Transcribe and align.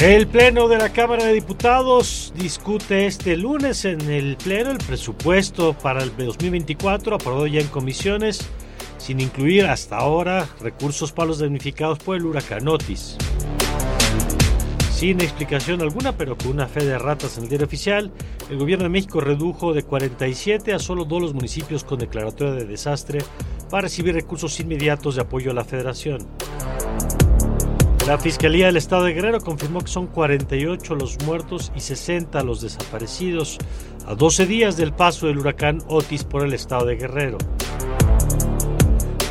El 0.00 0.28
Pleno 0.28 0.68
de 0.68 0.78
la 0.78 0.92
Cámara 0.92 1.24
de 1.24 1.32
Diputados 1.32 2.32
discute 2.36 3.06
este 3.06 3.36
lunes 3.36 3.84
en 3.84 4.00
el 4.02 4.36
Pleno 4.36 4.70
el 4.70 4.78
presupuesto 4.78 5.72
para 5.72 6.04
el 6.04 6.16
2024, 6.16 7.16
aprobado 7.16 7.48
ya 7.48 7.60
en 7.60 7.66
comisiones, 7.66 8.48
sin 8.96 9.18
incluir 9.18 9.66
hasta 9.66 9.96
ahora 9.96 10.48
recursos 10.60 11.10
para 11.10 11.26
los 11.26 11.40
damnificados 11.40 11.98
por 11.98 12.16
el 12.16 12.26
huracán 12.26 12.68
Otis. 12.68 13.16
Sin 14.92 15.20
explicación 15.20 15.80
alguna, 15.80 16.16
pero 16.16 16.38
con 16.38 16.52
una 16.52 16.68
fe 16.68 16.84
de 16.84 16.96
ratas 16.96 17.36
en 17.36 17.44
el 17.44 17.48
diario 17.48 17.66
oficial, 17.66 18.12
el 18.50 18.56
gobierno 18.56 18.84
de 18.84 18.90
México 18.90 19.20
redujo 19.20 19.74
de 19.74 19.82
47 19.82 20.74
a 20.74 20.78
solo 20.78 21.06
dos 21.06 21.20
los 21.20 21.34
municipios 21.34 21.82
con 21.82 21.98
declaratoria 21.98 22.52
de 22.52 22.66
desastre 22.66 23.18
para 23.68 23.82
recibir 23.82 24.14
recursos 24.14 24.60
inmediatos 24.60 25.16
de 25.16 25.22
apoyo 25.22 25.50
a 25.50 25.54
la 25.54 25.64
federación. 25.64 26.24
La 28.08 28.16
Fiscalía 28.16 28.64
del 28.64 28.78
Estado 28.78 29.04
de 29.04 29.12
Guerrero 29.12 29.38
confirmó 29.38 29.82
que 29.82 29.88
son 29.88 30.06
48 30.06 30.94
los 30.94 31.18
muertos 31.26 31.70
y 31.76 31.80
60 31.80 32.42
los 32.42 32.62
desaparecidos 32.62 33.58
a 34.06 34.14
12 34.14 34.46
días 34.46 34.78
del 34.78 34.94
paso 34.94 35.26
del 35.26 35.36
huracán 35.36 35.82
Otis 35.88 36.24
por 36.24 36.42
el 36.42 36.54
Estado 36.54 36.86
de 36.86 36.96
Guerrero. 36.96 37.36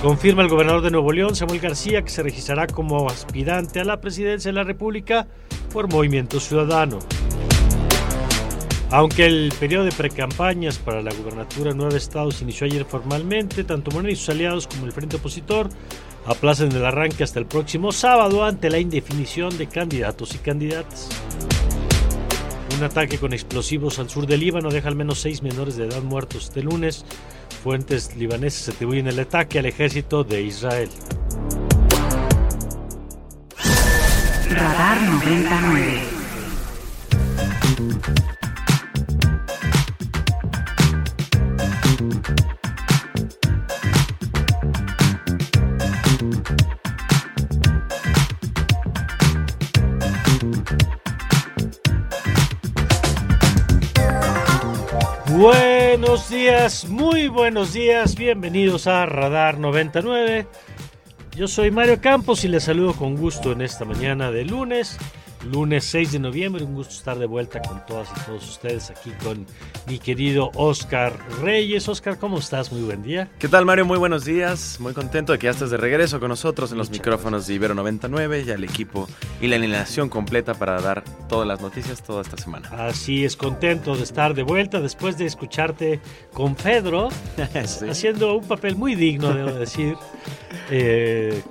Confirma 0.03 0.43
el 0.43 0.49
gobernador 0.49 0.83
de 0.83 0.91
Nuevo 0.91 1.11
León, 1.11 1.35
Samuel 1.35 1.59
García, 1.59 2.03
que 2.03 2.11
se 2.11 2.21
registrará 2.21 2.67
como 2.67 3.09
aspirante 3.09 3.79
a 3.79 3.83
la 3.83 3.99
presidencia 3.99 4.49
de 4.49 4.55
la 4.55 4.63
República 4.63 5.25
por 5.73 5.91
Movimiento 5.91 6.39
Ciudadano. 6.39 6.99
Aunque 8.91 9.25
el 9.25 9.51
periodo 9.59 9.85
de 9.85 9.91
precampañas 9.91 10.77
para 10.77 11.01
la 11.01 11.11
gubernatura 11.15 11.71
en 11.71 11.77
nueve 11.77 11.97
estados 11.97 12.43
inició 12.43 12.67
ayer 12.67 12.85
formalmente, 12.85 13.63
tanto 13.63 13.89
Morena 13.89 14.11
y 14.11 14.15
sus 14.15 14.29
aliados 14.29 14.67
como 14.67 14.85
el 14.85 14.91
frente 14.91 15.15
opositor 15.15 15.67
aplazan 16.27 16.71
el 16.73 16.85
arranque 16.85 17.23
hasta 17.23 17.39
el 17.39 17.45
próximo 17.45 17.91
sábado 17.91 18.43
ante 18.43 18.69
la 18.69 18.79
indefinición 18.79 19.57
de 19.57 19.67
candidatos 19.67 20.35
y 20.35 20.37
candidatas. 20.39 21.09
Un 22.77 22.83
ataque 22.83 23.17
con 23.17 23.33
explosivos 23.33 23.97
al 23.97 24.09
sur 24.09 24.27
del 24.27 24.41
Líbano 24.41 24.69
deja 24.69 24.89
al 24.89 24.95
menos 24.95 25.19
seis 25.19 25.41
menores 25.41 25.77
de 25.77 25.85
edad 25.85 26.03
muertos 26.03 26.43
este 26.45 26.61
lunes. 26.61 27.05
Fuentes 27.63 28.15
libanesas 28.15 28.69
atribuyen 28.69 29.07
el 29.07 29.19
ataque 29.19 29.57
al 29.57 29.65
ejército 29.65 30.23
de 30.23 30.43
Israel. 30.43 30.89
Radar 34.49 35.01
99. 35.01 36.01
Buenos 55.37 56.31
días, 56.31 56.89
muy 56.89 57.27
buenos 57.27 57.71
días, 57.71 58.15
bienvenidos 58.15 58.87
a 58.87 59.05
Radar 59.05 59.59
99. 59.59 60.47
Yo 61.35 61.47
soy 61.47 61.69
Mario 61.69 62.01
Campos 62.01 62.43
y 62.43 62.47
les 62.47 62.63
saludo 62.63 62.93
con 62.93 63.15
gusto 63.15 63.51
en 63.51 63.61
esta 63.61 63.85
mañana 63.85 64.31
de 64.31 64.45
lunes, 64.45 64.97
lunes 65.45 65.85
6 65.85 66.13
de 66.13 66.19
noviembre. 66.19 66.63
Un 66.63 66.73
gusto 66.75 66.93
estar 66.93 67.17
de 67.17 67.25
vuelta 67.25 67.61
con 67.61 67.85
todas 67.85 68.09
y 68.15 68.25
todos 68.25 68.47
ustedes 68.49 68.89
aquí 68.89 69.11
con 69.23 69.45
mi 69.87 69.99
querido 69.99 70.51
Oscar 70.55 71.13
Reyes. 71.41 71.87
Oscar, 71.87 72.17
¿cómo 72.17 72.39
estás? 72.39 72.71
Muy 72.71 72.81
buen 72.81 73.03
día. 73.03 73.29
¿Qué 73.39 73.47
tal 73.47 73.65
Mario? 73.65 73.85
Muy 73.85 73.97
buenos 73.97 74.25
días. 74.25 74.77
Muy 74.79 74.93
contento 74.93 75.31
de 75.33 75.39
que 75.39 75.45
ya 75.45 75.51
estés 75.51 75.69
de 75.69 75.77
regreso 75.77 76.19
con 76.19 76.29
nosotros 76.29 76.71
en 76.71 76.77
los 76.77 76.89
Muchas 76.89 76.99
micrófonos 76.99 77.47
de 77.47 77.53
Ibero 77.53 77.73
99 77.75 78.43
y 78.47 78.51
al 78.51 78.63
equipo 78.63 79.07
y 79.41 79.47
la 79.47 79.55
alineación 79.57 80.09
completa 80.09 80.53
para 80.53 80.81
dar 80.81 81.03
todas 81.29 81.47
las 81.47 81.61
noticias 81.61 82.01
toda 82.03 82.21
esta 82.21 82.37
semana. 82.37 82.69
Así 82.87 83.23
es, 83.25 83.35
contento 83.37 83.95
de 83.95 84.03
estar 84.03 84.33
de 84.33 84.43
vuelta 84.43 84.79
después 84.81 85.17
de 85.17 85.25
escucharte 85.25 85.99
con 86.33 86.55
Pedro, 86.55 87.09
Sí. 87.65 87.87
haciendo 87.89 88.35
un 88.37 88.47
papel 88.47 88.75
muy 88.75 88.95
digno, 88.95 89.33
debo 89.33 89.51
decir, 89.51 89.95
eh, 90.71 91.41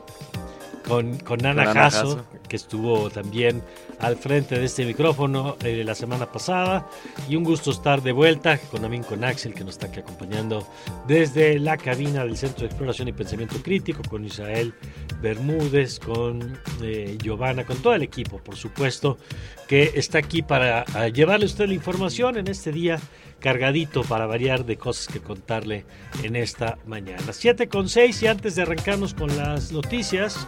con, 0.86 1.18
con 1.18 1.44
Ana 1.44 1.64
Con 1.64 1.70
Ana 1.76 1.91
Jasso, 1.91 2.16
Jasso. 2.16 2.24
Que 2.46 2.56
estuvo 2.56 3.10
también 3.10 3.62
al 3.98 4.16
frente 4.16 4.58
de 4.58 4.64
este 4.64 4.84
micrófono 4.84 5.56
eh, 5.62 5.82
la 5.84 5.94
semana 5.94 6.30
pasada. 6.30 6.88
Y 7.28 7.36
un 7.36 7.44
gusto 7.44 7.70
estar 7.70 8.02
de 8.02 8.12
vuelta 8.12 8.58
con 8.58 8.82
también 8.82 9.02
con 9.02 9.24
Axel, 9.24 9.54
que 9.54 9.64
nos 9.64 9.74
está 9.78 9.86
acompañando 9.86 10.66
desde 11.06 11.58
la 11.58 11.76
cabina 11.76 12.24
del 12.24 12.36
Centro 12.36 12.60
de 12.60 12.66
Exploración 12.66 13.08
y 13.08 13.12
Pensamiento 13.12 13.56
Crítico, 13.62 14.02
con 14.08 14.24
Israel 14.24 14.74
Bermúdez, 15.20 15.98
con 15.98 16.58
eh, 16.82 17.16
Giovanna, 17.22 17.64
con 17.64 17.78
todo 17.78 17.94
el 17.94 18.02
equipo, 18.02 18.38
por 18.38 18.56
supuesto, 18.56 19.18
que 19.66 19.92
está 19.94 20.18
aquí 20.18 20.42
para 20.42 20.84
ah, 20.94 21.08
llevarle 21.08 21.44
a 21.44 21.48
usted 21.48 21.66
la 21.66 21.74
información 21.74 22.36
en 22.36 22.48
este 22.48 22.72
día 22.72 22.98
cargadito 23.41 24.02
para 24.02 24.26
variar 24.26 24.64
de 24.64 24.76
cosas 24.76 25.08
que 25.08 25.20
contarle 25.20 25.84
en 26.22 26.36
esta 26.36 26.78
mañana. 26.86 27.32
7 27.32 27.69
con 27.69 27.88
6 27.88 28.22
y 28.22 28.26
antes 28.26 28.56
de 28.56 28.62
arrancarnos 28.62 29.14
con 29.14 29.36
las 29.36 29.72
noticias, 29.72 30.47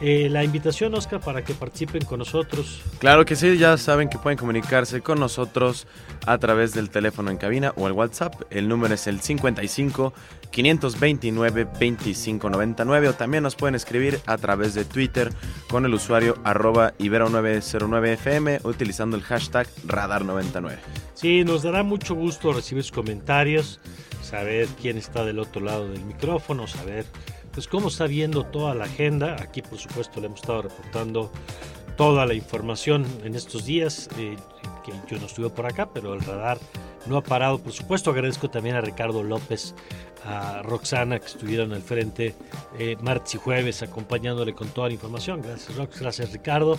eh, 0.00 0.28
la 0.30 0.44
invitación, 0.44 0.94
Oscar, 0.94 1.20
para 1.20 1.42
que 1.42 1.54
participen 1.54 2.04
con 2.04 2.20
nosotros. 2.20 2.82
Claro 2.98 3.24
que 3.24 3.34
sí, 3.34 3.58
ya 3.58 3.76
saben 3.76 4.08
que 4.08 4.18
pueden 4.18 4.38
comunicarse 4.38 5.00
con 5.00 5.18
nosotros 5.18 5.86
a 6.26 6.38
través 6.38 6.72
del 6.72 6.90
teléfono 6.90 7.30
en 7.30 7.36
cabina 7.36 7.72
o 7.76 7.86
el 7.88 7.92
WhatsApp. 7.92 8.34
El 8.50 8.68
número 8.68 8.94
es 8.94 9.06
el 9.08 9.20
55 9.20 10.12
529 10.50 11.64
2599 11.64 13.08
o 13.08 13.14
también 13.14 13.42
nos 13.42 13.56
pueden 13.56 13.74
escribir 13.74 14.20
a 14.26 14.38
través 14.38 14.74
de 14.74 14.84
Twitter 14.84 15.30
con 15.68 15.84
el 15.84 15.92
usuario 15.92 16.36
arroba 16.44 16.94
ibero909fm 16.98 18.64
utilizando 18.64 19.16
el 19.16 19.22
hashtag 19.22 19.66
radar99. 19.86 20.78
Sí, 21.18 21.42
nos 21.42 21.64
dará 21.64 21.82
mucho 21.82 22.14
gusto 22.14 22.52
recibir 22.52 22.84
sus 22.84 22.92
comentarios, 22.92 23.80
saber 24.22 24.68
quién 24.80 24.96
está 24.96 25.24
del 25.24 25.40
otro 25.40 25.60
lado 25.60 25.88
del 25.88 26.04
micrófono, 26.04 26.68
saber 26.68 27.06
pues 27.52 27.66
cómo 27.66 27.88
está 27.88 28.06
viendo 28.06 28.44
toda 28.44 28.72
la 28.76 28.84
agenda. 28.84 29.34
Aquí, 29.42 29.60
por 29.60 29.78
supuesto, 29.80 30.20
le 30.20 30.26
hemos 30.26 30.42
estado 30.42 30.62
reportando 30.62 31.32
toda 31.96 32.24
la 32.24 32.34
información 32.34 33.04
en 33.24 33.34
estos 33.34 33.64
días, 33.64 34.08
eh, 34.16 34.36
yo 35.10 35.18
no 35.18 35.26
estuve 35.26 35.50
por 35.50 35.66
acá, 35.66 35.90
pero 35.92 36.14
el 36.14 36.20
radar 36.20 36.58
no 37.06 37.16
ha 37.16 37.22
parado. 37.22 37.58
Por 37.58 37.72
supuesto, 37.72 38.10
agradezco 38.10 38.48
también 38.48 38.76
a 38.76 38.80
Ricardo 38.80 39.24
López, 39.24 39.74
a 40.24 40.62
Roxana, 40.62 41.18
que 41.18 41.26
estuvieron 41.26 41.72
al 41.72 41.82
frente 41.82 42.36
eh, 42.78 42.96
martes 43.02 43.34
y 43.34 43.38
jueves 43.38 43.82
acompañándole 43.82 44.54
con 44.54 44.68
toda 44.68 44.86
la 44.86 44.94
información. 44.94 45.42
Gracias, 45.42 45.76
Rox, 45.76 46.00
gracias, 46.00 46.32
Ricardo. 46.32 46.78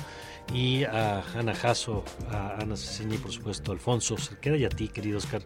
Y 0.54 0.84
a 0.84 1.24
Ana 1.36 1.54
Jasso, 1.54 2.04
a 2.32 2.62
Ana 2.62 2.76
Ceseña 2.76 3.16
y 3.16 3.18
por 3.20 3.32
supuesto 3.32 3.72
a 3.72 3.76
Alfonso 3.76 4.18
Cerqueda 4.18 4.58
y 4.58 4.66
a 4.66 4.70
ti, 4.70 4.88
querido 4.88 5.18
Oscar. 5.18 5.42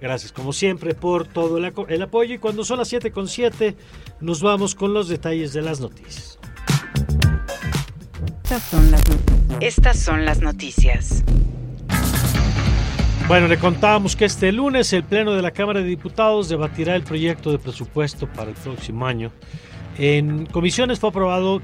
Gracias 0.00 0.32
como 0.32 0.52
siempre 0.52 0.94
por 0.94 1.26
todo 1.26 1.58
el 1.58 2.02
apoyo. 2.02 2.34
Y 2.34 2.38
cuando 2.38 2.64
son 2.64 2.78
las 2.78 2.88
7 2.88 3.12
con 3.12 3.28
7, 3.28 3.76
nos 4.20 4.42
vamos 4.42 4.74
con 4.74 4.92
los 4.92 5.08
detalles 5.08 5.52
de 5.52 5.62
las 5.62 5.80
noticias. 5.80 6.38
Estas 8.42 8.62
son 8.62 8.90
las, 8.90 9.02
Estas 9.60 9.98
son 9.98 10.24
las 10.24 10.40
noticias. 10.40 11.22
Bueno, 13.28 13.46
le 13.46 13.58
contábamos 13.58 14.16
que 14.16 14.24
este 14.24 14.50
lunes 14.52 14.90
el 14.94 15.04
Pleno 15.04 15.34
de 15.34 15.42
la 15.42 15.50
Cámara 15.50 15.80
de 15.80 15.86
Diputados 15.86 16.48
debatirá 16.48 16.96
el 16.96 17.02
proyecto 17.02 17.52
de 17.52 17.58
presupuesto 17.58 18.26
para 18.26 18.48
el 18.48 18.56
próximo 18.56 19.06
año. 19.06 19.32
En 19.98 20.46
comisiones 20.46 20.98
fue 20.98 21.10
aprobado 21.10 21.60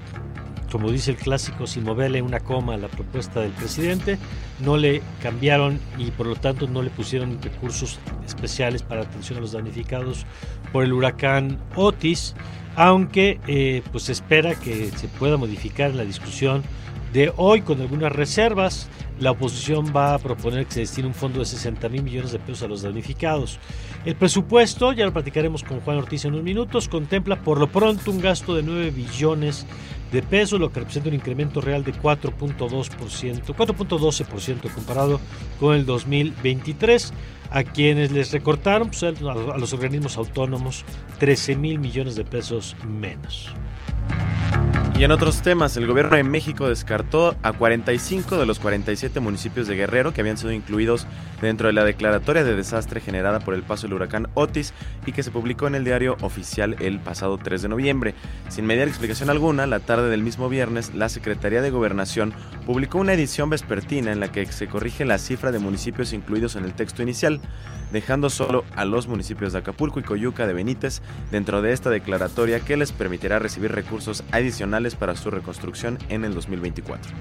como 0.74 0.90
dice 0.90 1.12
el 1.12 1.16
clásico, 1.16 1.68
sin 1.68 1.84
moverle 1.84 2.20
una 2.20 2.40
coma 2.40 2.74
a 2.74 2.76
la 2.76 2.88
propuesta 2.88 3.38
del 3.38 3.52
presidente, 3.52 4.18
no 4.58 4.76
le 4.76 5.02
cambiaron 5.22 5.78
y 5.98 6.10
por 6.10 6.26
lo 6.26 6.34
tanto 6.34 6.66
no 6.66 6.82
le 6.82 6.90
pusieron 6.90 7.40
recursos 7.40 8.00
especiales 8.26 8.82
para 8.82 9.02
atención 9.02 9.38
a 9.38 9.40
los 9.40 9.52
damnificados 9.52 10.26
por 10.72 10.82
el 10.82 10.92
huracán 10.92 11.60
Otis, 11.76 12.34
aunque 12.74 13.38
eh, 13.46 13.82
pues 13.92 14.08
espera 14.08 14.56
que 14.56 14.90
se 14.90 15.06
pueda 15.06 15.36
modificar 15.36 15.92
en 15.92 15.96
la 15.96 16.04
discusión 16.04 16.64
de 17.12 17.32
hoy 17.36 17.60
con 17.60 17.80
algunas 17.80 18.10
reservas. 18.10 18.88
La 19.20 19.30
oposición 19.30 19.92
va 19.94 20.14
a 20.14 20.18
proponer 20.18 20.66
que 20.66 20.72
se 20.72 20.80
destine 20.80 21.06
un 21.06 21.14
fondo 21.14 21.38
de 21.38 21.44
60 21.44 21.88
mil 21.88 22.02
millones 22.02 22.32
de 22.32 22.40
pesos 22.40 22.64
a 22.64 22.66
los 22.66 22.82
damnificados. 22.82 23.60
El 24.04 24.16
presupuesto, 24.16 24.92
ya 24.92 25.04
lo 25.04 25.12
platicaremos 25.12 25.62
con 25.62 25.78
Juan 25.78 25.98
Ortiz 25.98 26.24
en 26.24 26.32
unos 26.32 26.42
minutos, 26.42 26.88
contempla 26.88 27.36
por 27.36 27.60
lo 27.60 27.68
pronto 27.68 28.10
un 28.10 28.20
gasto 28.20 28.56
de 28.56 28.64
9 28.64 28.90
billones 28.90 29.66
de 30.14 30.22
pesos, 30.22 30.58
lo 30.58 30.72
que 30.72 30.80
representa 30.80 31.10
un 31.10 31.14
incremento 31.14 31.60
real 31.60 31.84
de 31.84 31.92
4.2%, 31.92 33.44
4.12% 33.44 34.72
comparado 34.72 35.20
con 35.60 35.74
el 35.74 35.84
2023, 35.84 37.12
a 37.50 37.62
quienes 37.64 38.10
les 38.10 38.32
recortaron 38.32 38.88
pues, 38.88 39.02
a 39.02 39.58
los 39.58 39.72
organismos 39.72 40.16
autónomos 40.16 40.84
13 41.18 41.56
mil 41.56 41.78
millones 41.78 42.14
de 42.14 42.24
pesos 42.24 42.76
menos. 42.88 43.52
Y 44.96 45.02
en 45.02 45.10
otros 45.10 45.42
temas, 45.42 45.76
el 45.76 45.88
gobierno 45.88 46.14
de 46.14 46.22
México 46.22 46.68
descartó 46.68 47.34
a 47.42 47.52
45 47.52 48.38
de 48.38 48.46
los 48.46 48.60
47 48.60 49.18
municipios 49.18 49.66
de 49.66 49.74
Guerrero 49.74 50.14
que 50.14 50.20
habían 50.20 50.36
sido 50.36 50.52
incluidos 50.52 51.08
dentro 51.42 51.66
de 51.66 51.72
la 51.72 51.82
declaratoria 51.82 52.44
de 52.44 52.54
desastre 52.54 53.00
generada 53.00 53.40
por 53.40 53.54
el 53.54 53.64
paso 53.64 53.88
del 53.88 53.94
huracán 53.94 54.28
Otis 54.34 54.72
y 55.04 55.10
que 55.10 55.24
se 55.24 55.32
publicó 55.32 55.66
en 55.66 55.74
el 55.74 55.84
diario 55.84 56.16
oficial 56.20 56.76
el 56.78 57.00
pasado 57.00 57.38
3 57.38 57.62
de 57.62 57.68
noviembre. 57.68 58.14
Sin 58.48 58.66
mediar 58.66 58.86
explicación 58.86 59.30
alguna, 59.30 59.66
la 59.66 59.80
tarde 59.80 60.10
del 60.10 60.22
mismo 60.22 60.48
viernes, 60.48 60.94
la 60.94 61.08
Secretaría 61.08 61.60
de 61.60 61.70
Gobernación 61.70 62.32
publicó 62.64 62.98
una 62.98 63.14
edición 63.14 63.50
vespertina 63.50 64.12
en 64.12 64.20
la 64.20 64.30
que 64.30 64.46
se 64.46 64.68
corrige 64.68 65.04
la 65.04 65.18
cifra 65.18 65.50
de 65.50 65.58
municipios 65.58 66.12
incluidos 66.12 66.54
en 66.54 66.64
el 66.64 66.72
texto 66.72 67.02
inicial, 67.02 67.40
dejando 67.92 68.30
solo 68.30 68.64
a 68.76 68.84
los 68.84 69.08
municipios 69.08 69.52
de 69.52 69.58
Acapulco 69.58 69.98
y 69.98 70.04
Coyuca 70.04 70.46
de 70.46 70.54
Benítez 70.54 71.02
dentro 71.32 71.62
de 71.62 71.72
esta 71.72 71.90
declaratoria 71.90 72.60
que 72.60 72.76
les 72.76 72.92
permitirá 72.92 73.40
recibir 73.40 73.72
recursos 73.72 74.22
adicionales 74.30 74.83
para 74.94 75.16
su 75.16 75.30
reconstrucción 75.30 75.98
en 76.10 76.24
el 76.24 76.34
2024. 76.34 77.12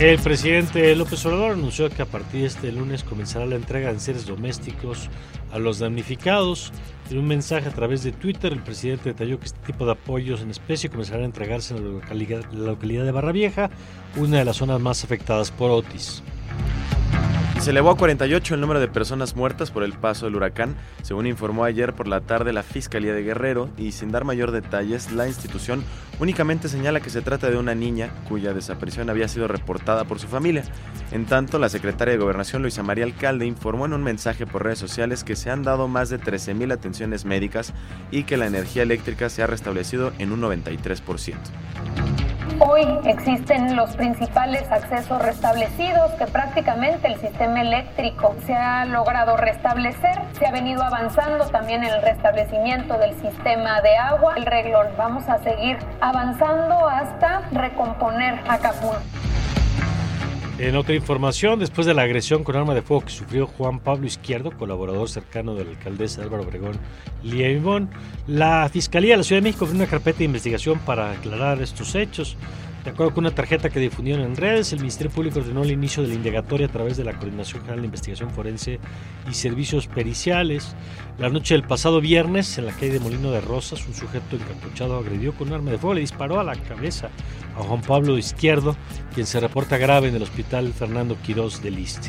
El 0.00 0.18
presidente 0.18 0.94
López 0.96 1.24
Obrador 1.24 1.52
anunció 1.52 1.88
que 1.88 2.02
a 2.02 2.06
partir 2.06 2.40
de 2.40 2.46
este 2.48 2.72
lunes 2.72 3.04
comenzará 3.04 3.46
la 3.46 3.54
entrega 3.54 3.92
de 3.92 4.00
seres 4.00 4.26
domésticos 4.26 5.08
a 5.52 5.58
los 5.58 5.78
damnificados. 5.78 6.72
En 7.10 7.18
un 7.18 7.26
mensaje 7.26 7.68
a 7.68 7.72
través 7.72 8.02
de 8.02 8.12
Twitter, 8.12 8.52
el 8.52 8.62
presidente 8.62 9.10
detalló 9.10 9.38
que 9.38 9.46
este 9.46 9.60
tipo 9.60 9.86
de 9.86 9.92
apoyos 9.92 10.40
en 10.42 10.50
especie 10.50 10.90
comenzarán 10.90 11.22
a 11.22 11.26
entregarse 11.26 11.76
en 11.76 11.84
la 11.84 11.90
localidad, 11.92 12.44
la 12.52 12.72
localidad 12.72 13.04
de 13.04 13.12
Barra 13.12 13.32
Vieja, 13.32 13.70
una 14.16 14.38
de 14.38 14.44
las 14.44 14.56
zonas 14.56 14.80
más 14.80 15.04
afectadas 15.04 15.50
por 15.50 15.70
Otis. 15.70 16.22
Se 17.60 17.70
elevó 17.70 17.90
a 17.90 17.96
48 17.96 18.54
el 18.54 18.60
número 18.60 18.78
de 18.78 18.86
personas 18.86 19.34
muertas 19.34 19.72
por 19.72 19.82
el 19.82 19.92
paso 19.92 20.26
del 20.26 20.36
huracán, 20.36 20.76
según 21.02 21.26
informó 21.26 21.64
ayer 21.64 21.94
por 21.94 22.06
la 22.06 22.20
tarde 22.20 22.52
la 22.52 22.62
Fiscalía 22.62 23.12
de 23.12 23.24
Guerrero, 23.24 23.70
y 23.76 23.90
sin 23.90 24.12
dar 24.12 24.24
mayor 24.24 24.52
detalles, 24.52 25.10
la 25.10 25.26
institución 25.26 25.82
únicamente 26.20 26.68
señala 26.68 27.00
que 27.00 27.10
se 27.10 27.22
trata 27.22 27.50
de 27.50 27.56
una 27.56 27.74
niña 27.74 28.10
cuya 28.28 28.54
desaparición 28.54 29.10
había 29.10 29.26
sido 29.26 29.48
reportada 29.48 30.04
por 30.04 30.20
su 30.20 30.28
familia. 30.28 30.62
En 31.10 31.26
tanto, 31.26 31.58
la 31.58 31.68
secretaria 31.68 32.12
de 32.12 32.20
Gobernación, 32.20 32.62
Luisa 32.62 32.84
María 32.84 33.04
Alcalde, 33.04 33.46
informó 33.46 33.86
en 33.86 33.94
un 33.94 34.04
mensaje 34.04 34.46
por 34.46 34.62
redes 34.62 34.78
sociales 34.78 35.24
que 35.24 35.34
se 35.34 35.50
han 35.50 35.64
dado 35.64 35.88
más 35.88 36.08
de 36.08 36.20
13.000 36.20 36.72
atenciones 36.72 37.24
médicas 37.24 37.72
y 38.12 38.22
que 38.22 38.36
la 38.36 38.46
energía 38.46 38.84
eléctrica 38.84 39.28
se 39.28 39.42
ha 39.42 39.48
restablecido 39.48 40.12
en 40.18 40.30
un 40.30 40.40
93%. 40.40 41.34
Hoy 42.58 42.86
existen 43.04 43.76
los 43.76 43.94
principales 43.96 44.70
accesos 44.70 45.20
restablecidos 45.20 46.12
que 46.12 46.26
prácticamente 46.26 47.08
el 47.08 47.20
sistema 47.20 47.60
eléctrico 47.60 48.34
se 48.46 48.54
ha 48.54 48.84
logrado 48.86 49.36
restablecer. 49.36 50.22
Se 50.38 50.46
ha 50.46 50.52
venido 50.52 50.82
avanzando 50.82 51.46
también 51.48 51.84
en 51.84 51.92
el 51.92 52.02
restablecimiento 52.02 52.98
del 52.98 53.14
sistema 53.20 53.80
de 53.82 53.96
agua. 53.96 54.34
El 54.36 54.46
reglón 54.46 54.86
vamos 54.96 55.28
a 55.28 55.38
seguir 55.42 55.78
avanzando 56.00 56.88
hasta 56.88 57.42
recomponer 57.52 58.40
Acapulco. 58.48 59.02
En 60.58 60.74
otra 60.74 60.94
información, 60.94 61.58
después 61.58 61.86
de 61.86 61.92
la 61.92 62.02
agresión 62.02 62.42
con 62.42 62.56
arma 62.56 62.74
de 62.74 62.80
fuego 62.80 63.04
que 63.04 63.10
sufrió 63.10 63.46
Juan 63.46 63.78
Pablo 63.78 64.06
Izquierdo, 64.06 64.52
colaborador 64.52 65.06
cercano 65.10 65.54
de 65.54 65.64
la 65.64 65.70
alcaldesa 65.72 66.22
Álvaro 66.22 66.44
Obregón 66.44 66.78
Liemón, 67.22 67.90
la 68.26 68.66
Fiscalía 68.72 69.12
de 69.12 69.16
la 69.18 69.22
Ciudad 69.22 69.42
de 69.42 69.48
México 69.48 69.66
abrió 69.66 69.76
una 69.82 69.90
carpeta 69.90 70.20
de 70.20 70.24
investigación 70.24 70.78
para 70.78 71.10
aclarar 71.10 71.60
estos 71.60 71.94
hechos. 71.94 72.38
De 72.86 72.92
acuerdo 72.92 73.14
con 73.14 73.24
una 73.24 73.34
tarjeta 73.34 73.68
que 73.68 73.80
difundieron 73.80 74.24
en 74.24 74.36
redes, 74.36 74.72
el 74.72 74.78
Ministerio 74.78 75.10
Público 75.10 75.40
ordenó 75.40 75.64
el 75.64 75.72
inicio 75.72 76.04
de 76.04 76.08
la 76.10 76.14
indagatoria 76.14 76.68
a 76.68 76.70
través 76.70 76.96
de 76.96 77.02
la 77.02 77.14
Coordinación 77.14 77.62
General 77.62 77.80
de 77.80 77.86
Investigación 77.86 78.30
Forense 78.30 78.78
y 79.28 79.34
Servicios 79.34 79.88
Periciales. 79.88 80.76
La 81.18 81.28
noche 81.28 81.54
del 81.54 81.64
pasado 81.64 82.00
viernes, 82.00 82.58
en 82.58 82.66
la 82.66 82.70
calle 82.70 82.92
de 82.92 83.00
Molino 83.00 83.32
de 83.32 83.40
Rosas, 83.40 83.84
un 83.88 83.92
sujeto 83.92 84.36
encapuchado 84.36 84.98
agredió 84.98 85.34
con 85.34 85.48
un 85.48 85.54
arma 85.54 85.72
de 85.72 85.78
fuego, 85.78 85.94
le 85.94 86.02
disparó 86.02 86.38
a 86.38 86.44
la 86.44 86.54
cabeza 86.54 87.10
a 87.58 87.64
Juan 87.64 87.80
Pablo 87.80 88.16
Izquierdo, 88.18 88.76
quien 89.12 89.26
se 89.26 89.40
reporta 89.40 89.78
grave 89.78 90.06
en 90.06 90.14
el 90.14 90.22
Hospital 90.22 90.72
Fernando 90.72 91.16
Quirós 91.20 91.60
de 91.64 91.72
Liste. 91.72 92.08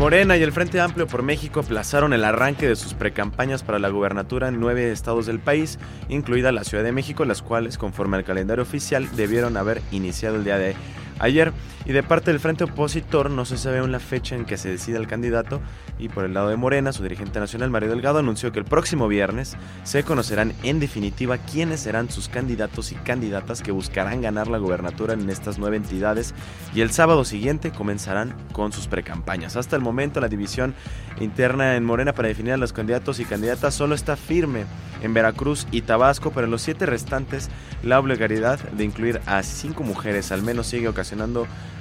Morena 0.00 0.38
y 0.38 0.42
el 0.42 0.50
Frente 0.50 0.80
Amplio 0.80 1.06
por 1.06 1.22
México 1.22 1.60
aplazaron 1.60 2.14
el 2.14 2.24
arranque 2.24 2.66
de 2.66 2.74
sus 2.74 2.94
precampañas 2.94 3.62
para 3.62 3.78
la 3.78 3.90
gubernatura 3.90 4.48
en 4.48 4.58
nueve 4.58 4.90
estados 4.92 5.26
del 5.26 5.40
país, 5.40 5.78
incluida 6.08 6.52
la 6.52 6.64
Ciudad 6.64 6.82
de 6.82 6.90
México, 6.90 7.26
las 7.26 7.42
cuales, 7.42 7.76
conforme 7.76 8.16
al 8.16 8.24
calendario 8.24 8.62
oficial, 8.62 9.14
debieron 9.14 9.58
haber 9.58 9.82
iniciado 9.92 10.36
el 10.36 10.44
día 10.44 10.56
de 10.56 10.74
ayer. 11.20 11.52
Y 11.86 11.92
de 11.92 12.02
parte 12.02 12.30
del 12.30 12.40
frente 12.40 12.64
opositor 12.64 13.30
no 13.30 13.44
se 13.44 13.56
sabe 13.56 13.78
aún 13.78 13.92
la 13.92 14.00
fecha 14.00 14.34
en 14.34 14.44
que 14.44 14.56
se 14.56 14.68
decida 14.68 14.98
el 14.98 15.06
candidato. 15.06 15.60
Y 15.98 16.08
por 16.08 16.24
el 16.24 16.34
lado 16.34 16.48
de 16.48 16.56
Morena, 16.56 16.92
su 16.92 17.02
dirigente 17.02 17.40
nacional, 17.40 17.70
Mario 17.70 17.90
Delgado, 17.90 18.18
anunció 18.18 18.52
que 18.52 18.58
el 18.58 18.64
próximo 18.64 19.06
viernes 19.06 19.56
se 19.84 20.02
conocerán 20.02 20.54
en 20.62 20.80
definitiva 20.80 21.38
quiénes 21.38 21.80
serán 21.80 22.10
sus 22.10 22.28
candidatos 22.28 22.92
y 22.92 22.96
candidatas 22.96 23.62
que 23.62 23.70
buscarán 23.70 24.22
ganar 24.22 24.48
la 24.48 24.58
gubernatura 24.58 25.14
en 25.14 25.28
estas 25.30 25.58
nueve 25.58 25.76
entidades. 25.76 26.34
Y 26.74 26.80
el 26.80 26.90
sábado 26.90 27.24
siguiente 27.24 27.70
comenzarán 27.70 28.34
con 28.52 28.72
sus 28.72 28.86
precampañas. 28.86 29.56
Hasta 29.56 29.76
el 29.76 29.82
momento, 29.82 30.20
la 30.20 30.28
división 30.28 30.74
interna 31.18 31.76
en 31.76 31.84
Morena 31.84 32.14
para 32.14 32.28
definir 32.28 32.52
a 32.54 32.58
los 32.58 32.72
candidatos 32.72 33.20
y 33.20 33.24
candidatas 33.24 33.74
solo 33.74 33.94
está 33.94 34.16
firme 34.16 34.64
en 35.02 35.14
Veracruz 35.14 35.66
y 35.70 35.82
Tabasco, 35.82 36.30
pero 36.30 36.44
en 36.44 36.50
los 36.50 36.62
siete 36.62 36.86
restantes 36.86 37.48
la 37.82 37.98
obligatoriedad 37.98 38.58
de 38.58 38.84
incluir 38.84 39.20
a 39.26 39.42
cinco 39.42 39.82
mujeres 39.82 40.30
al 40.32 40.42
menos 40.42 40.66
sigue 40.66 40.88
ocasionando 40.88 41.09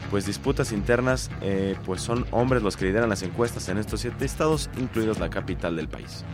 pues 0.10 0.26
disputas 0.26 0.72
internas, 0.72 1.30
eh, 1.42 1.76
pues 1.86 2.02
son 2.02 2.26
hombres 2.32 2.64
los 2.64 2.76
que 2.76 2.86
lideran 2.86 3.10
las 3.10 3.22
encuestas 3.22 3.70
en 3.70 3.78
estos 3.78 4.02
siete 4.02 4.26
estados, 4.26 4.70
incluidos 4.78 5.20
la 5.20 5.30
capital 5.30 5.76
del 5.76 5.88
país. 5.88 6.26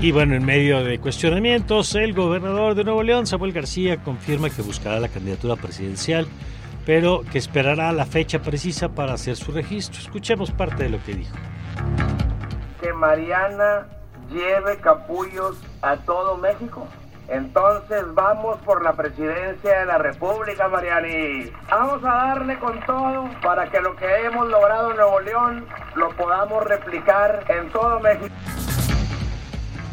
Y 0.00 0.12
bueno, 0.12 0.34
en 0.34 0.44
medio 0.44 0.84
de 0.84 0.98
cuestionamientos, 0.98 1.94
el 1.94 2.12
gobernador 2.12 2.74
de 2.74 2.84
Nuevo 2.84 3.02
León, 3.02 3.26
Samuel 3.26 3.52
García, 3.52 4.02
confirma 4.02 4.50
que 4.50 4.62
buscará 4.62 5.00
la 5.00 5.08
candidatura 5.08 5.56
presidencial, 5.56 6.26
pero 6.84 7.22
que 7.32 7.38
esperará 7.38 7.92
la 7.92 8.04
fecha 8.04 8.42
precisa 8.42 8.90
para 8.90 9.14
hacer 9.14 9.36
su 9.36 9.52
registro. 9.52 9.98
Escuchemos 9.98 10.50
parte 10.50 10.84
de 10.84 10.90
lo 10.90 11.02
que 11.02 11.14
dijo. 11.14 11.34
Que 12.80 12.92
Mariana 12.92 13.86
lleve 14.30 14.78
capullos 14.78 15.56
a 15.82 15.96
todo 15.96 16.36
México. 16.36 16.86
Entonces 17.28 18.04
vamos 18.14 18.58
por 18.64 18.82
la 18.82 18.92
presidencia 18.92 19.80
de 19.80 19.86
la 19.86 19.98
República, 19.98 20.68
Mariani. 20.68 21.50
Vamos 21.68 22.04
a 22.04 22.08
darle 22.08 22.58
con 22.58 22.78
todo 22.86 23.28
para 23.42 23.68
que 23.68 23.80
lo 23.80 23.96
que 23.96 24.06
hemos 24.24 24.48
logrado 24.48 24.90
en 24.90 24.96
Nuevo 24.96 25.20
León 25.20 25.66
lo 25.96 26.10
podamos 26.10 26.64
replicar 26.64 27.44
en 27.48 27.68
todo 27.70 27.98
México. 28.00 28.34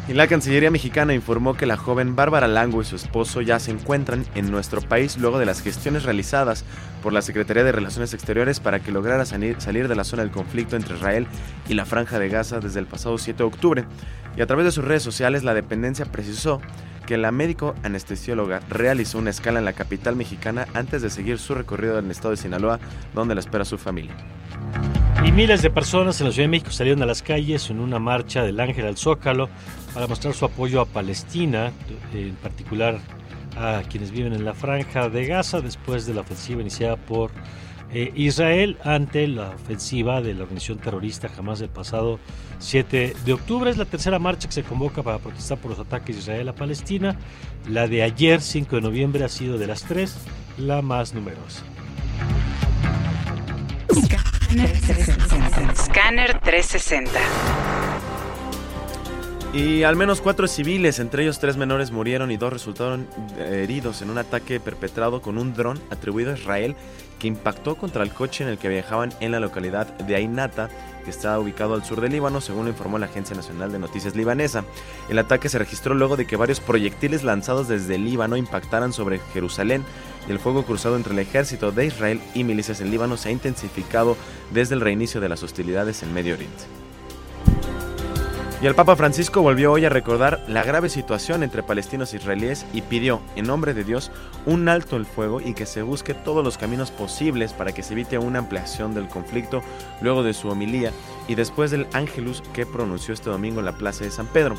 Y 0.06 0.12
la 0.12 0.26
Cancillería 0.26 0.70
mexicana 0.70 1.14
informó 1.14 1.54
que 1.54 1.64
la 1.64 1.78
joven 1.78 2.14
Bárbara 2.14 2.46
Lango 2.46 2.82
y 2.82 2.84
su 2.84 2.94
esposo 2.94 3.40
ya 3.40 3.58
se 3.58 3.70
encuentran 3.70 4.26
en 4.34 4.50
nuestro 4.50 4.82
país 4.82 5.16
luego 5.16 5.38
de 5.38 5.46
las 5.46 5.62
gestiones 5.62 6.02
realizadas 6.02 6.66
por 7.02 7.14
la 7.14 7.22
Secretaría 7.22 7.64
de 7.64 7.72
Relaciones 7.72 8.12
Exteriores 8.12 8.60
para 8.60 8.80
que 8.80 8.92
lograra 8.92 9.24
salir, 9.24 9.56
de 9.56 9.96
la 9.96 10.04
zona 10.04 10.22
del 10.22 10.30
conflicto 10.30 10.76
entre 10.76 10.96
Israel 10.96 11.26
y 11.70 11.74
la 11.74 11.86
Franja 11.86 12.18
de 12.18 12.28
Gaza 12.28 12.60
desde 12.60 12.80
el 12.80 12.86
pasado 12.86 13.16
7 13.16 13.38
de 13.38 13.44
octubre. 13.44 13.84
Y 14.36 14.42
a 14.42 14.46
través 14.46 14.66
de 14.66 14.72
sus 14.72 14.84
redes 14.84 15.02
sociales 15.02 15.42
la 15.42 15.54
dependencia 15.54 16.04
precisó 16.04 16.60
que 17.06 17.16
la 17.16 17.30
médico 17.30 17.74
anestesióloga 17.82 18.60
realizó 18.68 19.18
una 19.18 19.30
escala 19.30 19.58
en 19.58 19.64
la 19.64 19.72
capital 19.72 20.16
mexicana 20.16 20.66
antes 20.74 21.02
de 21.02 21.10
seguir 21.10 21.38
su 21.38 21.54
recorrido 21.54 21.98
en 21.98 22.06
el 22.06 22.10
estado 22.10 22.30
de 22.30 22.36
Sinaloa, 22.36 22.80
donde 23.14 23.34
la 23.34 23.40
espera 23.40 23.64
su 23.64 23.78
familia. 23.78 24.14
Y 25.24 25.32
miles 25.32 25.62
de 25.62 25.70
personas 25.70 26.20
en 26.20 26.26
la 26.26 26.32
Ciudad 26.32 26.44
de 26.44 26.50
México 26.50 26.70
salieron 26.70 27.02
a 27.02 27.06
las 27.06 27.22
calles 27.22 27.70
en 27.70 27.80
una 27.80 27.98
marcha 27.98 28.42
del 28.42 28.60
Ángel 28.60 28.86
al 28.86 28.96
Zócalo 28.96 29.48
para 29.94 30.06
mostrar 30.06 30.34
su 30.34 30.44
apoyo 30.44 30.80
a 30.80 30.86
Palestina, 30.86 31.72
en 32.12 32.34
particular 32.36 32.98
a 33.56 33.82
quienes 33.88 34.10
viven 34.10 34.32
en 34.32 34.44
la 34.44 34.52
franja 34.52 35.08
de 35.08 35.26
Gaza 35.26 35.60
después 35.60 36.06
de 36.06 36.14
la 36.14 36.22
ofensiva 36.22 36.60
iniciada 36.60 36.96
por 36.96 37.30
eh, 37.94 38.12
Israel 38.16 38.76
ante 38.82 39.28
la 39.28 39.50
ofensiva 39.50 40.20
de 40.20 40.34
la 40.34 40.42
organización 40.42 40.78
terrorista 40.78 41.28
jamás 41.28 41.60
del 41.60 41.68
pasado 41.68 42.18
7 42.58 43.14
de 43.24 43.32
octubre. 43.32 43.70
Es 43.70 43.76
la 43.76 43.84
tercera 43.84 44.18
marcha 44.18 44.48
que 44.48 44.54
se 44.54 44.64
convoca 44.64 45.04
para 45.04 45.18
protestar 45.18 45.58
por 45.58 45.70
los 45.70 45.78
ataques 45.78 46.16
de 46.16 46.22
Israel 46.22 46.48
a 46.48 46.56
Palestina. 46.56 47.16
La 47.68 47.86
de 47.86 48.02
ayer, 48.02 48.40
5 48.40 48.74
de 48.74 48.82
noviembre, 48.82 49.22
ha 49.22 49.28
sido 49.28 49.58
de 49.58 49.68
las 49.68 49.84
tres 49.84 50.16
la 50.58 50.82
más 50.82 51.14
numerosa. 51.14 51.62
Scanner 55.76 56.40
360. 56.40 57.20
Y 59.52 59.84
al 59.84 59.94
menos 59.94 60.20
cuatro 60.20 60.48
civiles, 60.48 60.98
entre 60.98 61.22
ellos 61.22 61.38
tres 61.38 61.56
menores, 61.56 61.92
murieron 61.92 62.32
y 62.32 62.36
dos 62.36 62.52
resultaron 62.52 63.06
heridos 63.38 64.02
en 64.02 64.10
un 64.10 64.18
ataque 64.18 64.58
perpetrado 64.58 65.22
con 65.22 65.38
un 65.38 65.54
dron 65.54 65.78
atribuido 65.90 66.32
a 66.32 66.34
Israel 66.34 66.74
impactó 67.28 67.76
contra 67.76 68.02
el 68.02 68.12
coche 68.12 68.44
en 68.44 68.50
el 68.50 68.58
que 68.58 68.68
viajaban 68.68 69.12
en 69.20 69.32
la 69.32 69.40
localidad 69.40 69.86
de 69.98 70.16
Ainata, 70.16 70.68
que 71.04 71.10
está 71.10 71.38
ubicado 71.38 71.74
al 71.74 71.84
sur 71.84 72.00
del 72.00 72.12
Líbano, 72.12 72.40
según 72.40 72.64
lo 72.64 72.70
informó 72.70 72.98
la 72.98 73.06
Agencia 73.06 73.36
Nacional 73.36 73.70
de 73.70 73.78
Noticias 73.78 74.16
Libanesa. 74.16 74.64
El 75.08 75.18
ataque 75.18 75.48
se 75.48 75.58
registró 75.58 75.94
luego 75.94 76.16
de 76.16 76.26
que 76.26 76.36
varios 76.36 76.60
proyectiles 76.60 77.22
lanzados 77.22 77.68
desde 77.68 77.96
el 77.96 78.04
Líbano 78.04 78.36
impactaran 78.36 78.92
sobre 78.92 79.18
Jerusalén 79.32 79.84
y 80.28 80.32
el 80.32 80.38
fuego 80.38 80.64
cruzado 80.64 80.96
entre 80.96 81.12
el 81.12 81.18
ejército 81.18 81.72
de 81.72 81.86
Israel 81.86 82.20
y 82.34 82.44
milicias 82.44 82.80
en 82.80 82.90
Líbano 82.90 83.16
se 83.16 83.28
ha 83.28 83.32
intensificado 83.32 84.16
desde 84.52 84.74
el 84.74 84.80
reinicio 84.80 85.20
de 85.20 85.28
las 85.28 85.42
hostilidades 85.42 86.02
en 86.02 86.14
Medio 86.14 86.34
Oriente. 86.34 86.83
Y 88.62 88.66
el 88.66 88.74
Papa 88.74 88.96
Francisco 88.96 89.42
volvió 89.42 89.72
hoy 89.72 89.84
a 89.84 89.90
recordar 89.90 90.42
la 90.48 90.62
grave 90.62 90.88
situación 90.88 91.42
entre 91.42 91.62
palestinos 91.62 92.14
e 92.14 92.16
israelíes 92.16 92.64
y 92.72 92.80
pidió, 92.80 93.20
en 93.36 93.46
nombre 93.46 93.74
de 93.74 93.84
Dios, 93.84 94.10
un 94.46 94.68
alto 94.68 94.96
el 94.96 95.04
fuego 95.04 95.40
y 95.40 95.52
que 95.52 95.66
se 95.66 95.82
busque 95.82 96.14
todos 96.14 96.42
los 96.42 96.56
caminos 96.56 96.90
posibles 96.90 97.52
para 97.52 97.72
que 97.72 97.82
se 97.82 97.92
evite 97.92 98.16
una 98.16 98.38
ampliación 98.38 98.94
del 98.94 99.08
conflicto 99.08 99.60
luego 100.00 100.22
de 100.22 100.32
su 100.32 100.48
homilía 100.48 100.92
y 101.28 101.34
después 101.34 101.70
del 101.70 101.86
ángelus 101.92 102.42
que 102.54 102.64
pronunció 102.64 103.12
este 103.12 103.28
domingo 103.28 103.60
en 103.60 103.66
la 103.66 103.76
Plaza 103.76 104.04
de 104.04 104.10
San 104.10 104.28
Pedro. 104.28 104.56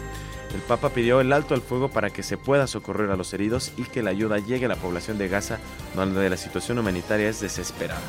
El 0.53 0.61
Papa 0.61 0.89
pidió 0.89 1.19
el 1.19 1.33
alto 1.33 1.53
al 1.53 1.61
fuego 1.61 1.89
para 1.89 2.11
que 2.11 2.21
se 2.21 2.37
pueda 2.37 2.67
socorrer 2.67 3.09
a 3.09 3.15
los 3.15 3.33
heridos 3.33 3.73
y 3.75 3.83
que 3.83 4.03
la 4.03 4.11
ayuda 4.11 4.37
llegue 4.37 4.65
a 4.65 4.69
la 4.69 4.75
población 4.75 5.17
de 5.17 5.29
Gaza, 5.29 5.57
donde 5.95 6.29
la 6.29 6.37
situación 6.37 6.77
humanitaria 6.77 7.27
es 7.27 7.41
desesperada. 7.41 8.01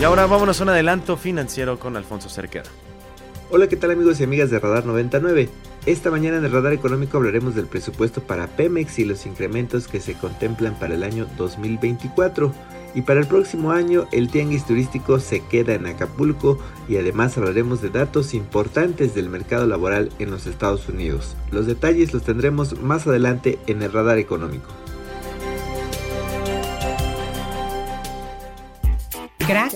Y 0.00 0.04
ahora 0.04 0.26
vámonos 0.26 0.60
a 0.60 0.62
un 0.62 0.68
adelanto 0.68 1.16
financiero 1.16 1.80
con 1.80 1.96
Alfonso 1.96 2.28
Cerqueda. 2.28 2.70
Hola, 3.50 3.66
¿qué 3.66 3.76
tal 3.76 3.90
amigos 3.90 4.20
y 4.20 4.24
amigas 4.24 4.48
de 4.48 4.60
Radar 4.60 4.86
99? 4.86 5.48
Esta 5.86 6.12
mañana 6.12 6.36
en 6.36 6.44
el 6.44 6.52
Radar 6.52 6.72
Económico 6.72 7.16
hablaremos 7.16 7.56
del 7.56 7.66
presupuesto 7.66 8.20
para 8.20 8.46
Pemex 8.46 9.00
y 9.00 9.04
los 9.04 9.26
incrementos 9.26 9.88
que 9.88 9.98
se 9.98 10.14
contemplan 10.14 10.78
para 10.78 10.94
el 10.94 11.02
año 11.02 11.26
2024. 11.36 12.52
Y 12.94 13.02
para 13.02 13.18
el 13.18 13.26
próximo 13.26 13.72
año 13.72 14.06
el 14.12 14.30
tianguis 14.30 14.64
turístico 14.64 15.18
se 15.18 15.40
queda 15.40 15.74
en 15.74 15.86
Acapulco 15.86 16.60
y 16.88 16.96
además 16.96 17.36
hablaremos 17.36 17.82
de 17.82 17.90
datos 17.90 18.34
importantes 18.34 19.16
del 19.16 19.28
mercado 19.28 19.66
laboral 19.66 20.10
en 20.20 20.30
los 20.30 20.46
Estados 20.46 20.88
Unidos. 20.88 21.34
Los 21.50 21.66
detalles 21.66 22.14
los 22.14 22.22
tendremos 22.22 22.80
más 22.80 23.08
adelante 23.08 23.58
en 23.66 23.82
el 23.82 23.92
Radar 23.92 24.18
Económico. 24.18 24.68
Crack 29.48 29.72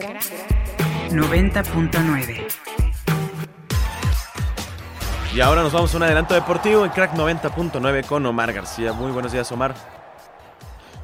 90.9. 1.09 2.45
Y 5.35 5.41
ahora 5.41 5.63
nos 5.63 5.73
vamos 5.73 5.95
a 5.95 5.97
un 5.97 6.03
adelanto 6.03 6.35
deportivo 6.35 6.85
en 6.85 6.91
Crack 6.91 7.15
90.9 7.15 8.05
con 8.05 8.27
Omar 8.27 8.53
García. 8.53 8.93
Muy 8.93 9.13
buenos 9.13 9.33
días, 9.33 9.51
Omar. 9.51 9.75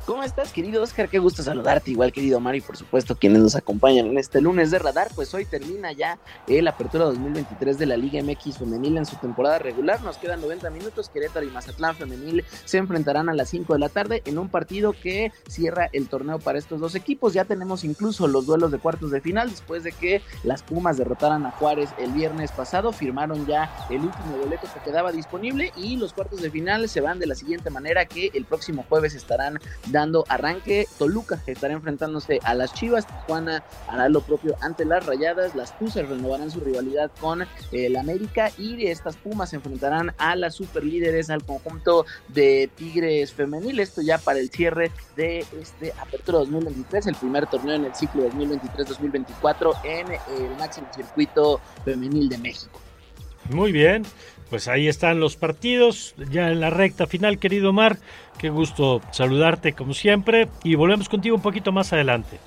¿Cómo 0.09 0.23
estás, 0.23 0.55
querido 0.55 0.83
Oscar? 0.83 1.11
Qué 1.11 1.19
gusto 1.19 1.43
saludarte, 1.43 1.91
igual 1.91 2.15
querido 2.15 2.41
Mari, 2.41 2.62
por 2.62 2.79
supuesto, 2.79 3.15
quienes 3.15 3.43
nos 3.43 3.57
acompañan 3.57 4.07
en 4.07 4.17
este 4.17 4.41
lunes 4.41 4.71
de 4.71 4.79
radar. 4.79 5.09
Pues 5.15 5.35
hoy 5.35 5.45
termina 5.45 5.93
ya 5.93 6.19
el 6.47 6.67
Apertura 6.67 7.05
2023 7.05 7.79
de 7.79 7.85
la 7.85 7.99
Liga 7.99 8.23
MX 8.23 8.57
Femenil 8.57 8.97
en 8.97 9.05
su 9.05 9.17
temporada 9.17 9.59
regular. 9.59 10.00
Nos 10.00 10.17
quedan 10.17 10.41
90 10.41 10.71
minutos. 10.71 11.11
Querétaro 11.11 11.45
y 11.45 11.50
Mazatlán 11.50 11.95
Femenil 11.95 12.43
se 12.65 12.79
enfrentarán 12.79 13.29
a 13.29 13.35
las 13.35 13.50
5 13.50 13.75
de 13.75 13.79
la 13.79 13.91
tarde 13.91 14.23
en 14.25 14.38
un 14.38 14.49
partido 14.49 14.95
que 14.95 15.31
cierra 15.47 15.91
el 15.93 16.09
torneo 16.09 16.38
para 16.38 16.59
estos 16.59 16.81
dos 16.81 16.95
equipos. 16.95 17.35
Ya 17.35 17.45
tenemos 17.45 17.85
incluso 17.85 18.29
los 18.29 18.47
duelos 18.47 18.71
de 18.71 18.79
cuartos 18.79 19.11
de 19.11 19.21
final 19.21 19.50
después 19.50 19.85
de 19.85 19.93
que 19.93 20.23
las 20.43 20.62
Pumas 20.62 20.97
derrotaran 20.97 21.45
a 21.45 21.50
Juárez 21.50 21.91
el 21.99 22.12
viernes 22.12 22.50
pasado. 22.50 22.93
Firmaron 22.93 23.47
ya 23.47 23.71
el 23.91 24.00
último 24.00 24.38
boleto 24.43 24.69
que 24.73 24.81
quedaba 24.91 25.12
disponible 25.12 25.71
y 25.77 25.99
los 25.99 26.15
cuartos 26.15 26.41
de 26.41 26.50
final 26.50 26.88
se 26.88 27.03
van 27.03 27.19
de 27.19 27.27
la 27.27 27.35
siguiente 27.35 27.69
manera 27.69 28.07
que 28.07 28.31
el 28.33 28.47
próximo 28.47 28.87
jueves 28.88 29.15
estarán 29.15 29.61
dando 29.88 29.98
arranque. 30.28 30.87
Toluca 30.99 31.43
estará 31.47 31.75
enfrentándose 31.75 32.40
a 32.43 32.55
las 32.55 32.73
Chivas, 32.75 33.07
Tijuana 33.07 33.62
hará 33.88 34.09
lo 34.09 34.21
propio 34.21 34.57
ante 34.61 34.85
las 34.85 35.07
Rayadas, 35.07 35.55
las 35.55 35.78
Tuzas 35.78 36.09
renovarán 36.09 36.50
su 36.50 36.61
rivalidad 36.61 37.11
con 37.21 37.47
el 37.73 37.97
América 37.97 38.50
y 38.59 38.87
estas 38.87 39.17
Pumas 39.17 39.50
se 39.50 39.57
enfrentarán 39.57 40.14
a 40.19 40.37
las 40.37 40.55
superlíderes, 40.55 41.31
al 41.31 41.45
conjunto 41.45 42.07
de 42.28 42.71
Tigres 42.75 43.33
femenil. 43.33 43.81
Esto 43.81 44.02
ya 44.02 44.19
para 44.19 44.38
el 44.38 44.50
cierre 44.50 44.90
de 45.17 45.45
este 45.61 45.93
Apertura 46.00 46.38
2023, 46.38 47.07
el 47.07 47.14
primer 47.17 47.47
torneo 47.47 47.75
en 47.75 47.85
el 47.85 47.95
ciclo 47.95 48.28
2023-2024 48.31 49.81
en 49.85 50.12
el 50.12 50.57
máximo 50.59 50.88
circuito 50.95 51.61
femenil 51.85 52.28
de 52.28 52.38
México. 52.38 52.81
Muy 53.50 53.73
bien, 53.73 54.05
pues 54.50 54.69
ahí 54.69 54.88
están 54.88 55.21
los 55.21 55.37
partidos, 55.37 56.14
ya 56.31 56.50
en 56.50 56.61
la 56.61 56.71
recta 56.71 57.07
final, 57.07 57.38
querido 57.38 57.71
Omar. 57.71 57.99
Qué 58.38 58.50
gusto 58.50 59.02
saludarte 59.11 59.73
como 59.73 59.95
siempre 59.95 60.49
y 60.64 60.75
volvemos 60.75 61.09
contigo 61.09 61.37
un 61.37 61.43
poquito 61.43 61.73
más 61.73 61.93
adelante. 61.93 62.38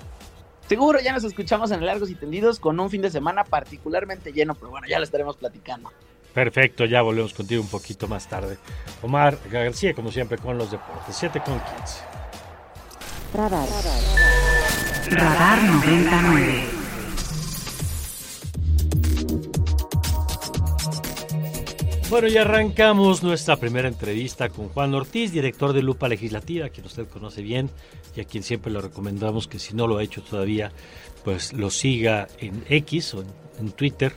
Seguro 0.67 0.99
ya 1.01 1.11
nos 1.11 1.23
escuchamos 1.25 1.69
en 1.71 1.85
Largos 1.85 2.09
y 2.09 2.15
Tendidos 2.15 2.59
con 2.59 2.79
un 2.79 2.89
fin 2.89 3.01
de 3.01 3.09
semana 3.09 3.43
particularmente 3.43 4.31
lleno, 4.31 4.55
pero 4.55 4.69
bueno, 4.69 4.87
ya 4.87 4.99
lo 4.99 5.03
estaremos 5.03 5.35
platicando. 5.35 5.91
Perfecto, 6.33 6.85
ya 6.85 7.01
volvemos 7.01 7.33
contigo 7.33 7.61
un 7.61 7.67
poquito 7.67 8.07
más 8.07 8.27
tarde. 8.27 8.57
Omar 9.01 9.37
García, 9.51 9.93
como 9.93 10.11
siempre, 10.11 10.37
con 10.37 10.57
los 10.57 10.71
deportes. 10.71 11.15
7 11.15 11.41
con 11.43 11.59
15. 11.59 12.01
Radar. 13.33 13.67
Radar 15.09 15.63
99. 15.63 16.80
Bueno, 22.11 22.27
y 22.27 22.35
arrancamos 22.35 23.23
nuestra 23.23 23.55
primera 23.55 23.87
entrevista 23.87 24.49
con 24.49 24.67
Juan 24.67 24.93
Ortiz, 24.93 25.31
director 25.31 25.71
de 25.71 25.81
Lupa 25.81 26.09
Legislativa, 26.09 26.67
quien 26.67 26.85
usted 26.85 27.07
conoce 27.07 27.41
bien 27.41 27.69
y 28.17 28.19
a 28.19 28.25
quien 28.25 28.43
siempre 28.43 28.69
le 28.69 28.81
recomendamos 28.81 29.47
que 29.47 29.59
si 29.59 29.73
no 29.73 29.87
lo 29.87 29.97
ha 29.97 30.03
hecho 30.03 30.21
todavía, 30.21 30.73
pues 31.23 31.53
lo 31.53 31.69
siga 31.69 32.27
en 32.39 32.65
X 32.67 33.13
o 33.13 33.23
en 33.61 33.71
Twitter 33.71 34.11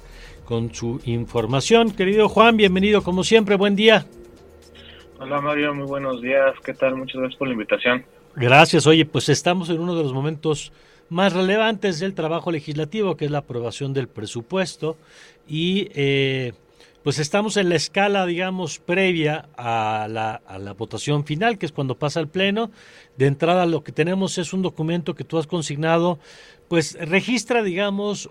con 0.44 0.74
su 0.74 1.00
información. 1.04 1.92
Querido 1.92 2.28
Juan, 2.28 2.56
bienvenido 2.56 3.04
como 3.04 3.22
siempre, 3.22 3.54
buen 3.54 3.76
día. 3.76 4.04
Hola 5.20 5.40
Mario, 5.40 5.72
muy 5.72 5.86
buenos 5.86 6.20
días, 6.20 6.52
¿qué 6.64 6.74
tal? 6.74 6.96
Muchas 6.96 7.20
gracias 7.20 7.38
por 7.38 7.46
la 7.46 7.54
invitación. 7.54 8.04
Gracias, 8.34 8.88
oye, 8.88 9.06
pues 9.06 9.28
estamos 9.28 9.70
en 9.70 9.78
uno 9.78 9.94
de 9.94 10.02
los 10.02 10.12
momentos 10.12 10.72
más 11.10 11.32
relevantes 11.32 12.00
del 12.00 12.14
trabajo 12.14 12.50
legislativo, 12.50 13.16
que 13.16 13.26
es 13.26 13.30
la 13.30 13.38
aprobación 13.38 13.94
del 13.94 14.08
presupuesto 14.08 14.96
y... 15.46 15.90
Eh, 15.94 16.54
pues 17.04 17.18
estamos 17.18 17.58
en 17.58 17.68
la 17.68 17.74
escala, 17.74 18.24
digamos, 18.24 18.78
previa 18.78 19.50
a 19.58 20.08
la, 20.08 20.36
a 20.46 20.58
la, 20.58 20.72
votación 20.72 21.26
final, 21.26 21.58
que 21.58 21.66
es 21.66 21.72
cuando 21.72 21.98
pasa 21.98 22.18
el 22.18 22.28
Pleno. 22.28 22.70
De 23.18 23.26
entrada 23.26 23.66
lo 23.66 23.84
que 23.84 23.92
tenemos 23.92 24.38
es 24.38 24.54
un 24.54 24.62
documento 24.62 25.14
que 25.14 25.22
tú 25.22 25.36
has 25.36 25.46
consignado, 25.46 26.18
pues 26.66 26.96
registra, 26.98 27.62
digamos, 27.62 28.30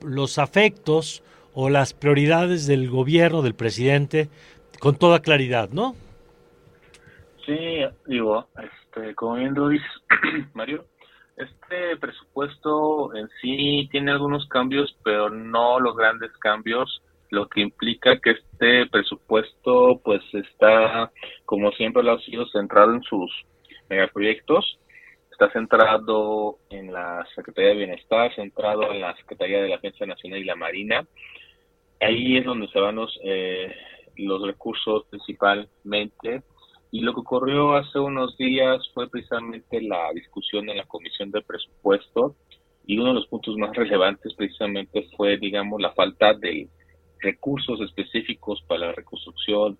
los 0.00 0.38
afectos 0.38 1.22
o 1.52 1.68
las 1.68 1.92
prioridades 1.92 2.66
del 2.66 2.88
gobierno, 2.88 3.42
del 3.42 3.54
presidente, 3.54 4.30
con 4.80 4.96
toda 4.96 5.20
claridad, 5.20 5.68
¿no? 5.68 5.94
Sí, 7.44 7.84
digo, 8.06 8.48
este, 8.56 9.14
como 9.14 9.34
bien 9.34 9.52
lo 9.52 9.68
dices, 9.68 9.86
Mario, 10.54 10.86
este 11.36 11.98
presupuesto 12.00 13.14
en 13.14 13.28
sí 13.42 13.90
tiene 13.92 14.12
algunos 14.12 14.48
cambios, 14.48 14.96
pero 15.04 15.28
no 15.28 15.78
los 15.80 15.94
grandes 15.94 16.32
cambios 16.38 17.02
lo 17.30 17.48
que 17.48 17.60
implica 17.60 18.18
que 18.20 18.32
este 18.32 18.86
presupuesto 18.86 20.00
pues 20.04 20.22
está, 20.32 21.10
como 21.44 21.72
siempre 21.72 22.02
lo 22.02 22.12
ha 22.12 22.20
sido, 22.20 22.46
centrado 22.48 22.94
en 22.94 23.02
sus 23.02 23.30
megaproyectos, 23.88 24.78
está 25.30 25.50
centrado 25.52 26.58
en 26.70 26.92
la 26.92 27.26
Secretaría 27.34 27.70
de 27.70 27.76
Bienestar, 27.76 28.34
centrado 28.34 28.90
en 28.92 29.00
la 29.00 29.14
Secretaría 29.16 29.62
de 29.62 29.68
la 29.68 29.76
Defensa 29.76 30.06
Nacional 30.06 30.40
y 30.40 30.44
la 30.44 30.56
Marina. 30.56 31.06
Ahí 32.00 32.38
es 32.38 32.44
donde 32.44 32.68
se 32.68 32.80
van 32.80 32.96
los, 32.96 33.18
eh, 33.22 33.74
los 34.16 34.42
recursos 34.42 35.04
principalmente. 35.10 36.42
Y 36.90 37.00
lo 37.00 37.12
que 37.12 37.20
ocurrió 37.20 37.74
hace 37.74 37.98
unos 37.98 38.36
días 38.38 38.88
fue 38.94 39.10
precisamente 39.10 39.82
la 39.82 40.10
discusión 40.14 40.70
en 40.70 40.78
la 40.78 40.84
Comisión 40.84 41.30
de 41.30 41.42
Presupuesto 41.42 42.36
y 42.86 42.98
uno 42.98 43.08
de 43.08 43.14
los 43.14 43.26
puntos 43.26 43.56
más 43.56 43.74
relevantes 43.76 44.32
precisamente 44.34 45.08
fue, 45.16 45.36
digamos, 45.36 45.82
la 45.82 45.92
falta 45.92 46.32
de 46.34 46.68
recursos 47.26 47.80
específicos 47.80 48.62
para 48.66 48.86
la 48.86 48.92
reconstrucción 48.92 49.78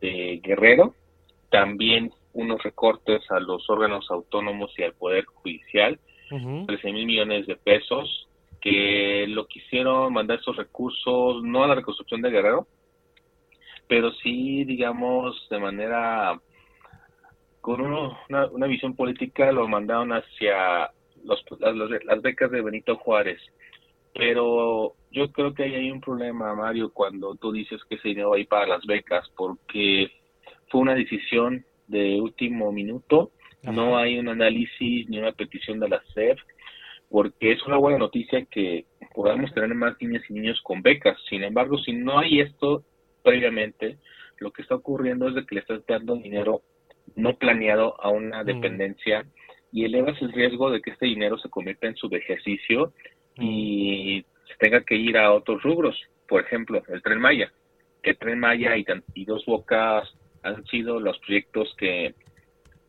de 0.00 0.40
Guerrero. 0.42 0.94
También 1.50 2.12
unos 2.32 2.62
recortes 2.62 3.22
a 3.30 3.40
los 3.40 3.68
órganos 3.70 4.10
autónomos 4.10 4.72
y 4.76 4.82
al 4.82 4.94
Poder 4.94 5.24
Judicial, 5.24 5.98
13 6.28 6.92
mil 6.92 7.06
millones 7.06 7.46
de 7.46 7.56
pesos, 7.56 8.28
que 8.60 9.26
lo 9.28 9.46
quisieron 9.46 10.12
mandar 10.12 10.38
esos 10.38 10.56
recursos 10.56 11.42
no 11.42 11.64
a 11.64 11.68
la 11.68 11.74
reconstrucción 11.76 12.22
de 12.22 12.30
Guerrero, 12.30 12.66
pero 13.88 14.12
sí, 14.12 14.64
digamos, 14.64 15.48
de 15.50 15.58
manera 15.58 16.40
con 17.60 17.80
una, 17.80 18.46
una, 18.52 18.66
visión 18.66 18.94
política 18.94 19.52
lo 19.52 19.68
mandaron 19.68 20.12
hacia 20.12 20.90
los, 21.24 21.44
las, 22.06 22.22
becas 22.22 22.50
de 22.50 22.62
Benito 22.62 22.96
Juárez. 22.96 23.40
Pero 24.14 24.94
yo 25.10 25.30
creo 25.32 25.54
que 25.54 25.64
ahí 25.64 25.74
hay 25.74 25.90
un 25.90 26.00
problema, 26.00 26.54
Mario, 26.54 26.92
cuando 26.92 27.34
tú 27.36 27.52
dices 27.52 27.80
que 27.88 27.96
ese 27.96 28.08
dinero 28.08 28.30
va 28.30 28.36
a 28.36 28.40
ir 28.40 28.48
para 28.48 28.66
las 28.66 28.84
becas, 28.84 29.28
porque 29.36 30.10
fue 30.68 30.80
una 30.80 30.94
decisión 30.94 31.64
de 31.86 32.20
último 32.20 32.72
minuto, 32.72 33.32
no 33.62 33.98
hay 33.98 34.18
un 34.18 34.28
análisis 34.28 35.08
ni 35.08 35.18
una 35.18 35.32
petición 35.32 35.80
de 35.80 35.88
la 35.88 36.02
SEP, 36.14 36.38
porque 37.08 37.52
es 37.52 37.66
una 37.66 37.76
buena 37.76 37.98
noticia 37.98 38.44
que 38.46 38.86
podamos 39.14 39.52
tener 39.52 39.74
más 39.74 39.96
niñas 40.00 40.22
y 40.28 40.34
niños 40.34 40.60
con 40.62 40.80
becas. 40.80 41.18
Sin 41.28 41.42
embargo, 41.42 41.76
si 41.78 41.92
no 41.92 42.18
hay 42.18 42.40
esto 42.40 42.84
previamente, 43.22 43.98
lo 44.38 44.52
que 44.52 44.62
está 44.62 44.76
ocurriendo 44.76 45.28
es 45.28 45.34
de 45.34 45.44
que 45.44 45.56
le 45.56 45.60
estás 45.60 45.84
dando 45.86 46.16
dinero 46.16 46.62
no 47.16 47.36
planeado 47.36 48.00
a 48.00 48.08
una 48.10 48.42
mm. 48.42 48.46
dependencia 48.46 49.26
y 49.72 49.84
elevas 49.84 50.20
el 50.22 50.32
riesgo 50.32 50.70
de 50.70 50.80
que 50.80 50.90
este 50.90 51.06
dinero 51.06 51.38
se 51.38 51.48
convierta 51.48 51.86
en 51.86 51.96
su 51.96 52.08
ejercicio 52.14 52.92
y 53.40 54.24
se 54.46 54.54
tenga 54.58 54.82
que 54.82 54.96
ir 54.96 55.16
a 55.16 55.32
otros 55.32 55.62
rubros. 55.62 55.96
Por 56.28 56.42
ejemplo, 56.42 56.82
el 56.88 57.02
Tren 57.02 57.20
Maya. 57.20 57.50
Que 58.02 58.10
el 58.10 58.18
Tren 58.18 58.38
Maya 58.38 58.76
y, 58.76 58.84
y 59.14 59.24
Dos 59.24 59.44
Bocas 59.46 60.08
han 60.42 60.64
sido 60.66 61.00
los 61.00 61.18
proyectos 61.18 61.74
que 61.78 62.14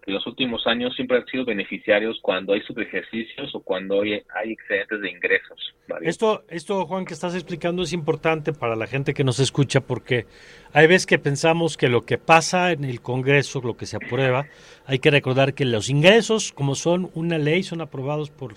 en 0.06 0.14
los 0.16 0.26
últimos 0.26 0.66
años 0.66 0.96
siempre 0.96 1.18
han 1.18 1.26
sido 1.28 1.46
beneficiarios 1.46 2.18
cuando 2.22 2.54
hay 2.54 2.62
subejercicios 2.62 3.54
o 3.54 3.60
cuando 3.60 4.02
hay, 4.02 4.14
hay 4.34 4.52
excedentes 4.54 5.02
de 5.02 5.12
ingresos. 5.12 5.76
Esto, 6.02 6.44
esto, 6.48 6.86
Juan, 6.88 7.06
que 7.06 7.14
estás 7.14 7.36
explicando 7.36 7.84
es 7.84 7.94
importante 7.94 8.52
para 8.54 8.76
la 8.76 8.88
gente 8.88 9.14
que 9.14 9.24
nos 9.24 9.40
escucha 9.40 9.82
porque 9.82 10.26
hay 10.74 10.88
veces 10.88 11.06
que 11.06 11.20
pensamos 11.20 11.78
que 11.78 11.88
lo 11.88 12.04
que 12.06 12.18
pasa 12.18 12.72
en 12.72 12.84
el 12.84 13.02
Congreso, 13.02 13.62
lo 13.62 13.78
que 13.78 13.86
se 13.86 13.98
aprueba, 13.98 14.48
hay 14.86 15.00
que 15.00 15.12
recordar 15.12 15.54
que 15.54 15.66
los 15.66 15.90
ingresos, 15.90 16.52
como 16.52 16.76
son 16.76 17.12
una 17.14 17.38
ley, 17.38 17.62
son 17.62 17.82
aprobados 17.82 18.32
por 18.32 18.56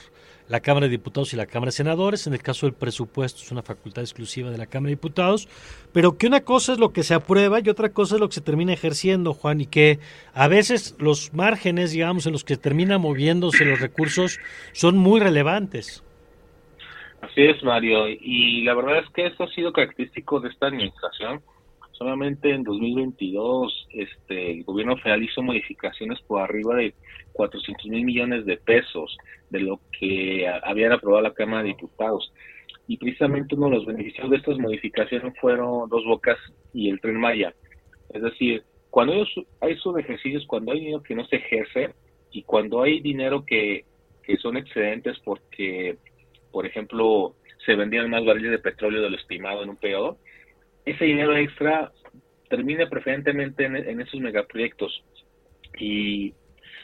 la 0.49 0.61
Cámara 0.61 0.87
de 0.87 0.91
Diputados 0.91 1.33
y 1.33 1.37
la 1.37 1.47
Cámara 1.47 1.69
de 1.69 1.77
Senadores. 1.77 2.27
En 2.27 2.35
el 2.35 2.43
caso 2.43 2.67
del 2.67 2.75
presupuesto 2.75 3.41
es 3.43 3.51
una 3.53 3.63
facultad 3.63 4.03
exclusiva 4.03 4.51
de 4.51 4.59
la 4.59 4.67
Cámara 4.67 4.89
de 4.89 4.97
Diputados. 4.97 5.49
Pero 5.93 6.19
que 6.19 6.27
una 6.27 6.43
cosa 6.43 6.73
es 6.73 6.79
lo 6.79 6.93
que 6.93 7.03
se 7.03 7.15
aprueba 7.15 7.61
y 7.61 7.69
otra 7.69 7.91
cosa 7.91 8.17
es 8.17 8.21
lo 8.21 8.29
que 8.29 8.35
se 8.35 8.41
termina 8.41 8.73
ejerciendo, 8.73 9.33
Juan, 9.35 9.61
y 9.61 9.67
que 9.67 9.99
a 10.35 10.49
veces 10.49 10.97
los 10.99 11.33
márgenes, 11.33 11.93
digamos, 11.93 12.27
en 12.27 12.33
los 12.33 12.45
que 12.45 12.57
terminan 12.57 13.01
moviéndose 13.01 13.65
los 13.65 13.81
recursos 13.81 14.39
son 14.73 14.97
muy 14.97 15.21
relevantes. 15.21 16.03
Así 17.21 17.43
es, 17.43 17.63
Mario. 17.63 18.07
Y 18.09 18.63
la 18.65 18.75
verdad 18.75 18.99
es 18.99 19.11
que 19.11 19.27
esto 19.27 19.45
ha 19.45 19.49
sido 19.49 19.73
característico 19.73 20.41
de 20.41 20.51
esta 20.51 20.67
administración. 20.67 21.41
Solamente 21.95 22.51
en 22.51 22.65
2022 22.65 23.89
este, 23.93 24.51
el 24.51 24.65
gobierno 24.65 24.97
federal 24.97 25.23
hizo 25.23 25.43
modificaciones 25.43 26.21
por 26.23 26.43
arriba 26.43 26.77
de 26.77 26.93
400 27.33 27.87
mil 27.87 28.05
millones 28.05 28.45
de 28.47 28.57
pesos 28.57 29.17
de 29.51 29.61
lo 29.61 29.81
que 29.99 30.47
habían 30.65 30.93
aprobado 30.93 31.23
la 31.23 31.35
Cámara 31.35 31.63
de 31.63 31.69
Diputados. 31.69 32.33
Y 32.89 32.97
precisamente 32.97 33.55
uno 33.55 33.71
de 33.71 33.77
los 33.77 33.87
beneficios 33.87 34.29
de 34.29 34.37
estas 34.37 34.59
modificaciones 34.59 35.39
fueron 35.41 35.89
Dos 35.89 36.05
Bocas 36.05 36.39
y 36.73 36.91
el 36.91 37.01
Tren 37.01 37.17
Maya. 37.17 37.55
Es 38.13 38.23
decir, 38.23 38.65
cuando 38.91 39.13
hay 39.61 39.73
esos 39.73 39.99
ejercicios, 39.99 40.45
cuando 40.47 40.73
hay 40.73 40.81
dinero 40.81 41.03
que 41.03 41.15
no 41.15 41.25
se 41.27 41.37
ejerce 41.37 41.95
y 42.33 42.43
cuando 42.43 42.83
hay 42.83 43.01
dinero 43.01 43.45
que, 43.47 43.85
que 44.25 44.37
son 44.39 44.57
excedentes 44.57 45.17
porque, 45.25 45.97
por 46.51 46.67
ejemplo, 46.67 47.37
se 47.65 47.77
vendían 47.77 48.11
más 48.11 48.25
barriles 48.25 48.51
de 48.51 48.59
petróleo 48.59 49.03
de 49.03 49.11
lo 49.11 49.17
estimado 49.17 49.63
en 49.63 49.71
un 49.71 49.77
periodo, 49.77 50.19
ese 50.85 51.05
dinero 51.05 51.37
extra 51.37 51.93
termina 52.49 52.89
preferentemente 52.89 53.65
en, 53.65 54.01
esos 54.01 54.21
megaproyectos. 54.21 55.03
Y, 55.79 56.35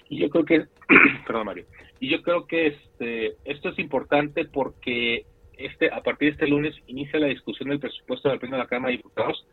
y 0.09 0.19
yo 0.19 0.31
creo 0.31 0.45
que, 0.45 0.65
perdón 1.27 1.47
Mario, 1.47 1.67
y 2.01 2.09
yo 2.09 2.23
creo 2.23 2.47
que 2.47 2.69
este, 2.69 3.37
esto 3.45 3.69
es 3.69 3.79
importante 3.79 4.47
porque 4.47 5.27
este, 5.59 5.91
a 5.93 6.03
partir 6.03 6.29
de 6.29 6.33
este 6.33 6.49
lunes 6.49 6.75
inicia 6.87 7.21
la 7.21 7.27
discusión 7.27 7.69
del 7.69 7.79
presupuesto 7.81 8.31
del 8.31 8.39
Pleno 8.39 8.57
de 8.57 8.63
la 8.63 8.69
Cámara 8.69 8.91
de 8.91 8.97
Diputados 8.97 9.47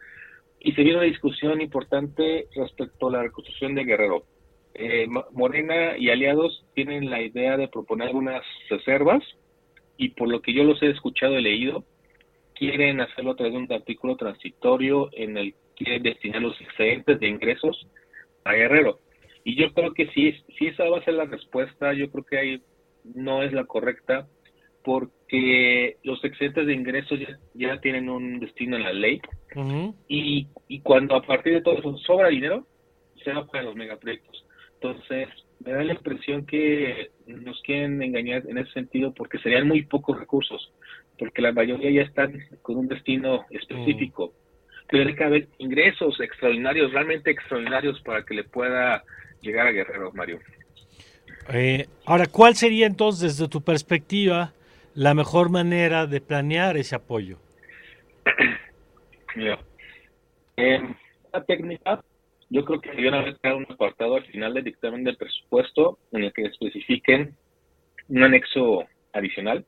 y 0.59 0.71
se 0.71 0.81
viene 0.81 0.99
una 0.99 1.07
discusión 1.07 1.61
importante 1.61 2.47
respecto 2.55 3.07
a 3.07 3.11
la 3.11 3.23
reconstrucción 3.23 3.75
de 3.75 3.83
Guerrero. 3.83 4.23
Eh, 4.73 5.07
Morena 5.33 5.97
y 5.97 6.09
aliados 6.09 6.65
tienen 6.73 7.09
la 7.09 7.21
idea 7.21 7.57
de 7.57 7.67
proponer 7.67 8.07
algunas 8.07 8.43
reservas 8.69 9.23
y 9.97 10.09
por 10.09 10.29
lo 10.29 10.41
que 10.41 10.53
yo 10.53 10.63
los 10.63 10.81
he 10.81 10.89
escuchado 10.89 11.37
y 11.37 11.41
leído, 11.41 11.83
quieren 12.57 13.01
hacerlo 13.01 13.31
a 13.31 13.35
través 13.35 13.53
de 13.53 13.59
un 13.59 13.71
artículo 13.71 14.15
transitorio 14.15 15.09
en 15.13 15.37
el 15.37 15.53
que 15.75 15.99
destinar 15.99 16.41
los 16.41 16.59
excedentes 16.59 17.19
de 17.19 17.27
ingresos 17.27 17.87
a 18.43 18.53
Guerrero. 18.53 18.99
Y 19.43 19.55
yo 19.55 19.73
creo 19.73 19.93
que 19.93 20.07
si, 20.07 20.33
si 20.57 20.67
esa 20.67 20.89
va 20.89 20.97
a 20.97 21.05
ser 21.05 21.13
la 21.13 21.25
respuesta, 21.25 21.93
yo 21.93 22.09
creo 22.11 22.25
que 22.25 22.37
ahí 22.37 22.61
no 23.15 23.43
es 23.43 23.53
la 23.53 23.65
correcta, 23.65 24.27
porque 24.83 25.97
los 26.03 26.23
excedentes 26.23 26.65
de 26.65 26.73
ingresos 26.73 27.19
ya, 27.53 27.79
tienen 27.79 28.09
un 28.09 28.39
destino 28.39 28.77
en 28.77 28.83
la 28.83 28.93
ley, 28.93 29.21
y, 30.07 30.47
y 30.67 30.79
cuando 30.81 31.15
a 31.15 31.21
partir 31.21 31.53
de 31.53 31.61
todo 31.61 31.77
eso 31.77 31.97
sobra 31.97 32.29
dinero, 32.29 32.65
se 33.23 33.33
va 33.33 33.45
para 33.47 33.63
los 33.63 33.75
megaproyectos. 33.75 34.45
Entonces, 34.75 35.27
me 35.63 35.73
da 35.73 35.83
la 35.83 35.93
impresión 35.93 36.45
que 36.45 37.09
nos 37.25 37.61
quieren 37.63 38.01
engañar 38.01 38.43
en 38.47 38.59
ese 38.59 38.71
sentido 38.71 39.13
porque 39.13 39.39
serían 39.39 39.67
muy 39.67 39.83
pocos 39.83 40.17
recursos 40.19 40.71
porque 41.17 41.41
la 41.41 41.51
mayoría 41.51 41.91
ya 41.91 42.01
están 42.01 42.39
con 42.61 42.77
un 42.77 42.87
destino 42.87 43.45
específico. 43.49 44.27
Mm. 44.27 44.87
Tiene 44.89 45.15
que 45.15 45.23
haber 45.23 45.47
ingresos 45.57 46.19
extraordinarios, 46.21 46.93
realmente 46.93 47.31
extraordinarios, 47.31 47.99
para 48.01 48.23
que 48.23 48.33
le 48.33 48.43
pueda 48.43 49.03
llegar 49.41 49.67
a 49.67 49.71
Guerrero, 49.71 50.11
Mario. 50.13 50.39
Eh, 51.51 51.87
ahora, 52.05 52.25
¿cuál 52.27 52.55
sería 52.55 52.85
entonces, 52.85 53.37
desde 53.37 53.49
tu 53.49 53.61
perspectiva, 53.61 54.53
la 54.93 55.13
mejor 55.13 55.49
manera 55.49 56.07
de 56.07 56.21
planear 56.21 56.77
ese 56.77 56.95
apoyo? 56.95 57.37
Mira, 59.35 59.59
la 61.33 61.43
técnica, 61.43 62.03
yo 62.49 62.63
creo 62.65 62.79
que 62.79 62.89
deberían 62.89 63.15
haber 63.15 63.37
creado 63.37 63.59
un 63.59 63.67
apartado 63.69 64.15
al 64.15 64.25
final 64.25 64.53
del 64.53 64.63
dictamen 64.63 65.03
del 65.03 65.17
presupuesto 65.17 65.99
en 66.11 66.23
el 66.23 66.33
que 66.33 66.43
especifiquen 66.43 67.35
un 68.07 68.23
anexo 68.23 68.85
adicional 69.13 69.65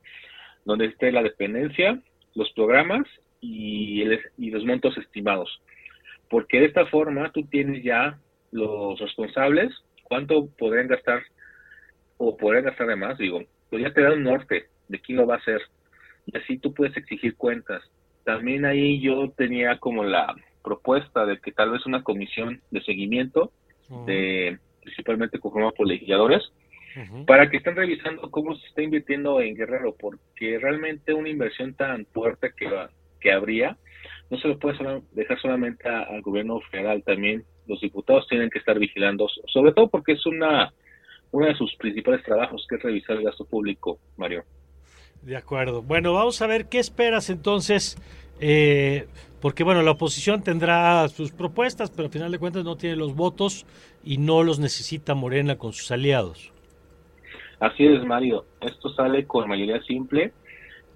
donde 0.64 0.86
esté 0.86 1.12
la 1.12 1.22
dependencia, 1.22 2.00
los 2.34 2.50
programas 2.52 3.06
y, 3.40 4.02
y 4.38 4.50
los 4.50 4.64
montos 4.64 4.96
estimados. 4.98 5.60
Porque 6.28 6.60
de 6.60 6.66
esta 6.66 6.86
forma 6.86 7.32
tú 7.32 7.42
tienes 7.44 7.82
ya 7.82 8.18
los 8.52 8.98
responsables, 9.00 9.72
cuánto 10.04 10.48
podrían 10.58 10.88
gastar 10.88 11.22
o 12.18 12.36
podrían 12.36 12.64
gastar 12.64 12.86
de 12.86 12.96
más, 12.96 13.18
digo, 13.18 13.42
pues 13.70 13.82
ya 13.82 13.92
te 13.92 14.02
da 14.02 14.12
un 14.12 14.24
norte 14.24 14.66
de 14.88 15.00
quién 15.00 15.18
lo 15.18 15.26
va 15.26 15.36
a 15.36 15.38
hacer. 15.38 15.62
Y 16.26 16.36
así 16.36 16.58
tú 16.58 16.74
puedes 16.74 16.96
exigir 16.96 17.36
cuentas. 17.36 17.82
También 18.24 18.64
ahí 18.64 19.00
yo 19.00 19.30
tenía 19.36 19.78
como 19.78 20.04
la 20.04 20.34
propuesta 20.62 21.24
de 21.24 21.38
que 21.38 21.52
tal 21.52 21.70
vez 21.70 21.86
una 21.86 22.02
comisión 22.02 22.60
de 22.70 22.82
seguimiento, 22.82 23.52
de, 24.06 24.58
principalmente 24.82 25.38
conformada 25.38 25.72
por 25.72 25.86
legisladores, 25.86 26.42
para 27.26 27.48
que 27.48 27.58
estén 27.58 27.76
revisando 27.76 28.30
cómo 28.30 28.56
se 28.56 28.66
está 28.66 28.82
invirtiendo 28.82 29.40
en 29.40 29.54
Guerrero, 29.54 29.94
porque 29.98 30.58
realmente 30.58 31.14
una 31.14 31.28
inversión 31.28 31.74
tan 31.74 32.06
fuerte 32.06 32.52
que, 32.56 32.68
que 33.20 33.32
habría, 33.32 33.76
no 34.30 34.38
se 34.38 34.48
lo 34.48 34.58
puede 34.58 35.02
dejar 35.12 35.40
solamente 35.40 35.88
al 35.88 36.22
gobierno 36.22 36.60
federal, 36.70 37.02
también 37.04 37.44
los 37.66 37.80
diputados 37.80 38.26
tienen 38.28 38.50
que 38.50 38.58
estar 38.58 38.78
vigilando, 38.78 39.28
sobre 39.46 39.72
todo 39.72 39.88
porque 39.88 40.12
es 40.12 40.26
una 40.26 40.72
uno 41.32 41.46
de 41.46 41.54
sus 41.54 41.74
principales 41.76 42.24
trabajos, 42.24 42.66
que 42.68 42.76
es 42.76 42.82
revisar 42.82 43.16
el 43.16 43.24
gasto 43.24 43.44
público, 43.44 43.98
Mario. 44.16 44.44
De 45.22 45.36
acuerdo. 45.36 45.82
Bueno, 45.82 46.12
vamos 46.12 46.40
a 46.42 46.46
ver 46.46 46.68
qué 46.68 46.78
esperas 46.78 47.30
entonces, 47.30 47.96
eh, 48.40 49.06
porque 49.40 49.62
bueno, 49.62 49.82
la 49.82 49.92
oposición 49.92 50.42
tendrá 50.42 51.06
sus 51.08 51.30
propuestas, 51.30 51.90
pero 51.90 52.06
al 52.06 52.12
final 52.12 52.32
de 52.32 52.38
cuentas 52.38 52.64
no 52.64 52.76
tiene 52.76 52.96
los 52.96 53.14
votos 53.14 53.66
y 54.02 54.18
no 54.18 54.42
los 54.42 54.58
necesita 54.58 55.14
Morena 55.14 55.56
con 55.56 55.72
sus 55.72 55.90
aliados. 55.90 56.52
Así 57.60 57.86
es, 57.86 58.02
Mario. 58.04 58.46
Esto 58.62 58.88
sale 58.88 59.26
con 59.26 59.46
mayoría 59.46 59.80
simple. 59.82 60.32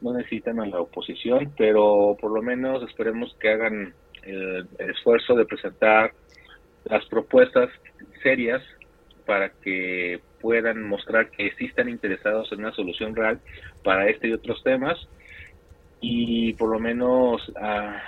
No 0.00 0.14
necesitan 0.14 0.61
a 0.61 0.66
la 0.66 0.81
oposición, 0.81 1.53
pero 1.57 2.16
por 2.18 2.33
lo 2.33 2.42
menos 2.42 2.83
esperemos 2.83 3.37
que 3.38 3.50
hagan 3.50 3.94
el, 4.22 4.66
esfuerzo 4.79 5.35
de 5.35 5.44
presentar 5.44 6.12
las 6.85 7.05
propuestas 7.07 7.70
serias 8.22 8.62
para 9.27 9.50
que 9.50 10.20
puedan 10.40 10.83
mostrar 10.88 11.31
que 11.31 11.53
sí 11.59 11.66
están 11.66 11.88
interesados 11.88 12.50
en 12.53 12.61
una 12.61 12.72
solución 12.72 13.14
real 13.14 13.40
para 13.83 14.09
este 14.09 14.29
y 14.29 14.33
otros 14.33 14.62
temas 14.62 14.98
y 16.00 16.53
por 16.55 16.70
lo 16.70 16.79
menos 16.79 17.40
ah, 17.59 18.03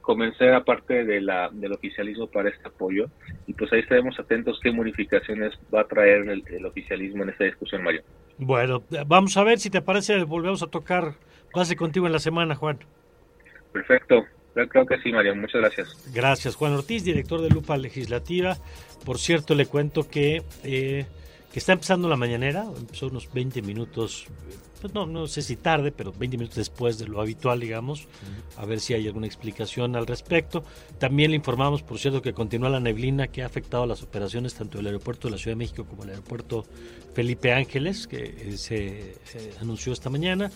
convencer 0.00 0.52
aparte 0.54 1.04
de 1.04 1.20
la, 1.20 1.48
del 1.52 1.72
oficialismo 1.72 2.26
para 2.26 2.50
este 2.50 2.68
apoyo 2.68 3.06
y 3.46 3.54
pues 3.54 3.72
ahí 3.72 3.80
estaremos 3.80 4.18
atentos 4.18 4.58
qué 4.62 4.70
modificaciones 4.70 5.52
va 5.74 5.82
a 5.82 5.84
traer 5.84 6.28
el, 6.28 6.66
oficialismo 6.66 7.22
en 7.22 7.30
esta 7.30 7.44
discusión, 7.44 7.82
Mario. 7.82 8.02
Bueno, 8.38 8.82
vamos 9.06 9.36
a 9.36 9.44
ver 9.44 9.58
si 9.58 9.70
te 9.70 9.82
parece, 9.82 10.24
volvemos 10.24 10.62
a 10.62 10.66
tocar 10.66 11.14
base 11.54 11.76
contigo 11.76 12.06
en 12.06 12.12
la 12.12 12.18
semana, 12.18 12.54
Juan. 12.54 12.78
Perfecto, 13.72 14.24
creo 14.54 14.86
que 14.86 14.98
sí, 14.98 15.12
Mario, 15.12 15.34
muchas 15.36 15.60
gracias. 15.60 16.12
Gracias, 16.14 16.56
Juan 16.56 16.72
Ortiz, 16.72 17.04
director 17.04 17.40
de 17.40 17.50
Lupa 17.50 17.76
Legislativa. 17.76 18.56
Por 19.04 19.18
cierto, 19.18 19.54
le 19.54 19.66
cuento 19.66 20.08
que, 20.08 20.42
eh, 20.64 21.06
que 21.52 21.58
está 21.58 21.72
empezando 21.72 22.08
la 22.08 22.16
mañanera, 22.16 22.64
empezó 22.76 23.08
unos 23.08 23.32
20 23.32 23.62
minutos 23.62 24.28
pues 24.82 24.94
no, 24.94 25.06
no 25.06 25.28
sé 25.28 25.42
si 25.42 25.54
tarde, 25.54 25.92
pero 25.92 26.12
20 26.12 26.36
minutos 26.36 26.56
después 26.56 26.98
de 26.98 27.06
lo 27.06 27.20
habitual, 27.20 27.60
digamos, 27.60 28.08
a 28.56 28.66
ver 28.66 28.80
si 28.80 28.94
hay 28.94 29.06
alguna 29.06 29.28
explicación 29.28 29.94
al 29.94 30.08
respecto. 30.08 30.64
También 30.98 31.30
le 31.30 31.36
informamos, 31.36 31.84
por 31.84 32.00
cierto, 32.00 32.20
que 32.20 32.32
continúa 32.32 32.68
la 32.68 32.80
neblina 32.80 33.28
que 33.28 33.44
ha 33.44 33.46
afectado 33.46 33.86
las 33.86 34.02
operaciones 34.02 34.54
tanto 34.54 34.78
del 34.78 34.88
aeropuerto 34.88 35.28
de 35.28 35.32
la 35.32 35.38
Ciudad 35.38 35.52
de 35.52 35.58
México 35.58 35.84
como 35.84 36.02
el 36.02 36.10
aeropuerto 36.10 36.64
Felipe 37.14 37.52
Ángeles, 37.52 38.08
que 38.08 38.34
eh, 38.36 38.56
se, 38.56 39.14
anunció 39.60 39.92
esta 39.92 40.10
mañana. 40.10 40.50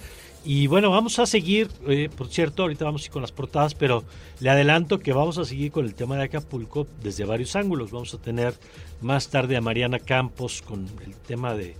Y 0.44 0.66
bueno, 0.66 0.90
vamos 0.90 1.20
a 1.20 1.26
seguir, 1.26 1.68
eh, 1.86 2.08
por 2.08 2.26
cierto, 2.26 2.62
ahorita 2.62 2.84
vamos 2.84 3.02
a 3.02 3.04
ir 3.04 3.10
con 3.12 3.22
las 3.22 3.30
portadas, 3.30 3.76
pero 3.76 4.02
le 4.40 4.50
adelanto 4.50 4.98
que 4.98 5.12
vamos 5.12 5.38
a 5.38 5.44
seguir 5.44 5.70
con 5.70 5.84
el 5.84 5.94
tema 5.94 6.16
de 6.16 6.24
Acapulco 6.24 6.88
desde 7.00 7.24
varios 7.24 7.54
ángulos. 7.54 7.92
Vamos 7.92 8.12
a 8.12 8.18
tener 8.18 8.54
más 9.00 9.28
tarde 9.28 9.56
a 9.56 9.60
Mariana 9.60 10.00
Campos 10.00 10.62
con 10.62 10.88
el 11.04 11.14
tema 11.14 11.54
de 11.54 11.76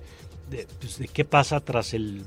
pues, 0.80 0.98
de, 0.98 1.08
qué 1.08 1.24
pasa 1.24 1.60
tras 1.60 1.94
el 1.94 2.22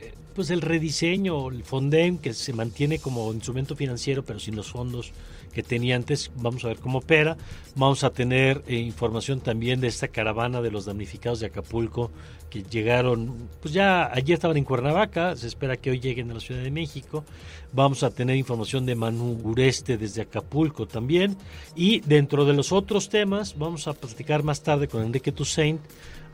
eh, 0.00 0.14
pues 0.34 0.50
el 0.50 0.60
rediseño, 0.60 1.48
el 1.50 1.64
Fondem, 1.64 2.18
que 2.18 2.34
se 2.34 2.52
mantiene 2.52 2.98
como 2.98 3.32
instrumento 3.32 3.76
financiero, 3.76 4.24
pero 4.24 4.38
sin 4.38 4.56
los 4.56 4.70
fondos 4.70 5.12
que 5.54 5.62
tenía 5.62 5.96
antes. 5.96 6.30
Vamos 6.36 6.64
a 6.64 6.68
ver 6.68 6.78
cómo 6.78 6.98
opera. 6.98 7.36
Vamos 7.76 8.04
a 8.04 8.10
tener 8.10 8.62
eh, 8.66 8.76
información 8.76 9.40
también 9.40 9.80
de 9.80 9.88
esta 9.88 10.08
caravana 10.08 10.60
de 10.60 10.70
los 10.70 10.84
damnificados 10.84 11.40
de 11.40 11.46
Acapulco 11.46 12.10
que 12.50 12.62
llegaron, 12.62 13.48
pues 13.60 13.74
ya 13.74 14.12
ayer 14.12 14.34
estaban 14.34 14.56
en 14.56 14.64
Cuernavaca, 14.64 15.34
se 15.34 15.48
espera 15.48 15.76
que 15.76 15.90
hoy 15.90 15.98
lleguen 15.98 16.30
a 16.30 16.34
la 16.34 16.40
Ciudad 16.40 16.62
de 16.62 16.70
México. 16.70 17.24
Vamos 17.72 18.04
a 18.04 18.10
tener 18.10 18.36
información 18.36 18.86
de 18.86 18.94
Manu 18.94 19.40
Ureste 19.42 19.96
desde 19.96 20.22
Acapulco 20.22 20.86
también. 20.86 21.36
Y 21.74 22.00
dentro 22.00 22.44
de 22.44 22.52
los 22.52 22.70
otros 22.70 23.08
temas, 23.08 23.58
vamos 23.58 23.88
a 23.88 23.94
platicar 23.94 24.44
más 24.44 24.62
tarde 24.62 24.86
con 24.86 25.02
Enrique 25.02 25.32
Toussaint 25.32 25.80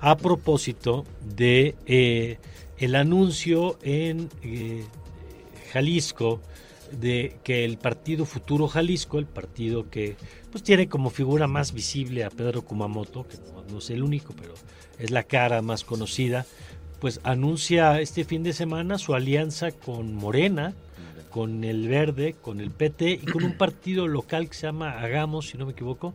a 0.01 0.17
propósito 0.17 1.05
de 1.37 1.75
eh, 1.87 2.39
el 2.79 2.95
anuncio 2.95 3.79
en 3.83 4.29
eh, 4.43 4.85
Jalisco 5.73 6.41
de 6.93 7.39
que 7.45 7.65
el 7.65 7.79
partido 7.79 8.25
Futuro 8.25 8.69
Jalisco, 8.69 9.19
el 9.19 9.27
partido 9.27 9.91
que 9.91 10.17
pues 10.51 10.65
tiene 10.65 10.89
como 10.89 11.11
figura 11.11 11.47
más 11.47 11.73
visible 11.73 12.25
a 12.25 12.31
Pedro 12.31 12.63
Kumamoto, 12.63 13.27
que 13.27 13.37
no, 13.71 13.79
es 13.79 13.91
el 13.91 14.03
único, 14.03 14.35
pero 14.35 14.55
es 14.99 15.11
la 15.11 15.23
cara 15.23 15.63
más 15.63 15.85
conocida, 15.85 16.47
pues 17.01 17.21
anuncia 17.23 18.01
este 18.01 18.25
fin 18.25 18.43
de 18.43 18.53
semana 18.53 18.99
su 18.99 19.15
alianza 19.15 19.71
con 19.71 20.15
Morena, 20.15 20.75
con 21.31 21.65
el 21.65 21.89
Verde, 21.89 22.35
con 22.41 22.61
el 22.61 22.71
PT 22.71 23.13
y 23.13 23.27
con 23.27 23.45
un 23.45 23.57
partido 23.57 24.09
local 24.09 24.49
que 24.49 24.55
se 24.55 24.67
llama 24.67 24.99
Hagamos, 24.99 25.49
si 25.49 25.59
no 25.59 25.67
me 25.67 25.73
equivoco, 25.73 26.15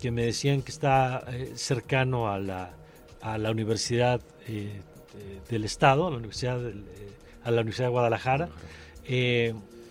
que 0.00 0.10
me 0.10 0.24
decían 0.24 0.62
que 0.62 0.72
está 0.72 1.24
eh, 1.28 1.52
cercano 1.54 2.28
a 2.28 2.38
la 2.38 2.74
a 3.26 3.38
la 3.38 3.50
Universidad 3.50 4.20
eh, 4.46 4.80
del 5.48 5.64
Estado, 5.64 6.06
a 6.06 6.10
la 6.10 6.16
Universidad, 6.16 6.64
eh, 6.64 6.74
a 7.42 7.50
la 7.50 7.62
Universidad 7.62 7.86
de 7.86 7.90
Guadalajara. 7.90 8.48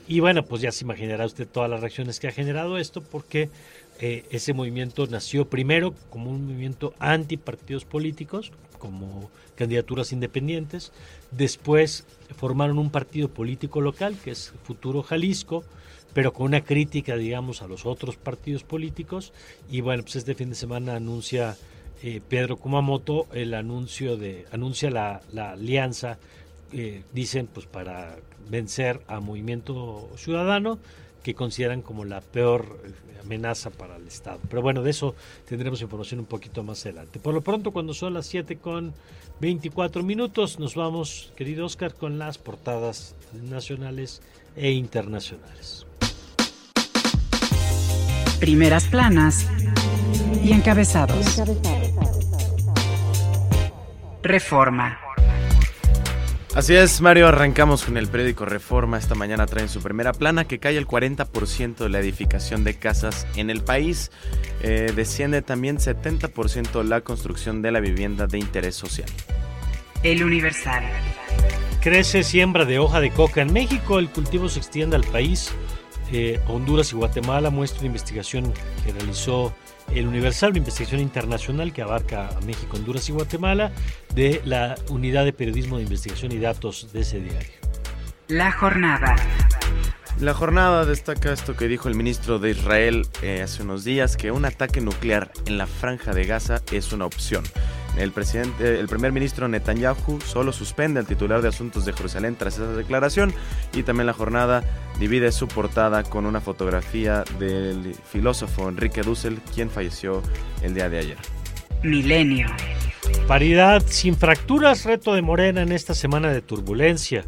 Eh, 0.08 0.14
y 0.14 0.20
bueno, 0.20 0.46
pues 0.46 0.62
ya 0.62 0.72
se 0.72 0.84
imaginará 0.84 1.26
usted 1.26 1.48
todas 1.48 1.70
las 1.70 1.82
reacciones 1.82 2.20
que 2.20 2.28
ha 2.28 2.32
generado 2.32 2.78
esto, 2.78 3.02
porque 3.02 3.50
ese 3.98 4.54
movimiento 4.54 5.08
nació 5.08 5.48
primero 5.48 5.96
como 6.10 6.30
un 6.30 6.48
movimiento 6.48 6.94
anti 7.00 7.38
partidos 7.38 7.86
políticos, 7.86 8.52
como 8.78 9.32
candidaturas 9.56 10.12
independientes. 10.12 10.92
Después 11.32 12.06
formaron 12.36 12.78
un 12.78 12.90
partido 12.90 13.30
político 13.30 13.80
local, 13.80 14.18
que 14.22 14.32
es 14.32 14.54
Futuro 14.64 15.02
Jalisco, 15.02 15.64
pero 16.14 16.34
con 16.34 16.48
una 16.48 16.62
crítica, 16.62 17.16
digamos, 17.16 17.62
a 17.62 17.68
los 17.68 17.86
otros 17.86 18.18
partidos 18.18 18.64
políticos. 18.64 19.32
Y 19.72 19.82
bueno, 19.82 20.04
pues 20.04 20.18
este 20.18 20.36
fin 20.36 20.50
de 20.50 20.56
semana 20.56 20.96
anuncia 20.96 21.56
eh, 22.04 22.22
Pedro 22.28 22.58
Kumamoto 22.58 23.28
el 23.34 23.54
anuncio 23.54 24.18
de 24.18 24.46
anuncia 24.52 24.90
la, 24.92 25.22
alianza 25.52 26.18
eh, 26.74 27.04
dicen 27.14 27.48
pues 27.48 27.66
para 27.66 28.18
vencer 28.50 29.02
a 29.08 29.20
Movimiento 29.20 30.10
Ciudadano 30.18 30.80
que 31.24 31.34
consideran 31.34 31.82
como 31.82 32.06
la 32.06 32.22
peor 32.22 32.80
eh, 32.86 33.20
amenaza 33.24 33.72
para 33.72 33.96
el 33.96 34.08
Estado. 34.08 34.40
Pero 34.48 34.62
bueno, 34.62 34.84
de 34.84 34.92
eso 34.92 35.16
tendremos 35.48 35.82
información 35.82 36.20
un 36.20 36.28
poquito 36.28 36.64
más 36.64 36.86
adelante. 36.86 37.20
Por 37.20 37.34
lo 37.34 37.42
pronto, 37.42 37.72
cuando 37.72 37.96
son 37.96 38.14
las 38.14 38.28
7 38.28 38.58
con 38.58 38.94
24 39.42 40.04
minutos, 40.04 40.60
nos 40.60 40.76
vamos, 40.76 41.34
querido 41.36 41.66
Oscar, 41.66 41.96
con 41.96 42.20
las 42.20 42.38
portadas 42.38 43.16
nacionales 43.34 44.22
e 44.56 44.72
internacionales. 44.72 45.88
Primeras 48.40 48.86
planas 48.86 49.48
y 50.44 50.52
encabezados. 50.52 51.42
Reforma. 54.22 55.05
Así 56.56 56.74
es, 56.74 57.02
Mario, 57.02 57.28
arrancamos 57.28 57.84
con 57.84 57.98
el 57.98 58.08
periódico 58.08 58.46
Reforma. 58.46 58.98
Esta 58.98 59.14
mañana 59.14 59.46
traen 59.46 59.68
su 59.68 59.82
primera 59.82 60.14
plana 60.14 60.48
que 60.48 60.58
cae 60.58 60.78
el 60.78 60.88
40% 60.88 61.76
de 61.76 61.90
la 61.90 62.00
edificación 62.00 62.64
de 62.64 62.76
casas 62.80 63.28
en 63.36 63.50
el 63.50 63.62
país. 63.62 64.10
Eh, 64.62 64.94
desciende 64.96 65.42
también 65.42 65.80
70% 65.80 66.82
la 66.84 67.02
construcción 67.02 67.62
de 67.62 67.74
la 67.74 67.82
vivienda 67.82 68.26
de 68.26 68.40
interés 68.40 68.74
social. 68.74 69.10
El 70.02 70.24
Universal. 70.24 70.86
Crece 71.82 72.24
siembra 72.24 72.64
de 72.64 72.80
hoja 72.80 73.02
de 73.02 73.12
coca 73.12 73.42
en 73.42 73.52
México, 73.52 74.00
el 74.00 74.10
cultivo 74.10 74.48
se 74.48 74.60
extiende 74.60 74.96
al 74.96 75.04
país. 75.04 75.52
Eh, 76.14 76.40
Honduras 76.48 76.94
y 76.94 76.96
Guatemala 76.96 77.50
muestra 77.50 77.80
una 77.80 77.88
investigación 77.88 78.54
que 78.86 78.94
realizó 78.94 79.54
el 79.94 80.08
Universal, 80.08 80.52
una 80.52 80.60
investigación 80.60 81.02
internacional 81.02 81.74
que 81.74 81.82
abarca 81.82 82.30
a 82.30 82.42
México, 82.42 82.78
Honduras 82.78 83.08
y 83.10 83.12
Guatemala, 83.12 83.72
de 84.14 84.42
la 84.46 84.76
Unidad 84.90 85.26
de 85.26 85.34
Periodismo 85.34 85.78
de 85.78 85.84
Investigación 85.84 86.32
y 86.32 86.40
Datos 86.40 86.92
de 86.94 87.02
ese 87.02 87.20
diario. 87.20 87.54
La 88.28 88.52
jornada. 88.52 89.16
La 90.20 90.34
jornada 90.34 90.86
destaca 90.86 91.34
esto 91.34 91.56
que 91.56 91.68
dijo 91.68 91.90
el 91.90 91.96
ministro 91.96 92.40
de 92.40 92.52
Israel 92.52 93.06
eh, 93.22 93.42
hace 93.42 93.64
unos 93.64 93.84
días, 93.84 94.16
que 94.16 94.32
un 94.32 94.46
ataque 94.46 94.80
nuclear 94.80 95.32
en 95.46 95.58
la 95.58 95.68
franja 95.68 96.14
de 96.14 96.26
Gaza 96.26 96.62
es 96.72 96.94
una 96.94 97.06
opción. 97.06 97.44
El, 97.98 98.12
presidente, 98.12 98.80
el 98.80 98.88
primer 98.88 99.12
ministro 99.12 99.48
Netanyahu 99.48 100.20
solo 100.26 100.52
suspende 100.52 101.00
al 101.00 101.08
titular 101.08 101.42
de 101.42 101.48
Asuntos 101.48 101.86
de 101.86 101.94
Jerusalén 101.94 102.36
tras 102.36 102.56
esa 102.56 102.74
declaración 102.74 103.34
y 103.74 103.84
también 103.84 104.08
la 104.08 104.14
jornada 104.14 104.64
divide 105.00 105.32
su 105.32 105.48
portada 105.48 106.04
con 106.04 106.26
una 106.26 106.42
fotografía 106.42 107.24
del 107.40 107.96
filósofo 108.12 108.68
Enrique 108.68 109.02
Dussel, 109.02 109.40
quien 109.54 109.70
falleció 109.70 110.22
el 110.62 110.74
día 110.74 110.90
de 110.90 111.00
ayer. 111.00 111.18
Milenio. 111.84 112.48
Paridad 113.28 113.84
sin 113.88 114.16
fracturas, 114.16 114.86
reto 114.86 115.14
de 115.14 115.22
Morena 115.22 115.62
en 115.62 115.72
esta 115.72 115.94
semana 115.94 116.32
de 116.32 116.42
turbulencia. 116.42 117.26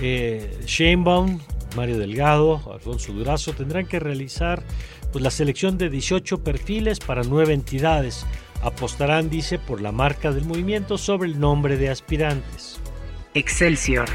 Eh, 0.00 0.58
Sheinbaum, 0.66 1.40
Mario 1.76 1.98
Delgado, 1.98 2.72
Alfonso 2.72 3.12
Durazo 3.12 3.52
tendrán 3.52 3.86
que 3.86 4.00
realizar 4.00 4.62
pues, 5.12 5.22
la 5.22 5.30
selección 5.30 5.78
de 5.78 5.90
18 5.90 6.42
perfiles 6.42 6.98
para 6.98 7.22
nueve 7.22 7.54
entidades 7.54 8.26
Apostarán, 8.62 9.28
dice, 9.28 9.58
por 9.58 9.80
la 9.80 9.92
marca 9.92 10.32
del 10.32 10.44
movimiento 10.44 10.96
sobre 10.98 11.28
el 11.28 11.40
nombre 11.40 11.76
de 11.76 11.90
aspirantes. 11.90 12.80
Excelsior. 13.34 14.06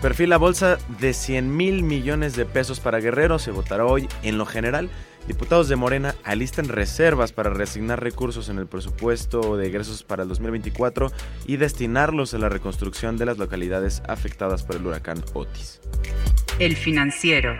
Perfil 0.00 0.30
la 0.30 0.36
bolsa 0.36 0.78
de 1.00 1.12
100 1.12 1.56
mil 1.56 1.82
millones 1.82 2.36
de 2.36 2.44
pesos 2.44 2.80
para 2.80 3.00
Guerrero. 3.00 3.38
Se 3.38 3.50
votará 3.50 3.84
hoy. 3.86 4.08
En 4.22 4.38
lo 4.38 4.46
general, 4.46 4.90
diputados 5.26 5.68
de 5.68 5.76
Morena 5.76 6.14
alistan 6.22 6.68
reservas 6.68 7.32
para 7.32 7.50
reasignar 7.50 8.02
recursos 8.02 8.48
en 8.48 8.58
el 8.58 8.66
presupuesto 8.66 9.56
de 9.56 9.66
egresos 9.66 10.02
para 10.02 10.22
el 10.22 10.28
2024 10.28 11.10
y 11.46 11.56
destinarlos 11.56 12.34
a 12.34 12.38
la 12.38 12.48
reconstrucción 12.48 13.16
de 13.16 13.26
las 13.26 13.38
localidades 13.38 14.02
afectadas 14.06 14.62
por 14.62 14.76
el 14.76 14.86
huracán 14.86 15.24
Otis. 15.34 15.80
El 16.58 16.76
financiero. 16.76 17.56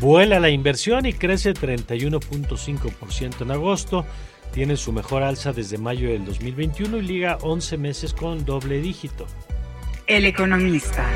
Vuela 0.00 0.40
la 0.40 0.50
inversión 0.50 1.04
y 1.04 1.12
crece 1.12 1.52
31.5% 1.52 3.42
en 3.42 3.50
agosto 3.50 4.06
tiene 4.52 4.76
su 4.76 4.92
mejor 4.92 5.22
alza 5.22 5.52
desde 5.52 5.78
mayo 5.78 6.08
del 6.08 6.24
2021 6.24 6.98
y 6.98 7.02
liga 7.02 7.38
11 7.42 7.78
meses 7.78 8.12
con 8.12 8.44
doble 8.44 8.80
dígito. 8.80 9.26
El 10.06 10.24
economista. 10.26 11.06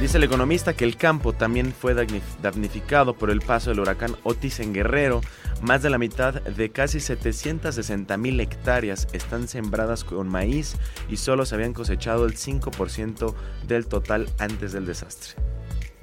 Dice 0.00 0.18
el 0.18 0.24
economista 0.24 0.74
que 0.74 0.84
el 0.84 0.96
campo 0.96 1.32
también 1.32 1.72
fue 1.72 1.92
damnificado 2.40 3.14
por 3.14 3.30
el 3.30 3.40
paso 3.40 3.70
del 3.70 3.80
huracán 3.80 4.14
Otis 4.22 4.60
en 4.60 4.72
Guerrero. 4.72 5.22
Más 5.60 5.82
de 5.82 5.90
la 5.90 5.98
mitad 5.98 6.34
de 6.34 6.70
casi 6.70 7.00
760 7.00 8.16
mil 8.16 8.38
hectáreas 8.38 9.08
están 9.12 9.48
sembradas 9.48 10.04
con 10.04 10.28
maíz 10.28 10.76
y 11.08 11.16
solo 11.16 11.44
se 11.46 11.56
habían 11.56 11.72
cosechado 11.72 12.26
el 12.26 12.34
5% 12.34 13.34
del 13.66 13.88
total 13.88 14.28
antes 14.38 14.72
del 14.72 14.86
desastre. 14.86 15.34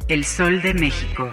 El 0.10 0.26
sol 0.26 0.62
de 0.62 0.74
México. 0.74 1.32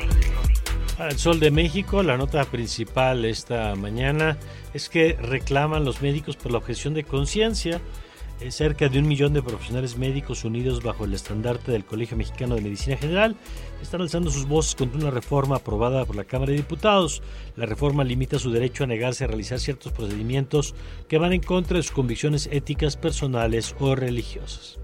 Al 0.98 1.18
Sol 1.18 1.40
de 1.40 1.50
México, 1.50 2.02
la 2.02 2.16
nota 2.16 2.44
principal 2.44 3.24
esta 3.24 3.74
mañana 3.74 4.37
es 4.74 4.88
que 4.88 5.14
reclaman 5.14 5.85
los 5.85 6.02
médicos 6.02 6.37
por 6.37 6.52
la 6.52 6.59
objeción 6.59 6.94
de 6.94 7.05
conciencia. 7.05 7.81
Cerca 8.50 8.88
de 8.88 8.98
un 8.98 9.07
millón 9.07 9.33
de 9.35 9.42
profesionales 9.42 9.96
médicos 9.96 10.44
unidos 10.44 10.83
bajo 10.83 11.05
el 11.05 11.14
estandarte 11.14 11.70
del 11.70 11.85
Colegio 11.85 12.16
Mexicano 12.16 12.57
de 12.57 12.61
Medicina 12.61 12.96
General 12.96 13.37
están 13.81 14.00
alzando 14.00 14.33
sus 14.33 14.48
voces 14.48 14.74
contra 14.74 15.00
una 15.00 15.12
reforma 15.12 15.57
aprobada 15.57 16.05
por 16.05 16.16
la 16.16 16.24
Cámara 16.24 16.50
de 16.50 16.57
Diputados. 16.57 17.22
La 17.55 17.66
reforma 17.66 18.02
limita 18.02 18.40
su 18.40 18.50
derecho 18.50 18.83
a 18.83 18.88
negarse 18.88 19.24
a 19.24 19.28
realizar 19.28 19.61
ciertos 19.61 19.92
procedimientos 19.92 20.74
que 21.09 21.18
van 21.18 21.33
en 21.33 21.40
contra 21.40 21.76
de 21.76 21.85
sus 21.85 21.92
convicciones 21.92 22.48
éticas 22.50 22.96
personales 22.96 23.76
o 23.78 23.94
religiosas. 23.94 24.81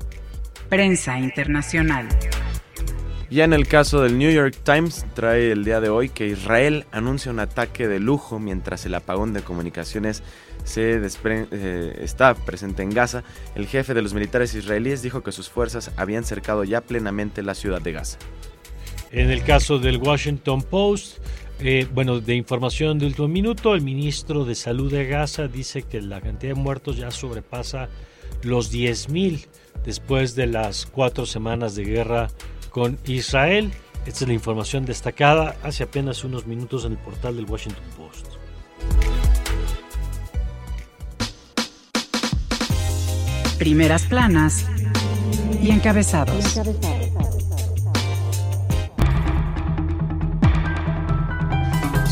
Prensa 0.69 1.19
Internacional. 1.19 2.09
Ya 3.31 3.45
en 3.45 3.53
el 3.53 3.69
caso 3.69 4.01
del 4.01 4.17
New 4.17 4.31
York 4.31 4.57
Times 4.65 5.05
trae 5.15 5.53
el 5.53 5.63
día 5.63 5.81
de 5.81 5.91
hoy 5.91 6.09
que 6.09 6.27
Israel 6.27 6.87
anuncia 6.93 7.31
un 7.31 7.41
ataque 7.41 7.87
de 7.87 8.01
lujo 8.01 8.39
mientras 8.39 8.87
el 8.87 8.95
apagón 8.95 9.35
de 9.35 9.43
comunicaciones 9.43 10.23
se 10.65 10.99
eh, 10.99 11.99
está 12.01 12.35
presente 12.35 12.83
en 12.83 12.91
Gaza. 12.91 13.25
El 13.55 13.67
jefe 13.67 13.93
de 13.93 14.01
los 14.01 14.15
militares 14.15 14.55
israelíes 14.55 15.03
dijo 15.03 15.23
que 15.23 15.33
sus 15.33 15.51
fuerzas 15.51 15.91
habían 15.97 16.25
cercado 16.25 16.65
ya 16.65 16.81
plenamente 16.81 17.43
la 17.43 17.55
ciudad 17.55 17.83
de 17.83 17.93
Gaza. 17.93 18.19
En 19.11 19.31
el 19.31 19.43
caso 19.43 19.79
del 19.79 19.99
Washington 19.99 20.63
Post, 20.63 21.19
eh, 21.61 21.87
bueno, 21.93 22.21
de 22.21 22.35
información 22.35 22.99
de 22.99 23.07
último 23.07 23.29
minuto, 23.29 23.75
el 23.75 23.83
ministro 23.83 24.47
de 24.47 24.55
Salud 24.55 24.91
de 24.91 25.07
Gaza 25.07 25.49
dice 25.49 25.83
que 25.83 26.01
la 26.01 26.23
cantidad 26.23 26.55
de 26.55 26.61
muertos 26.61 26.97
ya 26.97 27.11
sobrepasa 27.11 27.91
los 28.43 28.73
10.000 28.73 29.47
después 29.85 30.35
de 30.35 30.47
las 30.47 30.87
cuatro 30.87 31.27
semanas 31.27 31.75
de 31.75 31.85
guerra 31.85 32.29
con 32.71 32.99
Israel. 33.07 33.73
Esta 34.07 34.25
es 34.25 34.29
la 34.29 34.35
información 34.35 34.85
destacada 34.85 35.57
hace 35.63 35.83
apenas 35.83 36.25
unos 36.25 36.47
minutos 36.47 36.85
en 36.85 36.93
el 36.93 36.99
portal 36.99 37.37
del 37.37 37.45
Washington 37.45 37.85
Post. 37.97 38.27
Primeras 43.59 44.07
planas 44.07 44.67
y 45.61 45.71
encabezados. 45.71 46.59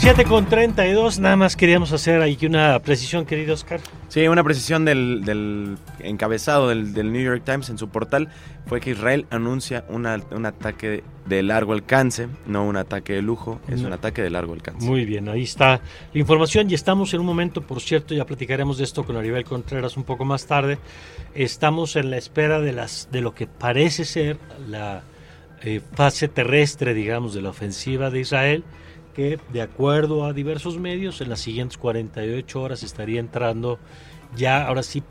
7 0.07 0.25
con 0.25 0.47
32, 0.47 1.19
nada 1.19 1.35
más 1.35 1.57
queríamos 1.57 1.93
hacer 1.93 2.23
ahí 2.23 2.39
una 2.43 2.79
precisión, 2.81 3.27
querido 3.27 3.55
Oscar. 3.55 3.81
Sí, 4.17 4.27
una 4.29 4.43
precisión 4.43 4.87
del, 4.87 5.77
encabezado 5.99 6.69
del, 6.69 7.13
New 7.13 7.21
York 7.21 7.43
Times 7.45 7.69
en 7.69 7.77
su 7.77 7.91
portal 7.91 8.31
fue 8.65 8.81
que 8.81 8.93
Israel 8.93 9.27
anuncia 9.29 9.85
un 9.91 10.07
ataque 10.07 11.05
de 11.27 11.43
largo 11.43 11.75
alcance, 11.75 12.27
no 12.47 12.65
un 12.65 12.79
ataque 12.79 13.13
de 13.13 13.21
lujo, 13.21 13.61
es 13.69 13.83
un 13.83 13.93
ataque 13.93 14.23
de 14.23 14.31
largo 14.31 14.55
alcance. 14.55 14.87
Muy 14.87 15.05
bien, 15.05 15.29
ahí 15.29 15.43
está 15.43 15.83
la 16.15 16.19
información 16.19 16.71
y 16.71 16.73
estamos 16.73 17.13
en 17.13 17.21
un 17.21 17.27
momento, 17.27 17.61
por 17.61 17.83
cierto, 17.83 18.15
ya 18.15 18.25
platicaremos 18.25 18.79
de 18.79 18.85
esto 18.85 19.05
con 19.05 19.19
Aribel 19.19 19.45
Contreras 19.45 19.99
un 19.99 20.05
poco 20.05 20.25
más 20.25 20.47
tarde, 20.47 20.79
estamos 21.35 21.95
en 21.97 22.11
la 22.11 22.17
espera 22.17 22.59
de, 22.59 22.73
las, 22.73 23.11
de 23.13 23.21
lo 23.21 23.35
que 23.35 23.47
parece 23.47 24.07
ser 24.07 24.39
la 24.67 25.03
eh, 25.61 25.83
fase 25.93 26.29
terrestre, 26.29 26.95
digamos, 26.95 27.35
de 27.35 27.43
la 27.43 27.51
ofensiva 27.51 28.09
de 28.09 28.21
Israel 28.21 28.65
que 29.17 29.39
de 29.51 29.63
acuerdo 29.63 30.27
a 30.27 30.35
diversos 30.35 30.79
medios 30.79 31.23
en 31.23 31.31
las 31.31 31.41
siguientes 31.41 31.79
48 31.79 32.61
horas 32.61 32.83
estaría 32.83 33.19
entrando 33.19 33.79
ya 34.37 34.67
ahora 34.67 34.83
sí 34.83 35.03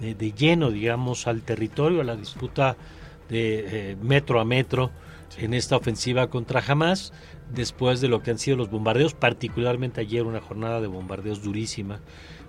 de, 0.00 0.32
lleno 0.32 0.70
digamos 0.70 1.26
al 1.26 1.42
territorio, 1.42 2.00
a 2.00 2.04
la 2.04 2.16
disputa 2.16 2.76
de 3.28 3.92
eh, 3.92 3.96
metro 4.02 4.40
a 4.40 4.44
metro 4.44 4.90
en 5.38 5.54
esta 5.54 5.76
ofensiva 5.76 6.28
contra 6.28 6.62
Hamas 6.66 7.12
después 7.54 8.00
de 8.00 8.08
lo 8.08 8.22
que 8.22 8.30
han 8.30 8.38
sido 8.38 8.56
los 8.56 8.70
bombardeos, 8.70 9.14
particularmente 9.14 10.00
ayer 10.00 10.24
una 10.24 10.40
jornada 10.40 10.80
de 10.80 10.86
bombardeos 10.86 11.42
durísima. 11.42 12.00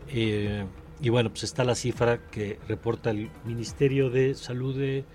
Eh, 0.09 0.65
y 1.01 1.09
bueno, 1.09 1.29
pues 1.29 1.43
está 1.43 1.63
la 1.63 1.75
cifra 1.75 2.19
que 2.31 2.59
reporta 2.67 3.11
el 3.11 3.29
Ministerio 3.45 4.09
de 4.09 4.35
Salud 4.35 4.77
de 4.77 5.05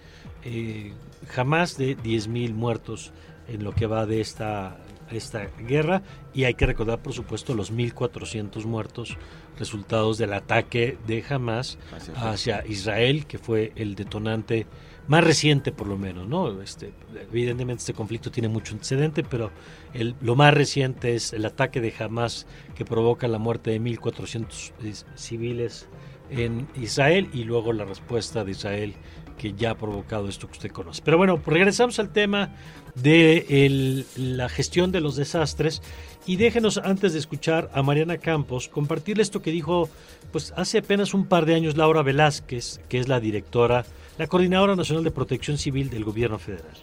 eh, 0.44 0.92
Hamas 1.36 1.78
de 1.78 1.96
10.000 1.96 2.52
muertos 2.52 3.12
en 3.48 3.64
lo 3.64 3.72
que 3.72 3.86
va 3.86 4.06
de 4.06 4.20
esta 4.20 4.78
esta 5.10 5.46
guerra 5.58 6.02
y 6.34 6.44
hay 6.44 6.54
que 6.54 6.66
recordar 6.66 7.02
por 7.02 7.12
supuesto 7.12 7.54
los 7.54 7.72
1.400 7.72 8.64
muertos 8.64 9.16
resultados 9.58 10.18
del 10.18 10.32
ataque 10.32 10.98
de 11.06 11.24
Hamas 11.28 11.78
hacia 12.16 12.64
Israel, 12.66 13.26
que 13.26 13.38
fue 13.38 13.72
el 13.76 13.94
detonante 13.94 14.66
más 15.08 15.24
reciente 15.24 15.72
por 15.72 15.86
lo 15.86 15.96
menos, 15.96 16.28
¿no? 16.28 16.60
Este, 16.62 16.92
evidentemente 17.32 17.80
este 17.80 17.94
conflicto 17.94 18.30
tiene 18.30 18.48
mucho 18.48 18.74
antecedente, 18.74 19.24
pero 19.24 19.50
el, 19.94 20.14
lo 20.20 20.36
más 20.36 20.54
reciente 20.54 21.14
es 21.14 21.32
el 21.32 21.46
ataque 21.46 21.80
de 21.80 21.92
Hamas 21.98 22.46
que 22.76 22.84
provoca 22.84 23.26
la 23.26 23.38
muerte 23.38 23.70
de 23.70 23.80
1.400 23.80 24.72
eh, 24.84 24.92
civiles 25.14 25.88
en 26.30 26.68
Israel 26.76 27.30
y 27.32 27.44
luego 27.44 27.72
la 27.72 27.84
respuesta 27.84 28.44
de 28.44 28.50
Israel 28.50 28.94
que 29.38 29.54
ya 29.54 29.70
ha 29.70 29.74
provocado 29.76 30.28
esto 30.28 30.46
que 30.46 30.52
usted 30.52 30.70
conoce. 30.70 31.00
Pero 31.02 31.16
bueno, 31.16 31.40
regresamos 31.46 31.98
al 31.98 32.10
tema 32.10 32.50
de 32.94 34.04
la 34.16 34.48
gestión 34.48 34.92
de 34.92 35.00
los 35.00 35.16
desastres 35.16 35.80
y 36.26 36.36
déjenos 36.36 36.78
antes 36.78 37.14
de 37.14 37.20
escuchar 37.20 37.70
a 37.72 37.82
Mariana 37.82 38.18
Campos 38.18 38.68
compartirle 38.68 39.22
esto 39.22 39.40
que 39.40 39.50
dijo 39.50 39.88
pues 40.32 40.52
hace 40.56 40.78
apenas 40.78 41.14
un 41.14 41.26
par 41.26 41.46
de 41.46 41.54
años 41.54 41.76
Laura 41.76 42.02
Velázquez, 42.02 42.80
que 42.88 42.98
es 42.98 43.08
la 43.08 43.20
directora, 43.20 43.86
la 44.18 44.26
coordinadora 44.26 44.76
nacional 44.76 45.04
de 45.04 45.10
protección 45.10 45.56
civil 45.56 45.88
del 45.88 46.04
gobierno 46.04 46.38
federal 46.38 46.76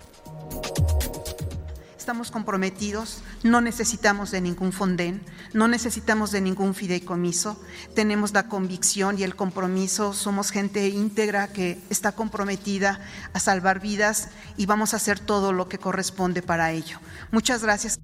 estamos 2.05 2.29
comprometidos, 2.29 3.23
no 3.41 3.61
necesitamos 3.61 4.29
de 4.29 4.39
ningún 4.39 4.71
fondén, 4.71 5.23
no 5.53 5.67
necesitamos 5.67 6.29
de 6.29 6.39
ningún 6.39 6.75
fideicomiso, 6.75 7.59
tenemos 7.95 8.31
la 8.31 8.47
convicción 8.47 9.17
y 9.17 9.23
el 9.23 9.35
compromiso, 9.35 10.13
somos 10.13 10.51
gente 10.51 10.87
íntegra 10.87 11.47
que 11.47 11.79
está 11.89 12.11
comprometida 12.11 12.99
a 13.33 13.39
salvar 13.39 13.79
vidas 13.79 14.29
y 14.55 14.67
vamos 14.67 14.93
a 14.93 14.97
hacer 14.97 15.19
todo 15.19 15.51
lo 15.51 15.67
que 15.67 15.79
corresponde 15.79 16.43
para 16.43 16.71
ello. 16.73 16.99
Muchas 17.31 17.63
gracias. 17.63 17.99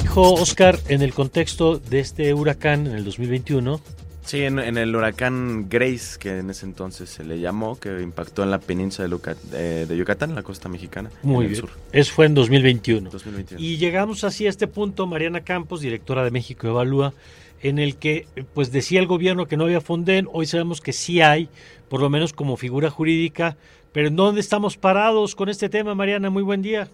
Dijo 0.00 0.34
Oscar, 0.34 0.78
en 0.86 1.02
el 1.02 1.12
contexto 1.12 1.80
de 1.80 1.98
este 1.98 2.34
huracán 2.34 2.86
en 2.86 2.94
el 2.94 3.04
2021, 3.04 3.80
Sí, 4.26 4.42
en, 4.42 4.58
el 4.58 4.96
huracán 4.96 5.68
Grace, 5.68 6.18
que 6.18 6.38
en 6.38 6.50
ese 6.50 6.66
entonces 6.66 7.08
se 7.08 7.22
le 7.22 7.38
llamó, 7.38 7.78
que 7.78 8.02
impactó 8.02 8.42
en 8.42 8.50
la 8.50 8.58
península 8.58 9.08
de, 9.52 9.86
de 9.86 9.96
Yucatán, 9.96 10.30
en 10.30 10.36
la 10.36 10.42
costa 10.42 10.68
mexicana. 10.68 11.10
Muy 11.22 11.46
bien. 11.46 11.60
Sur. 11.60 11.70
Eso 11.92 12.12
fue 12.12 12.26
en 12.26 12.34
2021. 12.34 13.08
Y 13.56 13.76
llegamos 13.76 14.24
así 14.24 14.46
a 14.46 14.50
este 14.50 14.66
punto, 14.66 15.06
Mariana 15.06 15.42
Campos, 15.42 15.80
directora 15.80 16.24
de 16.24 16.32
México 16.32 16.66
Evalúa, 16.66 17.14
en 17.62 17.78
el 17.78 17.96
que 17.96 18.26
pues 18.52 18.72
decía 18.72 18.98
el 18.98 19.06
gobierno 19.06 19.46
que 19.46 19.56
no 19.56 19.64
había 19.64 19.80
Fonden, 19.80 20.28
hoy 20.32 20.46
sabemos 20.46 20.80
que 20.80 20.92
sí 20.92 21.20
hay, 21.20 21.48
por 21.88 22.00
lo 22.00 22.10
menos 22.10 22.32
como 22.32 22.56
figura 22.56 22.90
jurídica, 22.90 23.56
pero 23.92 24.08
¿en 24.08 24.16
dónde 24.16 24.40
estamos 24.40 24.76
parados 24.76 25.36
con 25.36 25.48
este 25.48 25.68
tema, 25.68 25.94
Mariana? 25.94 26.30
Muy 26.30 26.42
buen 26.42 26.62
día. 26.62 26.88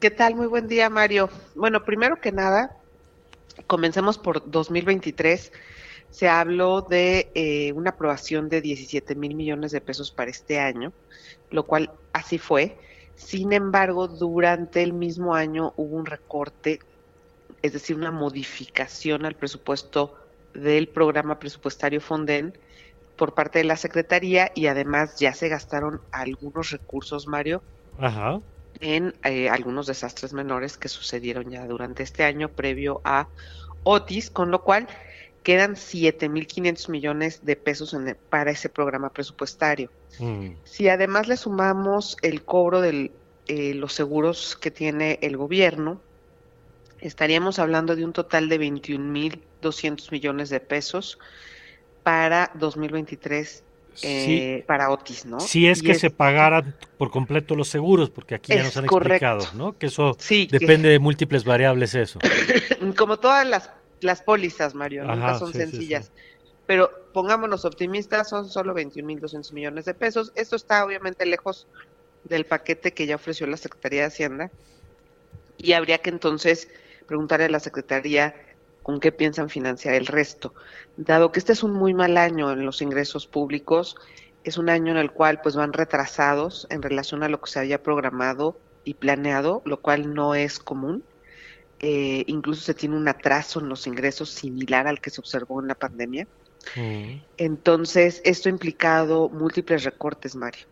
¿Qué 0.00 0.10
tal? 0.10 0.34
Muy 0.36 0.46
buen 0.46 0.68
día, 0.68 0.88
Mario. 0.88 1.28
Bueno, 1.54 1.84
primero 1.84 2.16
que 2.18 2.32
nada, 2.32 2.78
comencemos 3.66 4.16
por 4.16 4.50
2023 4.50 5.52
se 6.12 6.28
habló 6.28 6.82
de 6.82 7.32
eh, 7.34 7.72
una 7.72 7.90
aprobación 7.90 8.50
de 8.50 8.60
17 8.60 9.14
mil 9.14 9.34
millones 9.34 9.72
de 9.72 9.80
pesos 9.80 10.10
para 10.10 10.30
este 10.30 10.60
año, 10.60 10.92
lo 11.50 11.64
cual 11.64 11.90
así 12.12 12.38
fue. 12.38 12.76
Sin 13.16 13.52
embargo, 13.54 14.08
durante 14.08 14.82
el 14.82 14.92
mismo 14.92 15.34
año 15.34 15.72
hubo 15.76 15.96
un 15.96 16.04
recorte, 16.04 16.80
es 17.62 17.72
decir, 17.72 17.96
una 17.96 18.10
modificación 18.10 19.24
al 19.24 19.34
presupuesto 19.34 20.14
del 20.52 20.86
programa 20.86 21.38
presupuestario 21.38 22.00
Fonden 22.02 22.52
por 23.16 23.32
parte 23.32 23.60
de 23.60 23.64
la 23.64 23.76
Secretaría 23.76 24.52
y 24.54 24.66
además 24.66 25.18
ya 25.18 25.32
se 25.32 25.48
gastaron 25.48 26.02
algunos 26.10 26.70
recursos, 26.72 27.26
Mario, 27.26 27.62
en 28.80 29.14
eh, 29.24 29.48
algunos 29.48 29.86
desastres 29.86 30.34
menores 30.34 30.76
que 30.76 30.88
sucedieron 30.88 31.48
ya 31.50 31.66
durante 31.66 32.02
este 32.02 32.24
año 32.24 32.50
previo 32.50 33.00
a 33.04 33.28
Otis, 33.84 34.30
con 34.30 34.50
lo 34.50 34.62
cual 34.62 34.88
quedan 35.42 35.74
7.500 35.74 36.88
millones 36.88 37.44
de 37.44 37.56
pesos 37.56 37.96
para 38.30 38.50
ese 38.50 38.68
programa 38.68 39.10
presupuestario. 39.10 39.90
Mm. 40.18 40.50
Si 40.64 40.88
además 40.88 41.28
le 41.28 41.36
sumamos 41.36 42.16
el 42.22 42.42
cobro 42.44 42.80
de 42.80 43.10
eh, 43.48 43.74
los 43.74 43.92
seguros 43.92 44.56
que 44.56 44.70
tiene 44.70 45.18
el 45.22 45.36
gobierno, 45.36 46.00
estaríamos 47.00 47.58
hablando 47.58 47.96
de 47.96 48.04
un 48.04 48.12
total 48.12 48.48
de 48.48 48.60
21.200 48.60 50.10
millones 50.12 50.50
de 50.50 50.60
pesos 50.60 51.18
para 52.02 52.50
2023 52.54 53.64
eh, 54.02 54.64
para 54.66 54.90
Otis, 54.90 55.26
¿no? 55.26 55.38
Si 55.40 55.66
es 55.66 55.82
que 55.82 55.94
se 55.94 56.10
pagaran 56.10 56.74
por 56.96 57.10
completo 57.10 57.54
los 57.54 57.68
seguros, 57.68 58.08
porque 58.08 58.34
aquí 58.34 58.54
ya 58.54 58.62
nos 58.62 58.76
han 58.76 58.84
explicado, 58.86 59.46
¿no? 59.54 59.76
Que 59.76 59.86
eso 59.86 60.16
depende 60.50 60.88
de 60.88 60.98
múltiples 60.98 61.44
variables 61.44 61.94
eso. 61.94 62.18
Como 62.96 63.18
todas 63.18 63.46
las 63.46 63.70
las 64.02 64.22
pólizas, 64.22 64.74
Mario, 64.74 65.04
nunca 65.04 65.38
son 65.38 65.52
sencillas. 65.52 66.10
Pero 66.66 66.90
pongámonos 67.12 67.64
optimistas, 67.64 68.28
son 68.28 68.48
solo 68.48 68.74
21.200 68.74 69.52
millones 69.52 69.84
de 69.84 69.94
pesos. 69.94 70.32
Esto 70.34 70.56
está 70.56 70.84
obviamente 70.84 71.26
lejos 71.26 71.66
del 72.24 72.46
paquete 72.46 72.92
que 72.92 73.06
ya 73.06 73.16
ofreció 73.16 73.46
la 73.46 73.56
Secretaría 73.56 74.02
de 74.02 74.06
Hacienda 74.06 74.50
y 75.58 75.72
habría 75.72 75.98
que 75.98 76.10
entonces 76.10 76.68
preguntarle 77.06 77.46
a 77.46 77.50
la 77.50 77.60
Secretaría 77.60 78.34
con 78.82 79.00
qué 79.00 79.12
piensan 79.12 79.48
financiar 79.48 79.94
el 79.94 80.06
resto. 80.06 80.54
Dado 80.96 81.32
que 81.32 81.38
este 81.38 81.52
es 81.52 81.62
un 81.62 81.72
muy 81.72 81.94
mal 81.94 82.16
año 82.16 82.50
en 82.52 82.64
los 82.64 82.82
ingresos 82.82 83.26
públicos, 83.26 83.96
es 84.44 84.58
un 84.58 84.68
año 84.68 84.92
en 84.92 84.98
el 84.98 85.12
cual 85.12 85.40
pues 85.40 85.54
van 85.54 85.72
retrasados 85.72 86.66
en 86.70 86.82
relación 86.82 87.22
a 87.22 87.28
lo 87.28 87.40
que 87.40 87.50
se 87.50 87.60
había 87.60 87.82
programado 87.82 88.56
y 88.84 88.94
planeado, 88.94 89.62
lo 89.64 89.80
cual 89.80 90.14
no 90.14 90.34
es 90.34 90.58
común. 90.58 91.04
Eh, 91.84 92.22
incluso 92.28 92.62
se 92.62 92.74
tiene 92.74 92.96
un 92.96 93.08
atraso 93.08 93.58
en 93.58 93.68
los 93.68 93.88
ingresos 93.88 94.30
similar 94.30 94.86
al 94.86 95.00
que 95.00 95.10
se 95.10 95.20
observó 95.20 95.60
en 95.60 95.66
la 95.66 95.74
pandemia. 95.74 96.28
Mm. 96.76 97.20
Entonces, 97.36 98.22
esto 98.24 98.48
ha 98.48 98.52
implicado 98.52 99.28
múltiples 99.28 99.82
recortes, 99.82 100.36
Mario. 100.36 100.66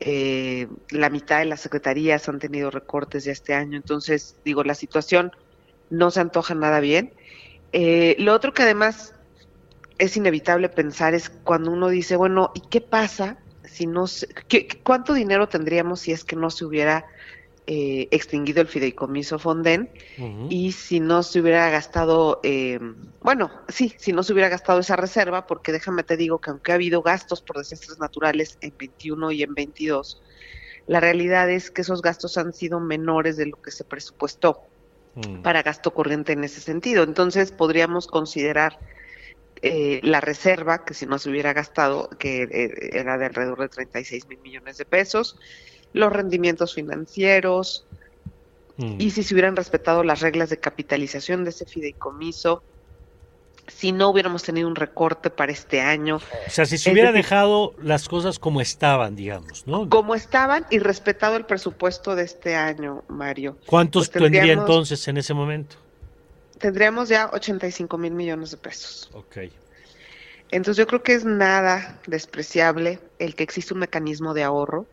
Eh, 0.00 0.66
la 0.90 1.10
mitad 1.10 1.38
de 1.38 1.44
las 1.44 1.60
secretarías 1.60 2.28
han 2.28 2.40
tenido 2.40 2.70
recortes 2.70 3.24
ya 3.24 3.32
este 3.32 3.54
año, 3.54 3.76
entonces, 3.76 4.36
digo, 4.44 4.64
la 4.64 4.74
situación 4.74 5.32
no 5.90 6.10
se 6.10 6.20
antoja 6.20 6.54
nada 6.54 6.80
bien. 6.80 7.12
Eh, 7.72 8.16
lo 8.18 8.34
otro 8.34 8.52
que 8.52 8.62
además 8.62 9.14
es 9.98 10.16
inevitable 10.16 10.68
pensar 10.68 11.14
es 11.14 11.30
cuando 11.30 11.70
uno 11.70 11.88
dice, 11.88 12.16
bueno, 12.16 12.50
¿y 12.54 12.60
qué 12.62 12.80
pasa 12.80 13.38
si 13.64 13.86
no 13.86 14.06
se, 14.06 14.28
cuánto 14.82 15.14
dinero 15.14 15.48
tendríamos 15.48 16.00
si 16.00 16.12
es 16.12 16.24
que 16.24 16.36
no 16.36 16.50
se 16.50 16.64
hubiera 16.64 17.04
eh, 17.70 18.08
extinguido 18.12 18.62
el 18.62 18.66
fideicomiso 18.66 19.38
Fonden 19.38 19.90
y 20.48 20.72
si 20.72 21.00
no 21.00 21.22
se 21.22 21.40
hubiera 21.40 21.68
gastado, 21.68 22.40
eh, 22.42 22.80
bueno, 23.20 23.50
sí, 23.68 23.94
si 23.98 24.14
no 24.14 24.22
se 24.22 24.32
hubiera 24.32 24.48
gastado 24.48 24.80
esa 24.80 24.96
reserva, 24.96 25.46
porque 25.46 25.70
déjame 25.70 26.02
te 26.02 26.16
digo 26.16 26.40
que 26.40 26.48
aunque 26.48 26.72
ha 26.72 26.76
habido 26.76 27.02
gastos 27.02 27.42
por 27.42 27.58
desastres 27.58 27.98
naturales 27.98 28.56
en 28.62 28.72
21 28.78 29.32
y 29.32 29.42
en 29.42 29.52
22, 29.52 30.22
la 30.86 30.98
realidad 31.00 31.50
es 31.50 31.70
que 31.70 31.82
esos 31.82 32.00
gastos 32.00 32.38
han 32.38 32.54
sido 32.54 32.80
menores 32.80 33.36
de 33.36 33.44
lo 33.44 33.60
que 33.60 33.70
se 33.70 33.84
presupuestó 33.84 34.62
mm. 35.16 35.42
para 35.42 35.62
gasto 35.62 35.92
corriente 35.92 36.32
en 36.32 36.44
ese 36.44 36.62
sentido. 36.62 37.02
Entonces 37.02 37.52
podríamos 37.52 38.06
considerar 38.06 38.78
eh, 39.60 40.00
la 40.02 40.22
reserva, 40.22 40.86
que 40.86 40.94
si 40.94 41.04
no 41.04 41.18
se 41.18 41.28
hubiera 41.28 41.52
gastado, 41.52 42.08
que 42.18 42.48
era 42.94 43.18
de 43.18 43.26
alrededor 43.26 43.60
de 43.60 43.68
36 43.68 44.26
mil 44.26 44.38
millones 44.38 44.78
de 44.78 44.86
pesos, 44.86 45.36
los 45.92 46.12
rendimientos 46.12 46.74
financieros 46.74 47.86
mm. 48.76 49.00
y 49.00 49.10
si 49.10 49.22
se 49.22 49.34
hubieran 49.34 49.56
respetado 49.56 50.04
las 50.04 50.20
reglas 50.20 50.50
de 50.50 50.58
capitalización 50.58 51.44
de 51.44 51.50
ese 51.50 51.66
fideicomiso, 51.66 52.62
si 53.68 53.92
no 53.92 54.08
hubiéramos 54.08 54.42
tenido 54.42 54.66
un 54.66 54.76
recorte 54.76 55.30
para 55.30 55.52
este 55.52 55.80
año. 55.80 56.16
O 56.16 56.50
sea, 56.50 56.66
si 56.66 56.78
se 56.78 56.90
hubiera 56.90 57.12
dejado 57.12 57.74
las 57.82 58.08
cosas 58.08 58.38
como 58.38 58.60
estaban, 58.60 59.14
digamos, 59.14 59.66
¿no? 59.66 59.88
Como 59.88 60.14
estaban 60.14 60.66
y 60.70 60.78
respetado 60.78 61.36
el 61.36 61.44
presupuesto 61.44 62.14
de 62.16 62.24
este 62.24 62.56
año, 62.56 63.04
Mario. 63.08 63.58
¿Cuántos 63.66 64.08
pues 64.08 64.22
tendría 64.22 64.52
entonces 64.52 65.06
en 65.08 65.18
ese 65.18 65.34
momento? 65.34 65.76
Tendríamos 66.58 67.08
ya 67.08 67.30
85 67.32 67.98
mil 67.98 68.12
millones 68.12 68.50
de 68.50 68.56
pesos. 68.56 69.10
Ok. 69.12 69.36
Entonces 70.50 70.78
yo 70.78 70.86
creo 70.86 71.02
que 71.02 71.12
es 71.12 71.24
nada 71.24 72.00
despreciable 72.06 73.00
el 73.18 73.34
que 73.34 73.42
existe 73.42 73.74
un 73.74 73.80
mecanismo 73.80 74.32
de 74.34 74.42
ahorro 74.44 74.86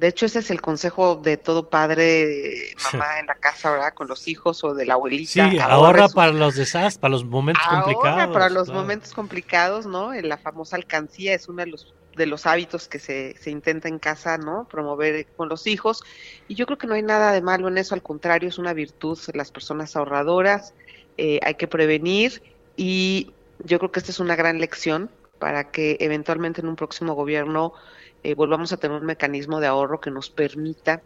de 0.00 0.08
hecho, 0.08 0.24
ese 0.24 0.38
es 0.38 0.50
el 0.50 0.62
consejo 0.62 1.16
de 1.16 1.36
todo 1.36 1.68
padre, 1.68 2.72
mamá 2.90 3.20
en 3.20 3.26
la 3.26 3.34
casa, 3.34 3.70
¿verdad? 3.70 3.92
Con 3.92 4.08
los 4.08 4.28
hijos 4.28 4.64
o 4.64 4.72
de 4.72 4.86
la 4.86 4.94
abuelita. 4.94 5.50
Sí, 5.50 5.58
ahorra, 5.58 6.08
para 6.08 6.32
los 6.32 6.54
desastres, 6.54 6.96
para 6.96 7.12
los 7.12 7.26
momentos 7.26 7.62
ahorra 7.66 7.82
complicados. 7.82 8.32
para 8.32 8.48
los 8.48 8.70
momentos 8.70 9.12
complicados, 9.12 9.84
¿no? 9.84 10.14
La 10.14 10.38
famosa 10.38 10.76
alcancía 10.76 11.34
es 11.34 11.48
uno 11.48 11.58
de 11.58 11.66
los 11.66 11.94
de 12.16 12.24
los 12.24 12.46
hábitos 12.46 12.88
que 12.88 12.98
se, 12.98 13.36
se 13.38 13.50
intenta 13.50 13.88
en 13.88 13.98
casa, 13.98 14.38
¿no? 14.38 14.66
Promover 14.70 15.26
con 15.36 15.50
los 15.50 15.66
hijos. 15.66 16.02
Y 16.48 16.54
yo 16.54 16.64
creo 16.64 16.78
que 16.78 16.86
no 16.86 16.94
hay 16.94 17.02
nada 17.02 17.32
de 17.32 17.42
malo 17.42 17.68
en 17.68 17.76
eso, 17.76 17.94
al 17.94 18.02
contrario, 18.02 18.48
es 18.48 18.56
una 18.56 18.72
virtud 18.72 19.18
las 19.34 19.50
personas 19.50 19.96
ahorradoras, 19.96 20.72
eh, 21.18 21.40
hay 21.42 21.56
que 21.56 21.68
prevenir 21.68 22.42
y 22.74 23.32
yo 23.64 23.78
creo 23.78 23.92
que 23.92 24.00
esta 24.00 24.12
es 24.12 24.18
una 24.18 24.34
gran 24.34 24.60
lección 24.60 25.10
para 25.38 25.70
que 25.70 25.98
eventualmente 26.00 26.62
en 26.62 26.68
un 26.68 26.76
próximo 26.76 27.12
gobierno 27.12 27.74
eh, 28.22 28.34
volvamos 28.34 28.72
a 28.72 28.76
tener 28.76 28.98
un 28.98 29.06
mecanismo 29.06 29.60
de 29.60 29.66
ahorro 29.66 30.00
que 30.00 30.10
nos 30.10 30.30
permita 30.30 31.02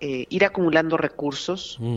eh, 0.00 0.26
ir 0.28 0.44
acumulando 0.44 0.96
recursos, 0.96 1.78
mm. 1.80 1.96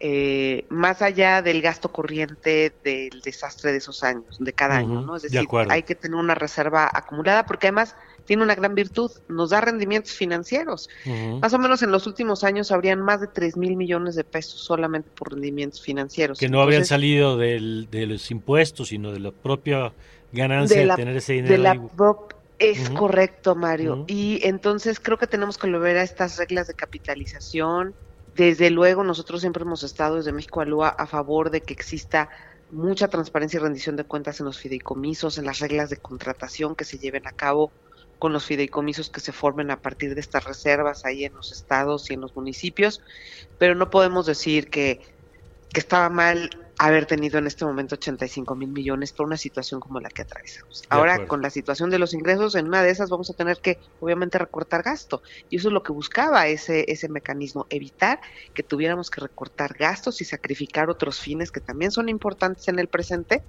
eh, 0.00 0.64
más 0.68 1.02
allá 1.02 1.42
del 1.42 1.60
gasto 1.60 1.90
corriente 1.92 2.72
del 2.82 3.20
desastre 3.20 3.72
de 3.72 3.78
esos 3.78 4.02
años, 4.02 4.38
de 4.38 4.52
cada 4.52 4.76
año, 4.76 5.02
¿no? 5.02 5.16
Es 5.16 5.22
decir, 5.22 5.46
hay 5.68 5.82
que 5.82 5.94
tener 5.94 6.16
una 6.16 6.34
reserva 6.34 6.88
acumulada 6.92 7.44
porque 7.44 7.66
además 7.66 7.96
tiene 8.24 8.44
una 8.44 8.54
gran 8.54 8.74
virtud, 8.74 9.10
nos 9.28 9.50
da 9.50 9.60
rendimientos 9.60 10.12
financieros. 10.12 10.88
Más 11.40 11.52
o 11.52 11.58
menos 11.58 11.82
en 11.82 11.90
los 11.90 12.06
últimos 12.06 12.44
años 12.44 12.70
habrían 12.70 13.00
más 13.00 13.20
de 13.20 13.26
3 13.26 13.56
mil 13.56 13.76
millones 13.76 14.14
de 14.14 14.22
pesos 14.22 14.60
solamente 14.60 15.10
por 15.14 15.32
rendimientos 15.32 15.82
financieros. 15.82 16.38
Que 16.38 16.48
no 16.48 16.62
habrían 16.62 16.84
salido 16.84 17.36
de 17.36 18.06
los 18.06 18.30
impuestos, 18.30 18.88
sino 18.88 19.10
de 19.10 19.18
la 19.18 19.32
propia 19.32 19.92
ganancia 20.32 20.86
de, 20.86 20.94
tener 20.94 21.16
ese 21.16 21.34
dinero. 21.34 21.52
De 21.52 21.58
la 21.58 21.74
es 22.60 22.90
correcto, 22.90 23.54
Mario. 23.56 24.04
Y 24.06 24.46
entonces 24.46 25.00
creo 25.00 25.18
que 25.18 25.26
tenemos 25.26 25.58
que 25.58 25.68
volver 25.68 25.96
a 25.96 26.02
estas 26.02 26.36
reglas 26.36 26.68
de 26.68 26.74
capitalización. 26.74 27.94
Desde 28.36 28.70
luego, 28.70 29.02
nosotros 29.02 29.40
siempre 29.40 29.62
hemos 29.62 29.82
estado 29.82 30.16
desde 30.16 30.32
México 30.32 30.60
Alúa 30.60 30.90
a 30.90 31.06
favor 31.06 31.50
de 31.50 31.62
que 31.62 31.72
exista 31.72 32.28
mucha 32.70 33.08
transparencia 33.08 33.58
y 33.58 33.62
rendición 33.62 33.96
de 33.96 34.04
cuentas 34.04 34.38
en 34.40 34.46
los 34.46 34.58
fideicomisos, 34.58 35.38
en 35.38 35.46
las 35.46 35.58
reglas 35.58 35.90
de 35.90 35.96
contratación 35.96 36.76
que 36.76 36.84
se 36.84 36.98
lleven 36.98 37.26
a 37.26 37.32
cabo 37.32 37.72
con 38.18 38.32
los 38.34 38.44
fideicomisos 38.44 39.08
que 39.08 39.20
se 39.20 39.32
formen 39.32 39.70
a 39.70 39.80
partir 39.80 40.14
de 40.14 40.20
estas 40.20 40.44
reservas 40.44 41.06
ahí 41.06 41.24
en 41.24 41.34
los 41.34 41.50
estados 41.52 42.10
y 42.10 42.14
en 42.14 42.20
los 42.20 42.36
municipios, 42.36 43.00
pero 43.58 43.74
no 43.74 43.88
podemos 43.88 44.26
decir 44.26 44.68
que, 44.68 45.00
que 45.72 45.80
estaba 45.80 46.08
mal 46.08 46.50
haber 46.78 47.04
tenido 47.04 47.38
en 47.38 47.46
este 47.46 47.66
momento 47.66 47.94
85 47.96 48.54
mil 48.54 48.70
millones 48.70 49.12
por 49.12 49.26
una 49.26 49.36
situación 49.36 49.80
como 49.80 50.00
la 50.00 50.08
que 50.08 50.22
atravesamos. 50.22 50.82
Ahora, 50.88 51.26
con 51.26 51.42
la 51.42 51.50
situación 51.50 51.90
de 51.90 51.98
los 51.98 52.14
ingresos, 52.14 52.54
en 52.54 52.68
una 52.68 52.82
de 52.82 52.88
esas 52.88 53.10
vamos 53.10 53.28
a 53.28 53.34
tener 53.34 53.58
que, 53.58 53.78
obviamente, 54.00 54.38
recortar 54.38 54.82
gasto. 54.82 55.22
Y 55.50 55.56
eso 55.56 55.68
es 55.68 55.74
lo 55.74 55.82
que 55.82 55.92
buscaba 55.92 56.46
ese, 56.46 56.90
ese 56.90 57.10
mecanismo, 57.10 57.66
evitar 57.68 58.20
que 58.54 58.62
tuviéramos 58.62 59.10
que 59.10 59.20
recortar 59.20 59.76
gastos 59.76 60.22
y 60.22 60.24
sacrificar 60.24 60.88
otros 60.88 61.20
fines 61.20 61.52
que 61.52 61.60
también 61.60 61.90
son 61.90 62.08
importantes 62.08 62.66
en 62.68 62.78
el 62.78 62.88
presente 62.88 63.42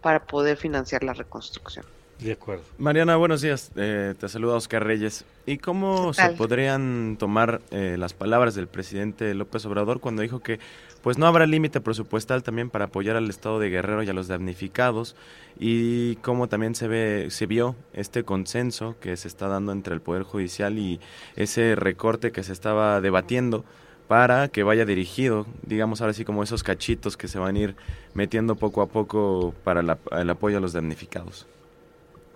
para 0.00 0.24
poder 0.24 0.56
financiar 0.56 1.04
la 1.04 1.12
reconstrucción. 1.12 1.84
De 2.20 2.32
acuerdo. 2.32 2.64
Mariana, 2.76 3.16
buenos 3.16 3.40
días. 3.40 3.70
Eh, 3.76 4.14
te 4.18 4.28
saluda 4.28 4.54
Oscar 4.54 4.84
Reyes. 4.84 5.24
¿Y 5.46 5.56
cómo 5.56 6.12
se 6.12 6.28
podrían 6.30 7.16
tomar 7.18 7.62
eh, 7.70 7.96
las 7.98 8.12
palabras 8.12 8.54
del 8.54 8.68
presidente 8.68 9.32
López 9.34 9.64
Obrador 9.64 10.00
cuando 10.00 10.20
dijo 10.20 10.40
que 10.40 10.60
pues 11.02 11.18
no 11.18 11.26
habrá 11.26 11.46
límite 11.46 11.80
presupuestal 11.80 12.42
también 12.42 12.70
para 12.70 12.86
apoyar 12.86 13.16
al 13.16 13.30
Estado 13.30 13.58
de 13.58 13.70
Guerrero 13.70 14.02
y 14.02 14.08
a 14.08 14.12
los 14.12 14.28
damnificados? 14.28 15.16
Y 15.58 16.16
cómo 16.16 16.48
también 16.48 16.74
se 16.74 16.88
ve 16.88 17.26
se 17.30 17.46
vio 17.46 17.76
este 17.92 18.24
consenso 18.24 18.96
que 19.00 19.16
se 19.16 19.28
está 19.28 19.48
dando 19.48 19.72
entre 19.72 19.94
el 19.94 20.00
Poder 20.00 20.22
Judicial 20.22 20.78
y 20.78 21.00
ese 21.36 21.74
recorte 21.74 22.32
que 22.32 22.42
se 22.42 22.52
estaba 22.52 23.00
debatiendo 23.00 23.64
para 24.08 24.48
que 24.48 24.64
vaya 24.64 24.84
dirigido, 24.84 25.46
digamos 25.62 26.00
ahora 26.00 26.12
sí 26.12 26.24
como 26.24 26.42
esos 26.42 26.64
cachitos 26.64 27.16
que 27.16 27.28
se 27.28 27.38
van 27.38 27.54
a 27.54 27.58
ir 27.60 27.76
metiendo 28.12 28.56
poco 28.56 28.82
a 28.82 28.88
poco 28.88 29.54
para 29.62 29.82
el 29.82 30.30
apoyo 30.30 30.58
a 30.58 30.60
los 30.60 30.72
damnificados. 30.72 31.46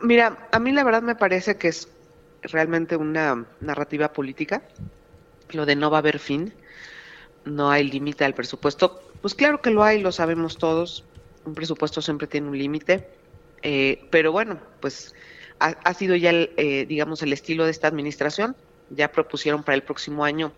Mira, 0.00 0.46
a 0.53 0.61
mí 0.61 0.70
la 0.70 0.85
verdad 0.85 1.03
me 1.03 1.16
parece 1.16 1.57
que 1.57 1.68
es 1.68 1.88
realmente 2.42 2.96
una 2.96 3.44
narrativa 3.61 4.12
política, 4.12 4.62
lo 5.50 5.66
de 5.66 5.74
no 5.74 5.90
va 5.90 5.96
a 5.96 6.00
haber 6.00 6.20
fin, 6.20 6.53
no 7.44 7.70
hay 7.70 7.85
límite 7.85 8.24
al 8.24 8.35
presupuesto. 8.35 9.02
Pues 9.20 9.35
claro 9.35 9.61
que 9.61 9.70
lo 9.70 9.83
hay, 9.83 10.00
lo 10.00 10.12
sabemos 10.12 10.59
todos, 10.59 11.04
un 11.44 11.54
presupuesto 11.54 12.02
siempre 12.02 12.26
tiene 12.26 12.48
un 12.48 12.59
límite, 12.59 13.09
eh, 13.62 14.07
pero 14.11 14.33
bueno, 14.33 14.61
pues 14.80 15.14
ha, 15.59 15.94
sido 15.94 16.16
ya, 16.16 16.30
el, 16.30 16.50
eh, 16.57 16.85
digamos, 16.87 17.22
el 17.22 17.33
estilo 17.33 17.64
de 17.64 17.70
esta 17.70 17.88
administración, 17.88 18.54
ya 18.90 19.11
propusieron 19.11 19.62
para 19.62 19.76
el 19.76 19.83
próximo 19.83 20.24
año 20.24 20.52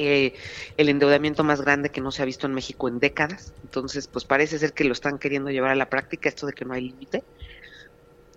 eh, 0.00 0.34
el 0.76 0.88
endeudamiento 0.88 1.42
más 1.42 1.60
grande 1.60 1.90
que 1.90 2.00
no 2.00 2.12
se 2.12 2.22
ha 2.22 2.24
visto 2.24 2.46
en 2.46 2.54
México 2.54 2.88
en 2.88 3.00
décadas. 3.00 3.52
Entonces, 3.64 4.06
pues 4.06 4.24
parece 4.24 4.58
ser 4.58 4.72
que 4.72 4.84
lo 4.84 4.92
están 4.92 5.18
queriendo 5.18 5.50
llevar 5.50 5.72
a 5.72 5.74
la 5.74 5.90
práctica, 5.90 6.28
esto 6.28 6.46
de 6.46 6.52
que 6.52 6.64
no 6.64 6.72
hay 6.72 6.82
límite. 6.82 7.24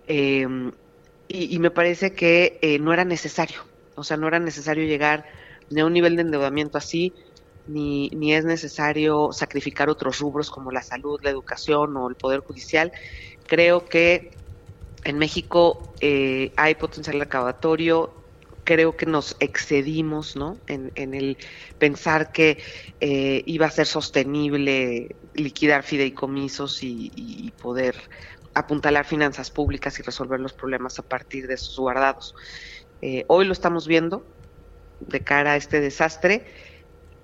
Em, 0.08 0.72
y, 1.28 1.58
me 1.60 1.70
parece 1.70 2.12
que 2.14 2.58
eh, 2.62 2.78
no 2.80 2.92
era 2.92 3.04
necesario, 3.04 3.62
o 3.94 4.04
sea, 4.04 4.16
no 4.16 4.26
era 4.28 4.40
necesario 4.40 4.84
llegar 4.84 5.24
ni 5.70 5.80
a 5.80 5.86
un 5.86 5.92
nivel 5.92 6.16
de 6.16 6.22
endeudamiento 6.22 6.76
así, 6.76 7.14
ni, 7.66 8.08
ni 8.10 8.34
es 8.34 8.44
necesario 8.44 9.30
sacrificar 9.32 9.88
otros 9.88 10.18
rubros 10.18 10.50
como 10.50 10.70
la 10.70 10.82
salud, 10.82 11.20
la 11.22 11.30
educación 11.30 11.96
o 11.96 12.08
el 12.08 12.16
poder 12.16 12.40
judicial. 12.40 12.92
Creo 13.46 13.86
que 13.86 14.30
en 15.04 15.18
México 15.18 15.94
eh, 16.00 16.52
hay 16.56 16.74
potencial 16.74 17.18
recaudatorio, 17.18 18.12
creo 18.64 18.96
que 18.96 19.06
nos 19.06 19.36
excedimos 19.40 20.36
¿no? 20.36 20.56
en, 20.68 21.14
el 21.14 21.36
pensar 21.78 22.30
que 22.30 22.62
eh, 23.00 23.42
iba 23.46 23.66
a 23.66 23.70
ser 23.70 23.86
sostenible 23.86 25.16
liquidar 25.34 25.82
fideicomisos 25.82 26.82
y, 26.84 27.10
y 27.16 27.50
poder 27.50 27.96
apuntalar 28.54 29.04
finanzas 29.04 29.50
públicas 29.50 29.98
y 29.98 30.02
resolver 30.02 30.38
los 30.38 30.52
problemas 30.52 30.98
a 30.98 31.02
partir 31.02 31.46
de 31.46 31.54
esos 31.54 31.78
guardados. 31.78 32.34
Eh, 33.00 33.24
hoy 33.28 33.46
lo 33.46 33.52
estamos 33.52 33.86
viendo 33.86 34.24
de 35.00 35.20
cara 35.20 35.52
a 35.52 35.56
este 35.56 35.80
desastre 35.80 36.44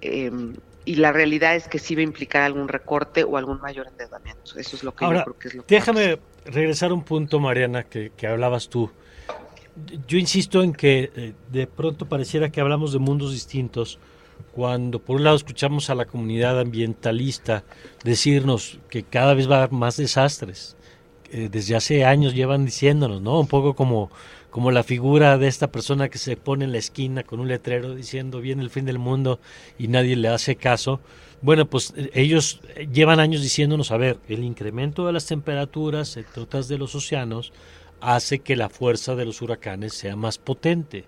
em, 0.01 0.55
y 0.85 0.95
la 0.95 1.13
realidad 1.13 1.55
es 1.55 1.69
que 1.69 1.79
sí 1.79 1.95
va 1.95 2.01
a 2.01 2.05
implicar 2.05 2.43
algún 2.43 2.69
recorte 2.69 3.25
o 3.25 3.37
algún 3.37 3.61
mayor 3.61 3.89
endeudamiento. 3.89 4.59
Eso 4.59 4.77
es 4.77 4.83
lo 4.83 4.95
que 4.95 5.05
Ahora, 5.05 5.19
yo 5.19 5.25
creo 5.25 5.39
que 5.39 5.49
es 5.49 5.55
lo 5.55 5.67
que 5.67 5.75
déjame 5.75 6.19
regresar 6.47 6.91
a 6.91 6.95
un 6.95 7.05
punto, 7.05 7.41
Mariana, 7.41 7.85
que, 7.85 8.11
que 8.17 8.27
hablabas 8.27 8.69
tú. 8.69 8.91
Yo 10.07 10.19
insisto 10.19 10.63
en 10.63 10.73
que 10.73 11.13
eh, 11.15 11.35
de 11.53 11.67
pronto 11.67 12.07
pareciera 12.07 12.51
que 12.51 12.61
hablamos 12.61 12.93
de 12.93 12.99
mundos 12.99 13.33
distintos 13.33 13.99
cuando 14.53 14.99
por 14.99 15.17
un 15.17 15.25
lado 15.25 15.37
escuchamos 15.37 15.91
a 15.91 15.95
la 15.95 16.07
comunidad 16.07 16.59
ambientalista 16.59 17.65
decirnos 18.03 18.79
que 18.89 19.03
cada 19.03 19.35
vez 19.35 19.49
va 19.49 19.57
a 19.57 19.59
haber 19.65 19.73
más 19.73 19.97
desastres. 19.97 20.77
Eh, 21.31 21.49
desde 21.51 21.77
hace 21.77 22.05
años 22.05 22.35
llevan 22.35 22.65
diciéndonos, 22.65 23.21
¿no? 23.21 23.39
Un 23.39 23.49
poco 23.49 23.75
como, 23.75 24.11
como 24.51 24.71
la 24.71 24.83
figura 24.83 25.37
de 25.37 25.47
esta 25.47 25.71
persona 25.71 26.09
que 26.09 26.17
se 26.19 26.37
pone 26.37 26.65
en 26.65 26.73
la 26.73 26.79
esquina 26.79 27.23
con 27.23 27.41
un 27.41 27.49
letrero 27.49 27.95
diciendo 27.95 28.41
viene 28.41 28.63
el 28.63 28.71
fin 28.71 28.87
del 28.87 28.99
mundo 28.99 29.39
y 29.79 29.89
nadie 29.89 30.17
le 30.17 30.29
hace 30.29 30.57
caso. 30.57 31.01
Bueno, 31.43 31.67
pues 31.67 31.93
eh, 31.97 32.11
ellos 32.15 32.61
llevan 32.93 33.21
años 33.21 33.43
diciéndonos, 33.43 33.91
a 33.91 33.99
ver, 33.99 34.19
el 34.29 34.43
incremento 34.43 35.07
de 35.07 35.13
las 35.13 35.27
temperaturas, 35.27 36.17
entre 36.17 36.43
otras 36.43 36.67
de 36.67 36.79
los 36.79 36.95
océanos, 36.95 37.53
hace 38.01 38.39
que 38.39 38.57
la 38.57 38.69
fuerza 38.69 39.15
de 39.15 39.25
los 39.25 39.43
huracanes 39.43 39.93
sea 39.93 40.17
más 40.17 40.39
potente. 40.39 41.05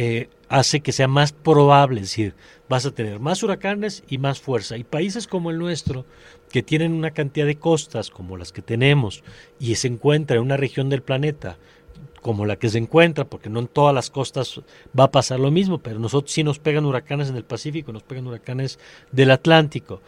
Eh, 0.00 0.28
hace 0.48 0.78
que 0.78 0.92
sea 0.92 1.08
más 1.08 1.32
probable, 1.32 1.96
es 1.96 2.10
decir, 2.10 2.34
vas 2.68 2.86
a 2.86 2.92
tener 2.92 3.18
más 3.18 3.42
huracanes 3.42 4.04
y 4.08 4.18
más 4.18 4.40
fuerza. 4.40 4.76
Y 4.76 4.84
países 4.84 5.26
como 5.26 5.50
el 5.50 5.58
nuestro, 5.58 6.06
que 6.52 6.62
tienen 6.62 6.92
una 6.92 7.10
cantidad 7.10 7.46
de 7.46 7.58
costas 7.58 8.08
como 8.08 8.36
las 8.36 8.52
que 8.52 8.62
tenemos 8.62 9.24
y 9.58 9.74
se 9.74 9.88
encuentra 9.88 10.36
en 10.36 10.44
una 10.44 10.56
región 10.56 10.88
del 10.88 11.02
planeta 11.02 11.58
como 12.22 12.46
la 12.46 12.54
que 12.54 12.68
se 12.68 12.78
encuentra, 12.78 13.24
porque 13.24 13.50
no 13.50 13.58
en 13.58 13.66
todas 13.66 13.92
las 13.92 14.08
costas 14.08 14.60
va 14.96 15.04
a 15.04 15.10
pasar 15.10 15.40
lo 15.40 15.50
mismo, 15.50 15.78
pero 15.78 15.98
nosotros 15.98 16.30
sí 16.30 16.44
nos 16.44 16.60
pegan 16.60 16.84
huracanes 16.84 17.28
en 17.28 17.36
el 17.36 17.44
Pacífico, 17.44 17.92
nos 17.92 18.04
pegan 18.04 18.28
huracanes 18.28 18.78
del 19.10 19.32
Atlántico. 19.32 20.00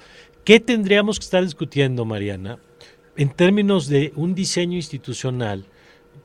¿Qué 0.45 0.61
tendríamos 0.61 1.19
que 1.19 1.25
estar 1.25 1.43
discutiendo, 1.43 2.05
Mariana, 2.05 2.61
en 3.17 3.31
términos 3.31 3.89
de 3.89 4.13
un 4.15 4.37
diseño 4.37 4.77
institucional 4.77 5.67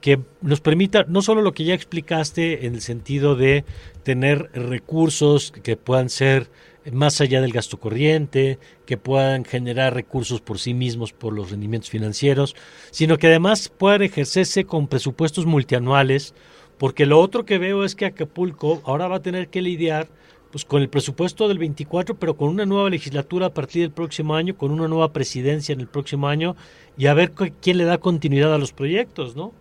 que 0.01 0.19
nos 0.41 0.61
permita 0.61 1.05
no 1.07 1.21
solo 1.21 1.41
lo 1.41 1.53
que 1.53 1.63
ya 1.63 1.73
explicaste 1.73 2.65
en 2.65 2.75
el 2.75 2.81
sentido 2.81 3.35
de 3.35 3.65
tener 4.03 4.49
recursos 4.53 5.51
que 5.63 5.77
puedan 5.77 6.09
ser 6.09 6.49
más 6.91 7.19
allá 7.21 7.41
del 7.41 7.51
gasto 7.51 7.79
corriente, 7.79 8.59
que 8.85 8.97
puedan 8.97 9.43
generar 9.45 9.93
recursos 9.93 10.41
por 10.41 10.59
sí 10.59 10.73
mismos 10.73 11.13
por 11.13 11.33
los 11.33 11.51
rendimientos 11.51 11.89
financieros, 11.89 12.55
sino 12.91 13.17
que 13.17 13.27
además 13.27 13.69
puedan 13.75 14.03
ejercerse 14.03 14.65
con 14.65 14.87
presupuestos 14.87 15.45
multianuales, 15.45 16.33
porque 16.77 17.05
lo 17.05 17.19
otro 17.19 17.45
que 17.45 17.57
veo 17.57 17.83
es 17.83 17.95
que 17.95 18.05
Acapulco 18.05 18.81
ahora 18.85 19.07
va 19.07 19.17
a 19.17 19.21
tener 19.21 19.47
que 19.47 19.61
lidiar 19.61 20.07
pues 20.51 20.63
con 20.63 20.81
el 20.81 20.87
presupuesto 20.87 21.47
del 21.49 21.57
24, 21.57 22.15
pero 22.15 22.37
con 22.37 22.47
una 22.47 22.65
nueva 22.65 22.89
legislatura 22.89 23.47
a 23.47 23.53
partir 23.53 23.81
del 23.81 23.91
próximo 23.91 24.35
año, 24.35 24.55
con 24.55 24.71
una 24.71 24.87
nueva 24.87 25.11
presidencia 25.11 25.73
en 25.73 25.81
el 25.81 25.87
próximo 25.87 26.27
año 26.27 26.55
y 26.97 27.07
a 27.07 27.13
ver 27.13 27.33
quién 27.61 27.77
le 27.77 27.83
da 27.83 27.97
continuidad 27.97 28.53
a 28.53 28.57
los 28.57 28.71
proyectos, 28.71 29.35
¿no? 29.35 29.53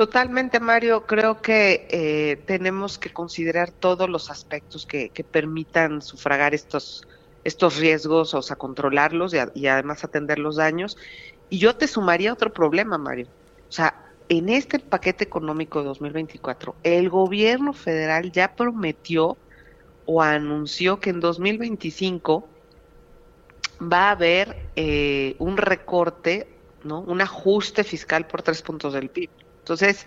Totalmente, 0.00 0.60
Mario. 0.60 1.04
Creo 1.04 1.42
que 1.42 1.86
eh, 1.90 2.42
tenemos 2.46 2.96
que 2.96 3.12
considerar 3.12 3.70
todos 3.70 4.08
los 4.08 4.30
aspectos 4.30 4.86
que, 4.86 5.12
permitan 5.30 6.00
sufragar 6.00 6.54
estos, 6.54 7.06
estos 7.44 7.76
riesgos, 7.76 8.32
o 8.32 8.40
sea, 8.40 8.56
controlarlos 8.56 9.34
y, 9.34 9.36
y, 9.52 9.66
además 9.66 10.02
atender 10.02 10.38
los 10.38 10.56
daños. 10.56 10.96
Y 11.50 11.58
yo 11.58 11.76
te 11.76 11.86
sumaría 11.86 12.32
otro 12.32 12.50
problema, 12.50 12.96
Mario. 12.96 13.26
O 13.68 13.72
sea, 13.72 13.94
en 14.30 14.48
este 14.48 14.78
paquete 14.78 15.22
económico 15.24 15.80
de 15.80 15.88
2024, 15.88 16.76
el 16.82 17.10
gobierno 17.10 17.74
federal 17.74 18.32
ya 18.32 18.56
prometió 18.56 19.36
o 20.06 20.22
anunció 20.22 20.98
que 20.98 21.10
en 21.10 21.20
2025 21.20 22.48
va 23.82 24.08
a 24.08 24.12
haber 24.12 24.70
eh, 24.76 25.36
un 25.38 25.58
recorte, 25.58 26.48
¿no? 26.84 27.00
Un 27.00 27.20
ajuste 27.20 27.84
fiscal 27.84 28.26
por 28.26 28.40
tres 28.40 28.62
puntos 28.62 28.94
del 28.94 29.10
PIB. 29.10 29.28
Entonces, 29.70 30.06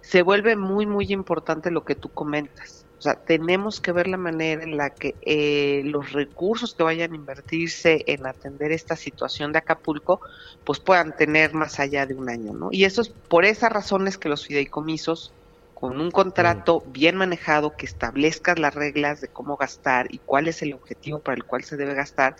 se 0.00 0.22
vuelve 0.22 0.56
muy, 0.56 0.86
muy 0.86 1.12
importante 1.12 1.70
lo 1.70 1.84
que 1.84 1.94
tú 1.96 2.10
comentas. 2.12 2.86
O 2.98 3.02
sea, 3.02 3.24
tenemos 3.24 3.80
que 3.80 3.92
ver 3.92 4.08
la 4.08 4.16
manera 4.16 4.62
en 4.62 4.76
la 4.76 4.90
que 4.90 5.18
eh, 5.22 5.82
los 5.84 6.12
recursos 6.12 6.74
que 6.74 6.82
vayan 6.82 7.12
a 7.12 7.16
invertirse 7.16 8.04
en 8.06 8.26
atender 8.26 8.72
esta 8.72 8.96
situación 8.96 9.52
de 9.52 9.58
Acapulco, 9.58 10.20
pues 10.64 10.80
puedan 10.80 11.14
tener 11.16 11.54
más 11.54 11.78
allá 11.78 12.06
de 12.06 12.14
un 12.14 12.30
año, 12.30 12.52
¿no? 12.54 12.68
Y 12.70 12.84
eso 12.84 13.02
es 13.02 13.10
por 13.28 13.44
esas 13.44 13.72
razones 13.72 14.18
que 14.18 14.28
los 14.30 14.46
fideicomisos, 14.46 15.36
con 15.74 16.00
un 16.00 16.10
contrato 16.10 16.82
bien 16.88 17.16
manejado 17.16 17.76
que 17.76 17.86
establezca 17.86 18.54
las 18.56 18.74
reglas 18.74 19.20
de 19.20 19.28
cómo 19.28 19.56
gastar 19.56 20.06
y 20.10 20.20
cuál 20.20 20.48
es 20.48 20.62
el 20.62 20.74
objetivo 20.74 21.22
para 21.22 21.36
el 21.36 21.44
cual 21.44 21.64
se 21.64 21.76
debe 21.76 21.94
gastar, 21.94 22.36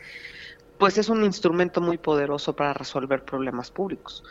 pues 0.78 0.99
es 0.99 1.09
un 1.11 1.24
instrumento 1.24 1.80
muy 1.80 1.99
poderoso 1.99 2.57
para 2.57 2.74
resolver 2.74 3.24
problemas 3.24 3.70
públicos, 3.70 4.22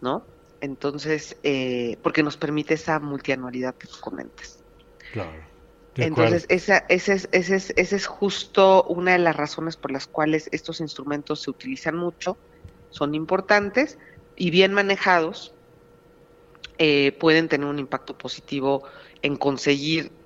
¿no? 0.00 0.39
Entonces, 0.60 1.36
eh, 1.42 1.96
porque 2.02 2.22
nos 2.22 2.36
permite 2.36 2.74
esa 2.74 2.98
multianualidad 3.00 3.74
que 3.76 3.88
tú 3.88 3.96
comentas. 4.00 4.62
Claro. 5.12 5.50
Entonces, 5.96 6.46
esa, 6.48 6.84
ese, 6.88 7.14
es, 7.14 7.28
es, 7.32 7.70
es 7.70 8.06
justo 8.06 8.84
una 8.84 9.12
de 9.12 9.18
las 9.18 9.36
razones 9.36 9.76
por 9.76 9.90
las 9.90 10.06
cuales 10.06 10.48
estos 10.52 10.80
instrumentos 10.80 11.42
se 11.42 11.50
utilizan 11.50 11.96
mucho, 11.96 12.38
son 12.90 13.14
importantes 13.14 13.98
y 14.36 14.50
bien 14.50 14.72
manejados, 14.72 15.54
eh, 16.78 17.12
pueden 17.18 17.48
tener 17.48 17.66
un 17.66 17.78
impacto 17.78 18.16
positivo 18.16 18.84
en 19.20 19.36
conseguir 19.36 20.19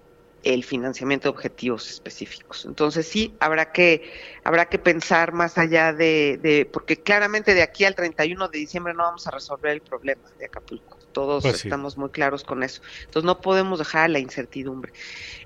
el 0.45 0.63
financiamiento 0.63 1.29
de 1.29 1.31
objetivos 1.31 1.91
específicos. 1.91 2.65
Entonces 2.65 3.09
sí, 3.09 3.35
habrá 3.41 3.73
que, 3.73 4.13
habrá 4.45 4.67
que 4.67 4.79
pensar 4.79 5.33
más 5.33 5.59
allá 5.59 5.93
de, 5.93 6.69
porque 6.73 6.99
claramente 6.99 7.55
de 7.55 7.63
aquí 7.63 7.85
al 7.85 7.95
31 7.95 8.49
de 8.49 8.59
diciembre 8.59 8.95
no 8.95 9.05
vamos 9.05 9.27
a 9.27 9.31
resolver 9.31 9.73
el 9.73 9.81
problema 9.81 10.23
de 10.39 10.47
Acapulco. 10.47 10.99
Todos 11.13 11.45
pues 11.45 11.65
estamos 11.65 11.97
muy 11.97 12.11
claros 12.11 12.45
con 12.45 12.63
eso. 12.63 12.83
Entonces 13.05 13.25
no 13.25 13.41
podemos 13.41 13.79
dejar 13.79 14.11
la 14.11 14.19
incertidumbre. 14.19 14.93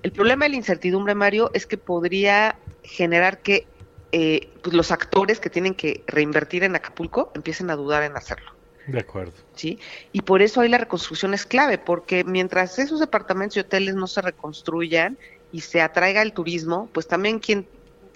El 0.02 0.12
problema 0.12 0.46
de 0.46 0.50
la 0.50 0.56
incertidumbre, 0.56 1.14
Mario, 1.14 1.50
es 1.54 1.66
que 1.66 1.78
podría 1.78 2.58
generar 2.82 3.42
que 3.42 3.66
eh, 4.10 4.50
pues 4.62 4.74
los 4.74 4.90
actores 4.90 5.38
que 5.38 5.50
tienen 5.50 5.74
que 5.74 6.02
reinvertir 6.06 6.64
en 6.64 6.74
Acapulco 6.74 7.30
empiecen 7.34 7.70
a 7.70 7.76
dudar 7.76 8.02
en 8.02 8.16
hacerlo. 8.16 8.57
De 8.88 9.00
acuerdo. 9.00 9.34
¿Sí? 9.54 9.78
Y 10.12 10.22
por 10.22 10.40
eso 10.40 10.60
ahí 10.62 10.68
la 10.68 10.78
reconstrucción 10.78 11.34
es 11.34 11.44
clave, 11.44 11.76
porque 11.76 12.24
mientras 12.24 12.78
esos 12.78 13.00
departamentos 13.00 13.56
y 13.58 13.60
hoteles 13.60 13.94
no 13.94 14.06
se 14.06 14.22
reconstruyan 14.22 15.18
y 15.52 15.60
se 15.60 15.82
atraiga 15.82 16.22
el 16.22 16.32
turismo, 16.32 16.88
pues 16.92 17.06
también 17.06 17.38
quien, 17.38 17.66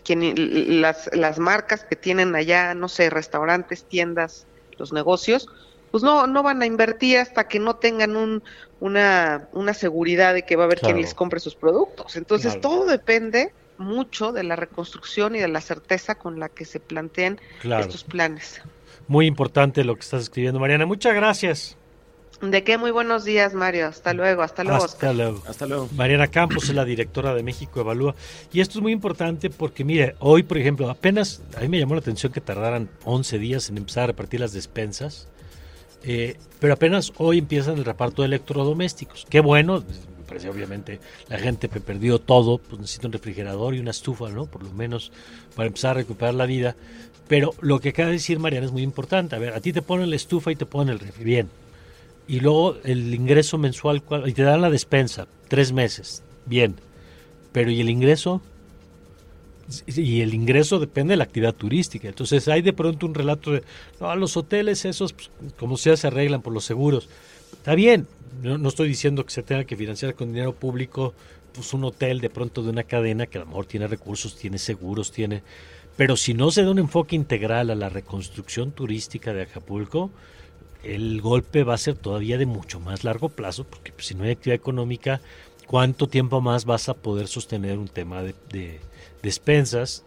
quien 0.03 0.81
las, 0.81 1.11
las 1.13 1.39
marcas 1.39 1.85
que 1.85 1.95
tienen 1.95 2.35
allá, 2.35 2.75
no 2.75 2.89
sé, 2.89 3.11
restaurantes, 3.11 3.85
tiendas, 3.85 4.47
los 4.79 4.95
negocios, 4.95 5.47
pues 5.91 6.03
no, 6.03 6.27
no 6.27 6.43
van 6.43 6.63
a 6.63 6.67
invertir 6.67 7.19
hasta 7.19 7.47
que 7.49 7.59
no 7.59 7.77
tengan 7.77 8.17
un, 8.17 8.43
una, 8.81 9.49
una 9.53 9.75
seguridad 9.75 10.33
de 10.33 10.43
que 10.47 10.57
va 10.57 10.65
a 10.65 10.67
haber 10.67 10.81
quien 10.81 10.97
les 10.97 11.13
compre 11.13 11.39
sus 11.39 11.55
productos. 11.55 12.17
Entonces 12.17 12.59
todo 12.63 12.87
depende 12.87 13.53
mucho 13.77 14.33
de 14.33 14.43
la 14.43 14.57
reconstrucción 14.57 15.37
y 15.37 15.41
de 15.41 15.49
la 15.49 15.61
certeza 15.61 16.15
con 16.15 16.41
la 16.41 16.49
que 16.49 16.65
se 16.65 16.81
planteen 16.81 17.39
estos 17.63 18.05
planes. 18.05 18.63
Muy 19.09 19.27
importante 19.27 19.85
lo 19.85 19.95
que 19.95 20.01
estás 20.01 20.23
escribiendo, 20.23 20.61
Mariana. 20.61 20.87
Muchas 20.87 21.15
gracias. 21.15 21.77
De 22.43 22.65
qué 22.65 22.77
muy 22.77 22.91
buenos 22.91 23.25
días, 23.25 23.55
Mario. 23.55 23.87
Hasta 23.87 24.15
luego, 24.15 24.43
hasta 24.43 24.65
luego. 24.65 24.85
Hasta 24.85 25.13
luego. 25.13 25.43
Hasta 25.47 25.67
luego. 25.67 25.89
Mariana 25.95 26.27
Campos 26.27 26.65
es 26.65 26.75
la 26.75 26.85
directora 26.85 27.35
de 27.35 27.45
México 27.45 27.81
Evalúa. 27.81 28.17
Y 28.53 28.61
esto 28.61 28.79
es 28.79 28.83
muy 28.83 28.91
importante 28.91 29.49
porque, 29.49 29.85
mire, 29.85 30.17
hoy, 30.19 30.43
por 30.43 30.59
ejemplo, 30.59 30.91
apenas, 30.91 31.41
a 31.57 31.61
mí 31.61 31.69
me 31.69 31.79
llamó 31.79 31.95
la 31.95 32.01
atención 32.01 32.33
que 32.33 32.41
tardaran 32.41 32.91
11 33.05 33.39
días 33.39 33.69
en 33.69 33.79
empezar 33.79 34.05
a 34.05 34.07
repartir 34.09 34.41
las 34.41 34.53
despensas. 34.53 35.29
Eh, 36.03 36.37
pero 36.59 36.75
apenas 36.75 37.13
hoy 37.19 37.39
empiezan 37.39 37.79
el 37.79 37.85
reparto 37.85 38.23
de 38.23 38.27
electrodomésticos. 38.27 39.25
Qué 39.31 39.39
bueno, 39.39 39.85
me 40.19 40.25
parece 40.27 40.49
obviamente 40.49 40.99
la 41.29 41.39
gente 41.39 41.69
que 41.69 41.79
perdió 41.79 42.19
todo, 42.19 42.59
pues 42.59 42.81
necesita 42.81 43.07
un 43.07 43.13
refrigerador 43.13 43.77
y 43.77 43.79
una 43.79 43.93
estufa, 43.93 44.31
¿no? 44.31 44.47
Por 44.47 44.65
lo 44.65 44.73
menos 44.73 45.13
para 45.55 45.69
empezar 45.69 45.93
a 45.93 45.95
recuperar 45.95 46.35
la 46.35 46.47
vida. 46.47 46.75
Pero 47.33 47.55
lo 47.63 47.81
que 47.81 47.89
acaba 47.89 48.09
de 48.09 48.17
decir 48.17 48.39
Mariana 48.39 48.67
es 48.67 48.73
muy 48.73 48.83
importante. 48.83 49.35
A 49.35 49.39
ver, 49.39 49.55
a 49.55 49.61
ti 49.63 49.73
te 49.73 49.81
ponen 49.81 50.11
la 50.11 50.17
estufa 50.17 50.53
y 50.53 50.55
te 50.55 50.67
ponen 50.67 50.93
el 50.93 51.01
refri, 51.01 51.25
bien. 51.25 51.49
Y 52.29 52.41
luego 52.41 52.77
el 52.85 53.15
ingreso 53.15 53.57
mensual, 53.57 54.03
y 54.27 54.33
te 54.35 54.43
dan 54.43 54.61
la 54.61 54.69
despensa, 54.69 55.27
tres 55.49 55.73
meses, 55.73 56.23
bien. 56.45 56.75
Pero 57.51 57.71
¿y 57.71 57.81
el 57.81 57.89
ingreso? 57.89 58.43
Y 59.87 60.21
el 60.21 60.35
ingreso 60.35 60.79
depende 60.79 61.13
de 61.13 61.17
la 61.17 61.25
actividad 61.25 61.55
turística. 61.55 62.07
Entonces 62.07 62.49
hay 62.49 62.61
de 62.61 62.75
pronto 62.75 63.07
un 63.07 63.15
relato 63.15 63.53
de, 63.53 63.63
no, 63.99 64.15
los 64.15 64.37
hoteles 64.37 64.85
esos, 64.85 65.15
pues, 65.15 65.31
como 65.59 65.79
sea, 65.79 65.97
se 65.97 66.09
arreglan 66.09 66.43
por 66.43 66.53
los 66.53 66.67
seguros. 66.67 67.09
Está 67.55 67.75
bien, 67.75 68.09
no, 68.43 68.59
no, 68.59 68.69
estoy 68.69 68.89
diciendo 68.89 69.25
que 69.25 69.33
se 69.33 69.43
tenga 69.43 69.65
que 69.65 69.75
financiar 69.75 70.15
con 70.15 70.35
dinero 70.35 70.53
público 70.53 71.15
pues 71.55 71.73
un 71.73 71.85
hotel 71.85 72.21
de 72.21 72.29
pronto 72.29 72.63
de 72.63 72.69
una 72.69 72.83
cadena 72.83 73.27
que 73.27 73.39
a 73.39 73.41
lo 73.41 73.47
mejor 73.47 73.65
tiene 73.65 73.87
recursos, 73.87 74.37
tiene 74.37 74.59
seguros, 74.59 75.13
tiene 75.13 75.43
pero 75.97 76.17
si 76.17 76.35
no 76.35 76.51
se 76.51 76.63
da 76.63 76.71
un 76.71 76.79
enfoque 76.79 77.17
integral 77.17 77.71
a 77.71 77.75
la 77.75 77.89
reconstrucción 77.89 78.73
turística 78.73 79.33
de 79.33 79.43
Acapulco, 79.43 80.11
el 80.83 81.21
golpe 81.21 81.65
va 81.65 81.75
a 81.75 81.79
ser 81.79 81.95
todavía 81.95 82.39
de 82.39 82.47
mucho 82.47 82.81
más 82.81 83.05
largo 83.05 83.29
plazo, 83.29 83.65
porque 83.65 83.93
pues, 83.93 84.07
si 84.07 84.15
no 84.15 84.25
hay 84.25 84.33
actividad 84.33 84.57
económica, 84.57 85.21
cuánto 85.67 86.09
tiempo 86.09 86.41
más 86.41 86.65
vas 86.65 86.89
a 86.89 86.95
poder 86.95 87.29
sostener 87.29 87.79
un 87.79 87.89
tema 87.89 88.23
de, 88.23 88.35
de 88.51 88.81
despensas 89.23 90.05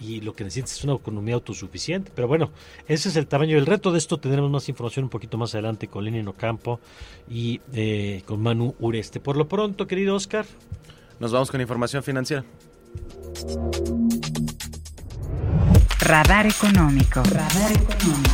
y 0.00 0.20
lo 0.20 0.34
que 0.34 0.44
necesitas 0.44 0.72
es 0.72 0.84
una 0.84 0.94
economía 0.94 1.34
autosuficiente. 1.34 2.10
Pero 2.14 2.28
bueno, 2.28 2.50
ese 2.88 3.08
es 3.08 3.16
el 3.16 3.26
tamaño 3.26 3.56
del 3.56 3.66
reto. 3.66 3.92
De 3.92 3.98
esto 3.98 4.18
tendremos 4.18 4.50
más 4.50 4.68
información 4.68 5.04
un 5.04 5.10
poquito 5.10 5.38
más 5.38 5.54
adelante 5.54 5.88
con 5.88 6.04
Lenin 6.04 6.28
Ocampo 6.28 6.80
y 7.28 7.60
eh, 7.72 8.22
con 8.26 8.42
Manu 8.42 8.74
Ureste. 8.80 9.20
Por 9.20 9.36
lo 9.36 9.48
pronto, 9.48 9.86
querido 9.86 10.14
Oscar. 10.16 10.46
Nos 11.20 11.32
vamos 11.32 11.50
con 11.50 11.60
información 11.60 12.02
financiera. 12.02 12.44
Radar 16.00 16.46
económico. 16.46 17.22
Radar 17.22 17.72
económico. 17.72 18.30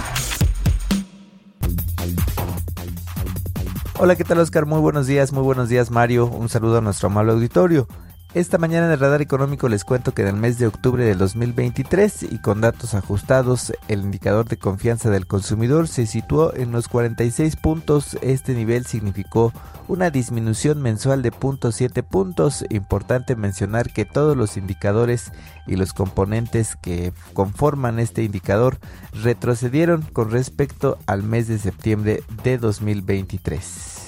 Hola, 3.98 4.16
¿qué 4.16 4.24
tal 4.24 4.38
Oscar? 4.38 4.64
Muy 4.64 4.80
buenos 4.80 5.06
días, 5.06 5.32
muy 5.32 5.42
buenos 5.42 5.68
días 5.68 5.90
Mario. 5.90 6.26
Un 6.26 6.48
saludo 6.48 6.78
a 6.78 6.80
nuestro 6.80 7.08
amable 7.08 7.32
auditorio. 7.32 7.86
Esta 8.32 8.58
mañana 8.58 8.86
en 8.86 8.92
el 8.92 9.00
radar 9.00 9.22
económico 9.22 9.68
les 9.68 9.84
cuento 9.84 10.14
que 10.14 10.22
en 10.22 10.28
el 10.28 10.36
mes 10.36 10.56
de 10.56 10.68
octubre 10.68 11.04
del 11.04 11.18
2023 11.18 12.22
y 12.30 12.38
con 12.38 12.60
datos 12.60 12.94
ajustados, 12.94 13.72
el 13.88 14.02
indicador 14.02 14.46
de 14.46 14.56
confianza 14.56 15.10
del 15.10 15.26
consumidor 15.26 15.88
se 15.88 16.06
situó 16.06 16.54
en 16.54 16.70
los 16.70 16.86
46 16.86 17.56
puntos. 17.56 18.16
Este 18.22 18.54
nivel 18.54 18.86
significó 18.86 19.52
una 19.88 20.10
disminución 20.10 20.80
mensual 20.80 21.22
de 21.22 21.32
0.7 21.32 22.04
puntos. 22.04 22.64
Importante 22.70 23.34
mencionar 23.34 23.92
que 23.92 24.04
todos 24.04 24.36
los 24.36 24.56
indicadores 24.56 25.32
y 25.66 25.74
los 25.74 25.92
componentes 25.92 26.76
que 26.76 27.12
conforman 27.34 27.98
este 27.98 28.22
indicador 28.22 28.78
retrocedieron 29.12 30.02
con 30.02 30.30
respecto 30.30 30.98
al 31.06 31.24
mes 31.24 31.48
de 31.48 31.58
septiembre 31.58 32.22
de 32.44 32.58
2023. 32.58 33.99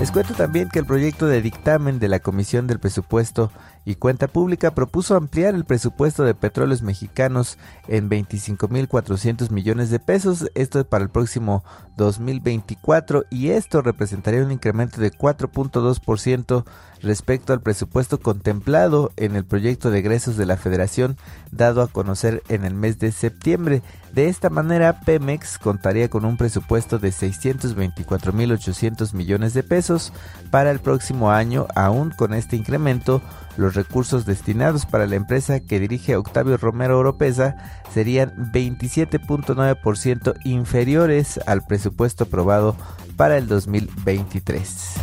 Les 0.00 0.10
cuento 0.10 0.32
también 0.32 0.70
que 0.70 0.78
el 0.78 0.86
proyecto 0.86 1.26
de 1.26 1.42
dictamen 1.42 1.98
de 1.98 2.08
la 2.08 2.20
Comisión 2.20 2.66
del 2.66 2.80
Presupuesto 2.80 3.52
y 3.84 3.96
Cuenta 3.96 4.28
Pública 4.28 4.74
propuso 4.74 5.14
ampliar 5.14 5.54
el 5.54 5.66
presupuesto 5.66 6.24
de 6.24 6.34
petróleos 6.34 6.80
mexicanos 6.80 7.58
en 7.86 8.08
25.400 8.08 9.50
millones 9.50 9.90
de 9.90 9.98
pesos, 9.98 10.50
esto 10.54 10.80
es 10.80 10.86
para 10.86 11.04
el 11.04 11.10
próximo 11.10 11.62
2024 11.98 13.26
y 13.28 13.50
esto 13.50 13.82
representaría 13.82 14.42
un 14.42 14.52
incremento 14.52 15.02
de 15.02 15.12
4.2% 15.12 16.64
respecto 17.02 17.52
al 17.52 17.60
presupuesto 17.60 18.20
contemplado 18.20 19.12
en 19.18 19.36
el 19.36 19.44
proyecto 19.44 19.90
de 19.90 19.98
egresos 19.98 20.38
de 20.38 20.46
la 20.46 20.56
Federación 20.56 21.18
dado 21.50 21.82
a 21.82 21.88
conocer 21.88 22.42
en 22.48 22.64
el 22.64 22.74
mes 22.74 22.98
de 22.98 23.12
septiembre. 23.12 23.82
De 24.12 24.28
esta 24.28 24.50
manera, 24.50 25.00
Pemex 25.00 25.58
contaría 25.58 26.10
con 26.10 26.24
un 26.24 26.36
presupuesto 26.36 26.98
de 26.98 27.10
624.800 27.10 29.14
millones 29.14 29.54
de 29.54 29.62
pesos 29.62 30.12
para 30.50 30.72
el 30.72 30.80
próximo 30.80 31.30
año. 31.30 31.68
Aún 31.76 32.10
con 32.10 32.34
este 32.34 32.56
incremento, 32.56 33.22
los 33.56 33.74
recursos 33.74 34.26
destinados 34.26 34.86
para 34.86 35.06
la 35.06 35.16
empresa 35.16 35.60
que 35.60 35.80
dirige 35.80 36.16
Octavio 36.16 36.56
Romero 36.56 36.98
Oropesa 36.98 37.56
serían 37.92 38.52
27.9% 38.52 40.34
inferiores 40.44 41.40
al 41.46 41.62
presupuesto 41.66 42.24
aprobado 42.24 42.76
para 43.16 43.36
el 43.36 43.46
2023. 43.48 44.94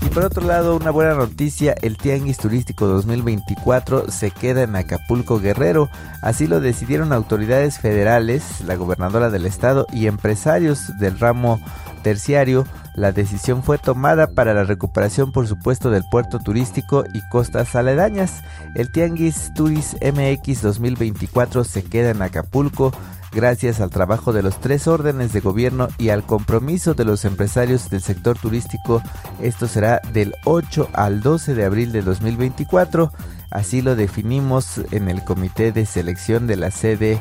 Y 0.00 0.10
por 0.10 0.24
otro 0.24 0.46
lado, 0.46 0.76
una 0.76 0.90
buena 0.90 1.14
noticia, 1.14 1.74
el 1.82 1.96
Tianguis 1.96 2.38
Turístico 2.38 2.86
2024 2.86 4.10
se 4.10 4.30
queda 4.30 4.62
en 4.62 4.76
Acapulco 4.76 5.40
Guerrero. 5.40 5.90
Así 6.22 6.46
lo 6.46 6.60
decidieron 6.60 7.12
autoridades 7.12 7.78
federales, 7.78 8.60
la 8.64 8.76
gobernadora 8.76 9.30
del 9.30 9.44
estado 9.44 9.86
y 9.92 10.06
empresarios 10.06 10.96
del 10.98 11.18
ramo 11.18 11.60
terciario. 12.02 12.64
La 12.94 13.12
decisión 13.12 13.62
fue 13.62 13.78
tomada 13.78 14.28
para 14.28 14.54
la 14.54 14.64
recuperación, 14.64 15.30
por 15.30 15.46
supuesto, 15.46 15.90
del 15.90 16.04
puerto 16.10 16.38
turístico 16.38 16.87
y 17.12 17.20
costas 17.28 17.74
aledañas. 17.76 18.42
El 18.74 18.90
Tianguis 18.90 19.52
Turis 19.54 19.96
MX 20.00 20.62
2024 20.62 21.64
se 21.64 21.84
queda 21.84 22.10
en 22.10 22.22
Acapulco 22.22 22.92
gracias 23.32 23.80
al 23.80 23.90
trabajo 23.90 24.32
de 24.32 24.42
los 24.42 24.60
tres 24.60 24.86
órdenes 24.86 25.32
de 25.32 25.40
gobierno 25.40 25.88
y 25.98 26.08
al 26.08 26.24
compromiso 26.24 26.94
de 26.94 27.04
los 27.04 27.24
empresarios 27.24 27.90
del 27.90 28.00
sector 28.00 28.38
turístico. 28.38 29.02
Esto 29.40 29.68
será 29.68 30.00
del 30.12 30.34
8 30.44 30.88
al 30.92 31.20
12 31.20 31.54
de 31.54 31.64
abril 31.64 31.92
de 31.92 32.02
2024. 32.02 33.12
Así 33.50 33.82
lo 33.82 33.96
definimos 33.96 34.80
en 34.90 35.08
el 35.08 35.24
comité 35.24 35.72
de 35.72 35.86
selección 35.86 36.46
de 36.46 36.56
la 36.56 36.70
sede 36.70 37.20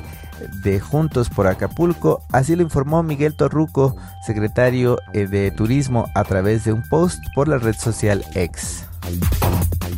de 0.63 0.79
Juntos 0.79 1.29
por 1.29 1.47
Acapulco. 1.47 2.21
Así 2.31 2.55
lo 2.55 2.63
informó 2.63 3.03
Miguel 3.03 3.35
Torruco, 3.35 3.95
secretario 4.25 4.97
eh, 5.13 5.27
de 5.27 5.51
Turismo, 5.51 6.09
a 6.15 6.23
través 6.23 6.63
de 6.63 6.73
un 6.73 6.83
post 6.89 7.23
por 7.33 7.47
la 7.47 7.57
red 7.57 7.75
social 7.75 8.23
X. 8.33 8.86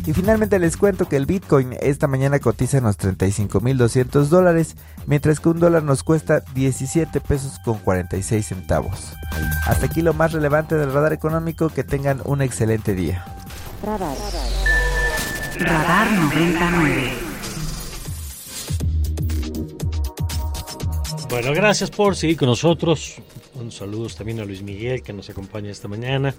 Y 0.06 0.12
finalmente 0.12 0.58
les 0.58 0.76
cuento 0.76 1.06
que 1.06 1.16
el 1.16 1.26
Bitcoin 1.26 1.76
esta 1.80 2.08
mañana 2.08 2.38
cotiza 2.40 2.78
en 2.78 2.84
los 2.84 2.98
35.200 2.98 4.24
dólares, 4.24 4.74
mientras 5.06 5.38
que 5.38 5.50
un 5.50 5.60
dólar 5.60 5.84
nos 5.84 6.02
cuesta 6.02 6.42
17 6.54 7.20
pesos 7.20 7.58
con 7.64 7.78
46 7.78 8.46
centavos. 8.46 9.12
Hasta 9.66 9.86
aquí 9.86 10.02
lo 10.02 10.14
más 10.14 10.32
relevante 10.32 10.74
del 10.74 10.92
radar 10.92 11.12
económico, 11.12 11.68
que 11.68 11.84
tengan 11.84 12.22
un 12.24 12.42
excelente 12.42 12.94
día. 12.94 13.24
Radar. 13.84 14.16
Radar 15.58 16.12
99. 16.12 17.12
Bueno, 21.28 21.52
gracias 21.52 21.90
por 21.90 22.16
seguir 22.16 22.36
con 22.36 22.48
nosotros. 22.48 23.16
Un 23.60 23.70
saludos 23.70 24.16
también 24.16 24.40
a 24.40 24.44
Luis 24.44 24.62
Miguel 24.62 25.02
que 25.02 25.12
nos 25.12 25.28
acompaña 25.28 25.70
esta 25.70 25.86
mañana, 25.86 26.34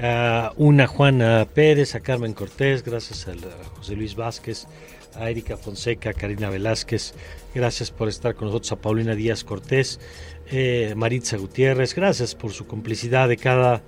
a 0.00 0.52
una 0.56 0.86
Juana 0.86 1.46
Pérez, 1.52 1.94
a 1.94 2.00
Carmen 2.00 2.34
Cortés, 2.34 2.84
gracias 2.84 3.26
a 3.26 3.32
José 3.76 3.96
Luis 3.96 4.14
Vázquez, 4.14 4.66
a 5.14 5.30
Erika 5.30 5.56
Fonseca, 5.56 6.10
a 6.10 6.12
Karina 6.12 6.50
Velázquez, 6.50 7.14
gracias 7.54 7.90
por 7.90 8.08
estar 8.08 8.34
con 8.34 8.48
nosotros, 8.48 8.72
a 8.72 8.76
Paulina 8.76 9.14
Díaz 9.14 9.44
Cortés, 9.44 9.98
eh, 10.50 10.92
Maritza 10.94 11.38
Gutiérrez, 11.38 11.94
gracias 11.94 12.34
por 12.34 12.52
su 12.52 12.66
complicidad 12.66 13.28
de 13.28 13.38
cada 13.38 13.82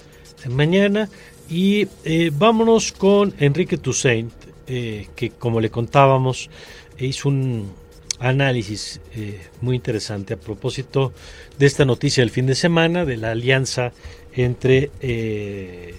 mañana. 0.48 1.10
Y 1.50 1.86
eh, 2.04 2.30
vámonos 2.32 2.92
con 2.92 3.34
Enrique 3.38 3.76
Toussaint, 3.76 4.32
eh, 4.66 5.08
que 5.14 5.30
como 5.30 5.60
le 5.60 5.68
contábamos, 5.70 6.48
hizo 6.98 7.28
un, 7.28 7.72
análisis 8.20 9.00
eh, 9.16 9.40
muy 9.60 9.76
interesante 9.76 10.34
a 10.34 10.36
propósito 10.36 11.12
de 11.58 11.66
esta 11.66 11.84
noticia 11.84 12.22
del 12.22 12.30
fin 12.30 12.46
de 12.46 12.54
semana, 12.54 13.04
de 13.04 13.16
la 13.16 13.32
alianza 13.32 13.92
entre 14.34 14.90
eh, 15.00 15.94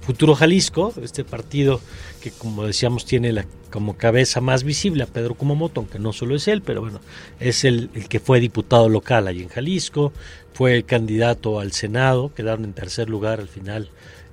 Futuro 0.00 0.34
Jalisco, 0.34 0.94
este 1.02 1.22
partido 1.24 1.82
que 2.22 2.30
como 2.30 2.64
decíamos 2.64 3.04
tiene 3.04 3.32
la, 3.32 3.44
como 3.70 3.98
cabeza 3.98 4.40
más 4.40 4.64
visible 4.64 5.02
a 5.02 5.06
Pedro 5.06 5.34
Kumamoto, 5.34 5.80
aunque 5.80 5.98
no 5.98 6.12
solo 6.14 6.34
es 6.34 6.48
él, 6.48 6.62
pero 6.62 6.80
bueno, 6.80 7.00
es 7.40 7.64
el, 7.64 7.90
el 7.94 8.08
que 8.08 8.20
fue 8.20 8.40
diputado 8.40 8.88
local 8.88 9.28
allí 9.28 9.42
en 9.42 9.48
Jalisco, 9.48 10.12
fue 10.54 10.74
el 10.76 10.84
candidato 10.84 11.60
al 11.60 11.72
Senado, 11.72 12.32
quedaron 12.34 12.64
en 12.64 12.72
tercer 12.72 13.10
lugar 13.10 13.40
al 13.40 13.48
final 13.48 13.90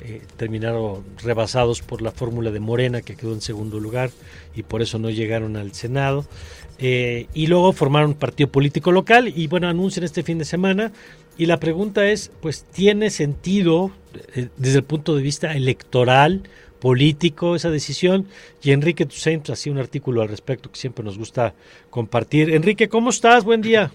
eh, 0.07 0.21
terminaron 0.37 1.03
rebasados 1.23 1.81
por 1.81 2.03
la 2.03 2.11
fórmula 2.11 2.51
de 2.51 2.59
Morena 2.59 3.01
que 3.01 3.15
quedó 3.15 3.33
en 3.33 3.41
segundo 3.41 3.79
lugar 3.79 4.11
y 4.55 4.61
por 4.61 4.83
eso 4.83 4.99
no 4.99 5.09
llegaron 5.09 5.57
al 5.57 5.73
Senado. 5.73 6.27
Eh, 6.77 7.25
y 7.33 7.47
luego 7.47 7.73
formaron 7.73 8.11
un 8.11 8.15
partido 8.15 8.51
político 8.51 8.91
local 8.91 9.33
y 9.35 9.47
bueno, 9.47 9.67
anuncian 9.67 10.03
este 10.03 10.21
fin 10.21 10.37
de 10.37 10.45
semana. 10.45 10.91
Y 11.39 11.47
la 11.47 11.59
pregunta 11.59 12.05
es, 12.07 12.31
pues, 12.39 12.65
¿tiene 12.65 13.09
sentido 13.09 13.89
eh, 14.35 14.49
desde 14.57 14.77
el 14.77 14.83
punto 14.83 15.15
de 15.15 15.23
vista 15.23 15.53
electoral, 15.53 16.43
político, 16.79 17.55
esa 17.55 17.71
decisión? 17.71 18.27
Y 18.61 18.73
Enrique 18.73 19.07
Toussaint 19.07 19.49
hacía 19.49 19.71
un 19.71 19.79
artículo 19.79 20.21
al 20.21 20.29
respecto 20.29 20.69
que 20.69 20.77
siempre 20.77 21.03
nos 21.03 21.17
gusta 21.17 21.55
compartir. 21.89 22.53
Enrique, 22.53 22.89
¿cómo 22.89 23.09
estás? 23.09 23.43
Buen 23.43 23.63
día. 23.63 23.91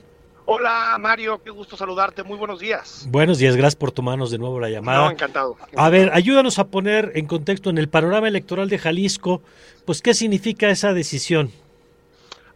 Hola 0.47 0.97
Mario, 0.99 1.41
qué 1.43 1.51
gusto 1.51 1.77
saludarte, 1.77 2.23
muy 2.23 2.37
buenos 2.37 2.59
días. 2.59 3.07
Buenos 3.09 3.39
días, 3.39 3.57
gracias 3.57 3.77
por 3.77 3.93
tomarnos 3.93 4.31
de 4.31 4.39
nuevo 4.39 4.59
la 4.59 4.69
llamada. 4.69 5.05
No, 5.05 5.11
encantado. 5.11 5.57
A 5.77 5.91
ver, 5.91 6.11
ayúdanos 6.13 6.59
a 6.59 6.69
poner 6.69 7.13
en 7.15 7.27
contexto 7.27 7.71
en 7.71 7.79
el 7.79 7.89
panorama 7.89 8.29
electoral 8.29 8.69
de 8.69 8.79
Jalisco, 8.79 9.43
pues 9.85 10.03
qué 10.03 10.15
significa 10.15 10.71
esa 10.71 10.93
decisión. 10.93 11.53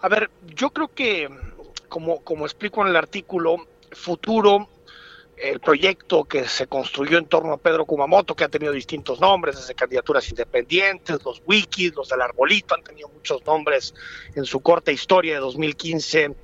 A 0.00 0.08
ver, 0.08 0.30
yo 0.54 0.70
creo 0.70 0.88
que, 0.88 1.28
como, 1.88 2.20
como 2.20 2.46
explico 2.46 2.82
en 2.82 2.88
el 2.88 2.96
artículo, 2.96 3.56
Futuro, 3.92 4.68
el 5.36 5.60
proyecto 5.60 6.24
que 6.24 6.48
se 6.48 6.66
construyó 6.66 7.18
en 7.18 7.26
torno 7.26 7.52
a 7.52 7.56
Pedro 7.58 7.84
Kumamoto, 7.84 8.34
que 8.34 8.44
ha 8.44 8.48
tenido 8.48 8.72
distintos 8.72 9.20
nombres, 9.20 9.56
desde 9.56 9.74
candidaturas 9.74 10.28
independientes, 10.28 11.18
los 11.24 11.42
wikis, 11.46 11.94
los 11.94 12.08
del 12.08 12.20
arbolito, 12.20 12.74
han 12.74 12.82
tenido 12.82 13.08
muchos 13.08 13.44
nombres 13.46 13.94
en 14.34 14.44
su 14.44 14.60
corta 14.60 14.90
historia 14.90 15.34
de 15.34 15.40
2015 15.40 16.34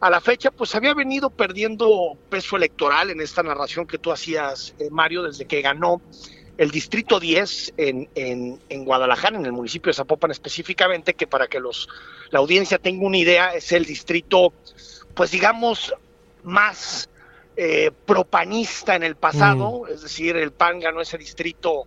a 0.00 0.08
la 0.08 0.20
fecha, 0.20 0.50
pues 0.50 0.74
había 0.74 0.94
venido 0.94 1.28
perdiendo 1.30 2.16
peso 2.30 2.56
electoral 2.56 3.10
en 3.10 3.20
esta 3.20 3.42
narración 3.42 3.86
que 3.86 3.98
tú 3.98 4.10
hacías, 4.10 4.74
eh, 4.78 4.88
Mario, 4.90 5.24
desde 5.24 5.44
que 5.44 5.60
ganó 5.60 6.00
el 6.56 6.70
Distrito 6.70 7.20
10 7.20 7.74
en, 7.76 8.08
en, 8.14 8.60
en, 8.68 8.84
Guadalajara, 8.84 9.36
en 9.38 9.46
el 9.46 9.52
municipio 9.52 9.90
de 9.90 9.94
Zapopan 9.94 10.30
específicamente, 10.30 11.14
que 11.14 11.26
para 11.26 11.46
que 11.48 11.60
los, 11.60 11.88
la 12.30 12.38
audiencia 12.38 12.78
tenga 12.78 13.06
una 13.06 13.18
idea, 13.18 13.54
es 13.54 13.72
el 13.72 13.84
distrito, 13.84 14.52
pues 15.14 15.30
digamos, 15.30 15.92
más 16.42 17.08
eh, 17.56 17.90
propanista 18.06 18.96
en 18.96 19.02
el 19.02 19.16
pasado, 19.16 19.86
es 19.86 20.02
decir, 20.02 20.36
el 20.36 20.52
PAN 20.52 20.80
ganó 20.80 21.02
ese 21.02 21.18
distrito 21.18 21.86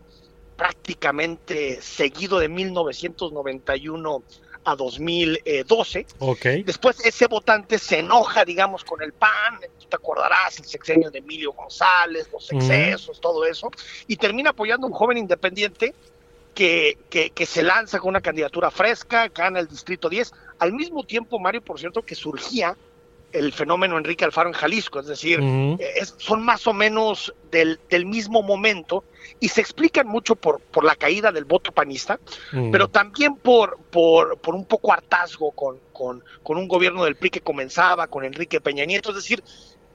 prácticamente 0.55 1.82
seguido 1.82 2.38
de 2.38 2.47
1991 2.47 4.24
a 4.66 4.76
2012. 4.76 6.05
Okay. 6.20 6.64
Después 6.64 6.99
ese 7.05 7.28
votante 7.28 7.80
se 7.80 7.99
enoja, 7.99 8.45
digamos, 8.45 8.84
con 8.84 9.01
el 9.01 9.14
PAN, 9.14 9.59
tú 9.80 9.88
te 9.88 9.95
acordarás, 9.95 10.59
el 10.59 10.66
sexenio 10.66 11.11
de 11.11 11.20
Emilio 11.20 11.53
González, 11.53 12.30
los 12.32 12.51
excesos, 12.51 13.20
todo 13.20 13.45
eso, 13.45 13.70
y 14.07 14.16
termina 14.18 14.51
apoyando 14.51 14.88
a 14.88 14.89
un 14.89 14.95
joven 14.95 15.18
independiente 15.18 15.93
que, 16.53 16.97
que, 17.09 17.32
que, 17.32 17.45
se 17.45 17.64
lanza 17.64 17.99
con 17.99 18.09
una 18.09 18.22
candidatura 18.22 18.70
fresca, 18.70 19.28
gana 19.30 19.59
el 19.59 19.68
Distrito 19.68 20.09
10. 20.09 20.34
Al 20.59 20.74
mismo 20.74 21.03
tiempo, 21.03 21.39
Mario, 21.39 21.61
por 21.61 21.80
cierto, 21.80 22.03
que 22.03 22.16
surgía 22.16 22.78
el 23.34 23.52
fenómeno 23.52 23.98
Enrique 23.98 24.24
Alfaro 24.24 24.50
en 24.50 24.54
Jalisco, 24.54 25.00
es 25.00 25.08
decir, 25.08 25.40
es, 25.80 26.16
son 26.18 26.44
más 26.44 26.68
o 26.68 26.74
menos 26.74 27.34
del, 27.52 27.80
del, 27.90 28.06
mismo 28.06 28.44
momento 28.44 29.04
y 29.40 29.50
se 29.50 29.60
explican 29.60 30.08
mucho 30.08 30.36
por, 30.36 30.62
por 30.62 30.84
la 30.84 30.96
caída 30.96 31.32
del 31.32 31.46
voto 31.46 31.72
panista, 31.72 32.20
pero 32.72 32.88
también 32.88 33.36
por, 33.36 33.80
por, 33.90 34.38
por 34.38 34.56
un 34.56 34.66
poco 34.66 34.94
hartazgo 34.94 35.52
con, 35.52 35.80
con, 35.92 36.24
con, 36.44 36.58
un 36.58 36.68
gobierno 36.68 37.04
del 37.04 37.16
PRI 37.16 37.32
que 37.32 37.42
comenzaba, 37.42 38.08
con 38.08 38.24
Enrique 38.24 38.62
Peña 38.62 38.86
Nieto, 38.86 39.10
es 39.10 39.16
decir, 39.16 39.44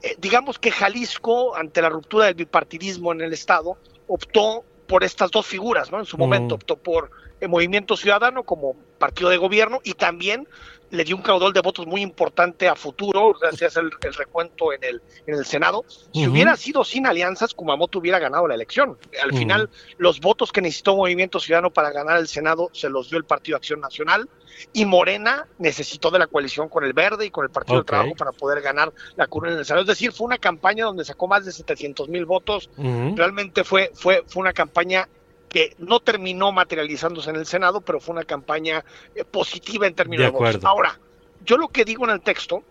eh, 0.03 0.15
digamos 0.19 0.59
que 0.59 0.71
Jalisco, 0.71 1.55
ante 1.55 1.81
la 1.81 1.89
ruptura 1.89 2.25
del 2.25 2.35
bipartidismo 2.35 3.13
en 3.13 3.21
el 3.21 3.33
Estado, 3.33 3.77
optó 4.07 4.63
por 4.87 5.03
estas 5.03 5.31
dos 5.31 5.45
figuras, 5.45 5.91
¿no? 5.91 5.99
En 5.99 6.05
su 6.05 6.17
momento 6.17 6.55
optó 6.55 6.75
por 6.75 7.11
el 7.39 7.47
Movimiento 7.47 7.95
Ciudadano 7.95 8.43
como 8.43 8.75
partido 8.97 9.29
de 9.29 9.37
gobierno 9.37 9.79
y 9.83 9.93
también 9.93 10.47
le 10.91 11.03
dio 11.03 11.15
un 11.15 11.21
caudal 11.21 11.53
de 11.53 11.61
votos 11.61 11.85
muy 11.85 12.01
importante 12.01 12.67
a 12.67 12.75
futuro, 12.75 13.33
gracias 13.39 13.77
al 13.77 13.91
el 14.01 14.13
recuento 14.13 14.73
en 14.73 14.83
el, 14.83 15.01
en 15.27 15.35
el 15.35 15.45
Senado. 15.45 15.85
Si 16.13 16.27
hubiera 16.27 16.55
sido 16.55 16.83
sin 16.83 17.05
alianzas, 17.05 17.53
Kumamoto 17.53 17.99
hubiera 17.99 18.19
ganado 18.19 18.47
la 18.47 18.55
elección. 18.55 18.97
Al 19.21 19.33
final, 19.33 19.69
los 19.97 20.19
votos 20.19 20.51
que 20.51 20.61
necesitó 20.61 20.95
Movimiento 20.95 21.39
Ciudadano 21.39 21.69
para 21.69 21.91
ganar 21.91 22.17
el 22.17 22.27
Senado 22.27 22.69
se 22.73 22.89
los 22.89 23.09
dio 23.09 23.17
el 23.17 23.25
Partido 23.25 23.57
Acción 23.57 23.79
Nacional 23.79 24.29
y 24.73 24.85
Morena 24.85 25.47
necesitó 25.57 26.11
de 26.11 26.19
la 26.19 26.27
coalición 26.27 26.69
con 26.69 26.83
el 26.83 26.93
Verde 26.93 27.25
y 27.25 27.29
con 27.29 27.45
el 27.45 27.51
Partido 27.51 27.79
okay. 27.79 27.81
del 27.81 27.85
Trabajo 27.85 28.15
para 28.15 28.31
poder 28.31 28.61
ganar 28.61 28.91
la 29.15 29.27
curva 29.27 29.51
en 29.51 29.57
el 29.57 29.65
Senado. 29.65 29.81
Es 29.81 29.87
decir, 29.87 30.11
fue 30.11 30.25
una 30.25 30.37
campaña 30.37 30.85
donde 30.85 31.05
sacó 31.05 31.27
más 31.27 31.45
de 31.45 31.51
700 31.51 32.09
mil 32.09 32.25
votos. 32.25 32.69
Realmente 32.77 33.63
fue, 33.63 33.91
fue, 33.93 34.23
fue 34.27 34.41
una 34.41 34.53
campaña 34.53 35.07
que 35.49 35.75
no 35.79 35.99
terminó 35.99 36.51
materializándose 36.51 37.29
en 37.31 37.35
el 37.35 37.45
Senado, 37.45 37.81
pero 37.81 37.99
fue 37.99 38.13
una 38.13 38.23
campaña 38.23 38.85
eh, 39.15 39.25
positiva 39.25 39.87
en 39.87 39.95
términos 39.95 40.27
de, 40.27 40.31
de 40.31 40.37
votos. 40.37 40.63
Ahora, 40.63 40.99
yo 41.43 41.57
lo 41.57 41.67
que 41.69 41.83
digo 41.83 42.05
en 42.05 42.11
el 42.11 42.21
texto 42.21 42.63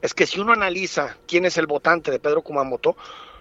es 0.00 0.14
que 0.14 0.26
si 0.26 0.38
uno 0.40 0.52
analiza 0.52 1.16
quién 1.26 1.44
es 1.44 1.56
el 1.58 1.66
votante 1.66 2.10
de 2.10 2.18
Pedro 2.18 2.42
Kumamoto, 2.42 2.96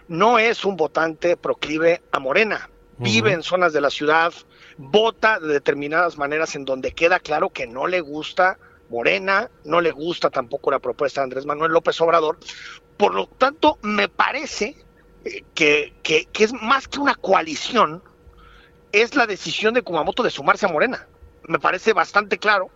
no 0.07 0.39
es 0.39 0.65
un 0.65 0.77
votante 0.77 1.37
proclive 1.37 2.01
a 2.11 2.19
Morena. 2.19 2.69
Uh 2.97 3.01
-huh. 3.01 3.05
Vive 3.05 3.31
en 3.33 3.43
zonas 3.43 3.73
de 3.73 3.81
la 3.81 3.89
ciudad, 3.89 4.33
vota 4.77 5.39
de 5.39 5.53
determinadas 5.53 6.17
maneras 6.17 6.55
en 6.55 6.65
donde 6.65 6.91
queda 6.91 7.19
claro 7.19 7.49
que 7.49 7.67
no 7.67 7.87
le 7.87 7.99
gusta 8.01 8.57
Morena, 8.89 9.49
no 9.63 9.79
le 9.79 9.91
gusta 9.91 10.29
tampoco 10.29 10.69
la 10.69 10.79
propuesta 10.79 11.21
de 11.21 11.23
Andrés 11.23 11.45
Manuel 11.45 11.71
López 11.71 11.99
Obrador. 12.01 12.37
Por 12.97 13.15
lo 13.15 13.27
tanto, 13.27 13.77
me 13.81 14.07
parece 14.07 14.75
eh, 15.23 15.43
que, 15.55 15.93
que, 16.03 16.25
que 16.25 16.43
es 16.43 16.53
más 16.53 16.87
que 16.87 16.99
una 16.99 17.15
coalición, 17.15 18.03
es 18.91 19.15
la 19.15 19.25
decisión 19.27 19.73
de 19.73 19.81
Kumamoto 19.81 20.23
de 20.23 20.29
sumarse 20.29 20.65
a 20.65 20.69
Morena. 20.69 21.07
Me 21.47 21.59
parece 21.59 21.93
bastante 21.93 22.37
claro, 22.37 22.69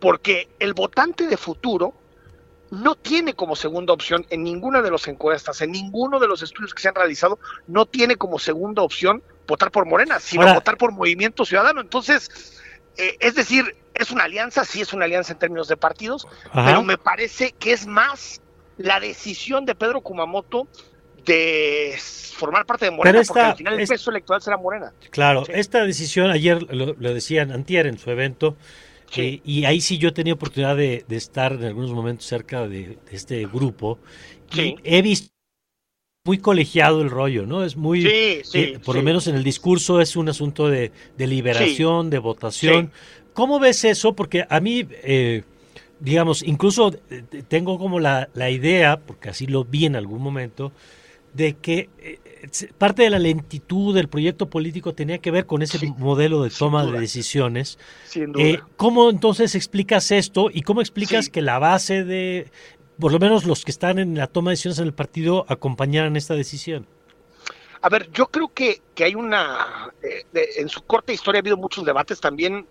porque 0.00 0.48
el 0.58 0.74
votante 0.74 1.26
de 1.26 1.36
futuro 1.36 1.94
no 2.70 2.94
tiene 2.96 3.34
como 3.34 3.54
segunda 3.54 3.92
opción 3.92 4.26
en 4.30 4.42
ninguna 4.42 4.82
de 4.82 4.90
las 4.90 5.06
encuestas, 5.08 5.60
en 5.60 5.72
ninguno 5.72 6.18
de 6.18 6.26
los 6.26 6.42
estudios 6.42 6.74
que 6.74 6.82
se 6.82 6.88
han 6.88 6.94
realizado, 6.94 7.38
no 7.66 7.86
tiene 7.86 8.16
como 8.16 8.38
segunda 8.38 8.82
opción 8.82 9.22
votar 9.46 9.70
por 9.70 9.86
Morena, 9.86 10.18
sino 10.18 10.42
Ahora, 10.42 10.54
votar 10.54 10.76
por 10.76 10.92
Movimiento 10.92 11.44
Ciudadano. 11.44 11.80
Entonces, 11.80 12.60
eh, 12.96 13.16
es 13.20 13.34
decir, 13.34 13.76
es 13.94 14.10
una 14.10 14.24
alianza, 14.24 14.64
sí 14.64 14.80
es 14.80 14.92
una 14.92 15.04
alianza 15.04 15.32
en 15.32 15.38
términos 15.38 15.68
de 15.68 15.76
partidos, 15.76 16.26
Ajá. 16.50 16.64
pero 16.66 16.82
me 16.82 16.98
parece 16.98 17.52
que 17.52 17.72
es 17.72 17.86
más 17.86 18.40
la 18.76 19.00
decisión 19.00 19.64
de 19.64 19.74
Pedro 19.74 20.00
Kumamoto 20.00 20.66
de 21.26 21.94
formar 22.36 22.66
parte 22.66 22.86
de 22.86 22.90
Morena, 22.90 23.20
esta, 23.20 23.32
porque 23.34 23.46
al 23.46 23.56
final 23.56 23.74
el 23.74 23.80
es, 23.80 23.88
peso 23.88 24.10
electoral 24.10 24.42
será 24.42 24.56
Morena. 24.56 24.92
Claro, 25.10 25.44
sí. 25.44 25.52
esta 25.54 25.84
decisión, 25.84 26.30
ayer 26.30 26.62
lo, 26.74 26.94
lo, 26.98 27.14
decían 27.14 27.50
Antier 27.50 27.86
en 27.86 27.98
su 27.98 28.10
evento, 28.10 28.56
sí. 29.10 29.20
eh, 29.20 29.40
y 29.44 29.64
ahí 29.64 29.80
sí 29.80 29.98
yo 29.98 30.12
tenía 30.12 30.34
oportunidad 30.34 30.76
de, 30.76 31.04
de, 31.08 31.16
estar 31.16 31.52
en 31.52 31.64
algunos 31.64 31.92
momentos 31.92 32.26
cerca 32.26 32.68
de, 32.68 32.98
de 32.98 32.98
este 33.10 33.44
grupo, 33.46 33.98
sí. 34.50 34.76
y 34.82 34.96
he 34.96 35.02
visto 35.02 35.36
muy 36.26 36.38
colegiado 36.38 37.00
el 37.00 37.08
rollo, 37.08 37.46
¿no? 37.46 37.64
Es 37.64 37.76
muy, 37.76 38.04
eh, 38.04 38.42
por 38.84 38.96
lo 38.96 39.02
menos 39.02 39.28
en 39.28 39.36
el 39.36 39.44
discurso 39.44 40.00
es 40.00 40.16
un 40.16 40.28
asunto 40.28 40.68
de, 40.68 40.90
de 41.16 41.26
liberación, 41.26 42.10
de 42.10 42.18
votación. 42.18 42.90
¿Cómo 43.32 43.60
ves 43.60 43.84
eso? 43.84 44.14
Porque 44.14 44.44
a 44.48 44.60
mí, 44.60 44.86
eh, 45.04 45.44
digamos, 46.00 46.42
incluso 46.42 46.92
eh, 47.10 47.22
tengo 47.46 47.78
como 47.78 48.00
la, 48.00 48.28
la 48.34 48.50
idea, 48.50 48.98
porque 48.98 49.28
así 49.28 49.46
lo 49.46 49.64
vi 49.64 49.86
en 49.86 49.94
algún 49.94 50.20
momento, 50.20 50.72
de 51.36 51.54
que 51.54 51.90
eh, 51.98 52.18
parte 52.78 53.02
de 53.02 53.10
la 53.10 53.18
lentitud 53.18 53.94
del 53.94 54.08
proyecto 54.08 54.48
político 54.48 54.94
tenía 54.94 55.18
que 55.18 55.30
ver 55.30 55.46
con 55.46 55.62
ese 55.62 55.78
sí, 55.78 55.92
modelo 55.98 56.42
de 56.42 56.50
toma 56.50 56.84
de 56.86 56.98
decisiones. 56.98 57.78
Eh, 58.14 58.58
¿Cómo 58.76 59.10
entonces 59.10 59.54
explicas 59.54 60.10
esto 60.10 60.48
y 60.52 60.62
cómo 60.62 60.80
explicas 60.80 61.26
sí. 61.26 61.30
que 61.30 61.42
la 61.42 61.58
base 61.58 62.04
de, 62.04 62.50
por 62.98 63.12
lo 63.12 63.18
menos 63.18 63.44
los 63.44 63.64
que 63.64 63.70
están 63.70 63.98
en 63.98 64.16
la 64.16 64.26
toma 64.26 64.50
de 64.50 64.52
decisiones 64.52 64.78
en 64.78 64.86
el 64.86 64.94
partido, 64.94 65.44
acompañaran 65.48 66.16
esta 66.16 66.34
decisión? 66.34 66.86
A 67.82 67.88
ver, 67.90 68.10
yo 68.12 68.26
creo 68.28 68.48
que, 68.48 68.80
que 68.94 69.04
hay 69.04 69.14
una, 69.14 69.92
eh, 70.02 70.24
de, 70.32 70.48
en 70.56 70.68
su 70.68 70.82
corta 70.82 71.12
historia 71.12 71.40
ha 71.40 71.42
habido 71.42 71.58
muchos 71.58 71.84
debates 71.84 72.18
también, 72.20 72.66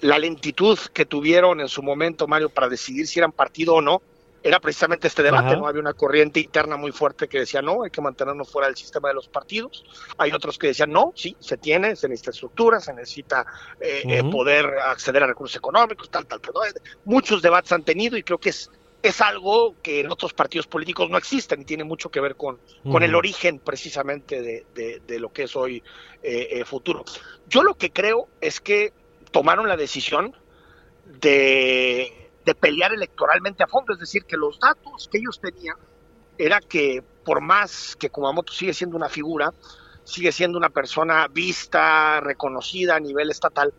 la 0.00 0.18
lentitud 0.18 0.78
que 0.92 1.04
tuvieron 1.04 1.60
en 1.60 1.68
su 1.68 1.82
momento, 1.82 2.28
Mario, 2.28 2.48
para 2.50 2.68
decidir 2.68 3.06
si 3.06 3.18
eran 3.18 3.32
partido 3.32 3.74
o 3.74 3.80
no 3.82 4.02
era 4.44 4.60
precisamente 4.60 5.08
este 5.08 5.22
debate, 5.22 5.48
Ajá. 5.48 5.56
¿no? 5.56 5.66
Había 5.66 5.80
una 5.80 5.94
corriente 5.94 6.38
interna 6.38 6.76
muy 6.76 6.92
fuerte 6.92 7.28
que 7.28 7.38
decía, 7.38 7.62
no, 7.62 7.82
hay 7.82 7.90
que 7.90 8.02
mantenernos 8.02 8.50
fuera 8.52 8.68
del 8.68 8.76
sistema 8.76 9.08
de 9.08 9.14
los 9.14 9.26
partidos. 9.26 9.84
Hay 10.18 10.32
otros 10.32 10.58
que 10.58 10.66
decían, 10.66 10.92
no, 10.92 11.12
sí, 11.16 11.34
se 11.40 11.56
tiene, 11.56 11.96
se 11.96 12.08
necesita 12.10 12.30
estructura, 12.30 12.78
se 12.78 12.92
necesita 12.92 13.46
eh, 13.80 14.02
uh 14.04 14.08
-huh. 14.08 14.30
poder 14.30 14.66
acceder 14.80 15.22
a 15.22 15.26
recursos 15.28 15.56
económicos, 15.56 16.10
tal, 16.10 16.26
tal, 16.26 16.42
tal. 16.42 16.52
¿no? 16.52 16.60
Muchos 17.06 17.40
debates 17.40 17.72
han 17.72 17.84
tenido 17.84 18.18
y 18.18 18.22
creo 18.22 18.36
que 18.36 18.50
es, 18.50 18.70
es 19.02 19.22
algo 19.22 19.76
que 19.82 20.00
en 20.00 20.10
otros 20.12 20.34
partidos 20.34 20.66
políticos 20.66 21.08
no 21.08 21.16
existen 21.16 21.62
y 21.62 21.64
tiene 21.64 21.84
mucho 21.84 22.10
que 22.10 22.20
ver 22.20 22.36
con, 22.36 22.56
uh 22.56 22.58
-huh. 22.84 22.92
con 22.92 23.02
el 23.02 23.14
origen 23.14 23.58
precisamente 23.60 24.42
de, 24.42 24.66
de, 24.74 25.00
de 25.06 25.18
lo 25.20 25.32
que 25.32 25.44
es 25.44 25.56
hoy 25.56 25.82
eh, 26.22 26.48
eh, 26.50 26.64
futuro. 26.66 27.02
Yo 27.48 27.62
lo 27.62 27.76
que 27.76 27.90
creo 27.90 28.28
es 28.42 28.60
que 28.60 28.92
tomaron 29.30 29.68
la 29.68 29.78
decisión 29.78 30.36
de 31.20 32.23
de 32.44 32.54
pelear 32.54 32.92
electoralmente 32.92 33.62
a 33.62 33.66
fondo, 33.66 33.92
es 33.92 33.98
decir, 33.98 34.24
que 34.24 34.36
los 34.36 34.58
datos 34.58 35.08
que 35.10 35.18
ellos 35.18 35.40
tenían 35.40 35.76
era 36.36 36.60
que 36.60 37.02
por 37.24 37.40
más 37.40 37.96
que 37.96 38.10
Kumamoto 38.10 38.52
sigue 38.52 38.74
siendo 38.74 38.96
una 38.96 39.08
figura, 39.08 39.52
sigue 40.04 40.32
siendo 40.32 40.58
una 40.58 40.70
persona 40.70 41.28
vista, 41.28 42.20
reconocida 42.20 42.96
a 42.96 43.00
nivel 43.00 43.30
estatal, 43.30 43.72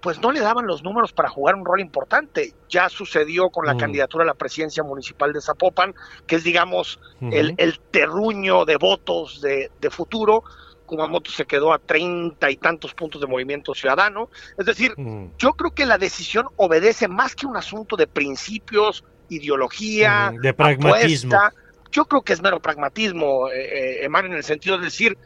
pues 0.00 0.20
no 0.20 0.32
le 0.32 0.40
daban 0.40 0.66
los 0.66 0.82
números 0.82 1.12
para 1.12 1.28
jugar 1.28 1.54
un 1.54 1.64
rol 1.64 1.80
importante. 1.80 2.54
Ya 2.68 2.88
sucedió 2.88 3.50
con 3.50 3.66
la 3.66 3.74
mm. 3.74 3.78
candidatura 3.78 4.24
a 4.24 4.26
la 4.26 4.34
presidencia 4.34 4.82
municipal 4.82 5.32
de 5.32 5.40
Zapopan, 5.40 5.94
que 6.26 6.36
es, 6.36 6.44
digamos, 6.44 6.98
uh 7.20 7.26
-huh. 7.26 7.34
el, 7.34 7.54
el, 7.58 7.80
terruño 7.90 8.64
de 8.64 8.76
votos 8.76 9.40
de, 9.40 9.70
de 9.80 9.90
futuro, 9.90 10.42
Kumamoto 10.90 11.30
se 11.30 11.46
quedó 11.46 11.72
a 11.72 11.78
treinta 11.78 12.50
y 12.50 12.56
tantos 12.56 12.92
puntos 12.94 13.20
de 13.20 13.28
movimiento 13.28 13.72
ciudadano. 13.74 14.28
Es 14.58 14.66
decir, 14.66 14.92
mm. 14.96 15.36
yo 15.38 15.52
creo 15.52 15.70
que 15.70 15.86
la 15.86 15.98
decisión 15.98 16.48
obedece 16.56 17.06
más 17.06 17.36
que 17.36 17.46
un 17.46 17.56
asunto 17.56 17.96
de 17.96 18.08
principios, 18.08 19.04
ideología, 19.28 20.32
mm, 20.32 20.40
de 20.40 20.52
pragmatismo. 20.52 21.36
Apuesta. 21.36 21.54
Yo 21.92 22.04
creo 22.06 22.22
que 22.22 22.32
es 22.32 22.42
mero 22.42 22.60
pragmatismo, 22.60 23.48
eh, 23.50 24.04
eh, 24.04 24.04
en 24.04 24.32
el 24.32 24.44
sentido 24.44 24.78
de 24.78 24.84
decir, 24.84 25.16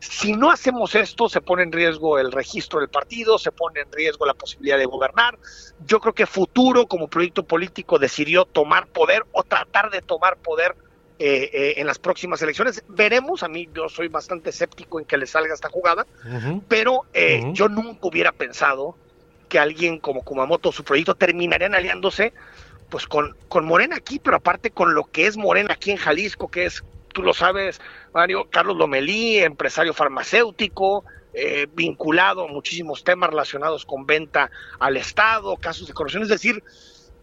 si 0.00 0.32
no 0.32 0.50
hacemos 0.50 0.96
esto, 0.96 1.28
se 1.28 1.40
pone 1.40 1.62
en 1.62 1.70
riesgo 1.70 2.18
el 2.18 2.32
registro 2.32 2.80
del 2.80 2.88
partido, 2.88 3.38
se 3.38 3.52
pone 3.52 3.80
en 3.80 3.92
riesgo 3.92 4.26
la 4.26 4.34
posibilidad 4.34 4.76
de 4.76 4.86
gobernar. 4.86 5.38
Yo 5.86 6.00
creo 6.00 6.12
que 6.12 6.26
Futuro, 6.26 6.86
como 6.86 7.06
proyecto 7.06 7.44
político, 7.44 8.00
decidió 8.00 8.44
tomar 8.44 8.88
poder 8.88 9.24
o 9.30 9.44
tratar 9.44 9.90
de 9.90 10.02
tomar 10.02 10.38
poder 10.38 10.74
eh, 11.18 11.50
eh, 11.52 11.74
en 11.76 11.86
las 11.86 11.98
próximas 11.98 12.42
elecciones. 12.42 12.82
Veremos, 12.88 13.42
a 13.42 13.48
mí 13.48 13.68
yo 13.74 13.88
soy 13.88 14.08
bastante 14.08 14.50
escéptico 14.50 14.98
en 14.98 15.06
que 15.06 15.16
le 15.16 15.26
salga 15.26 15.54
esta 15.54 15.68
jugada, 15.68 16.06
uh 16.24 16.28
-huh. 16.28 16.62
pero 16.68 17.02
eh, 17.12 17.40
uh 17.42 17.46
-huh. 17.46 17.52
yo 17.52 17.68
nunca 17.68 18.06
hubiera 18.06 18.32
pensado 18.32 18.96
que 19.48 19.58
alguien 19.58 19.98
como 19.98 20.22
Kumamoto, 20.22 20.72
su 20.72 20.82
proyecto, 20.82 21.14
terminarían 21.14 21.74
aliándose 21.74 22.32
pues 22.88 23.06
con, 23.06 23.36
con 23.48 23.64
Morena 23.64 23.96
aquí, 23.96 24.18
pero 24.18 24.36
aparte 24.36 24.70
con 24.70 24.94
lo 24.94 25.04
que 25.04 25.26
es 25.26 25.36
Morena 25.36 25.74
aquí 25.74 25.90
en 25.90 25.96
Jalisco, 25.96 26.48
que 26.48 26.66
es, 26.66 26.84
tú 27.14 27.22
lo 27.22 27.32
sabes, 27.32 27.80
Mario, 28.12 28.48
Carlos 28.50 28.76
Lomelí, 28.76 29.38
empresario 29.38 29.94
farmacéutico, 29.94 31.04
eh, 31.34 31.66
vinculado 31.72 32.44
a 32.44 32.48
muchísimos 32.48 33.02
temas 33.04 33.30
relacionados 33.30 33.86
con 33.86 34.04
venta 34.04 34.50
al 34.78 34.98
Estado, 34.98 35.56
casos 35.56 35.86
de 35.86 35.94
corrupción, 35.94 36.22
es 36.22 36.28
decir, 36.28 36.62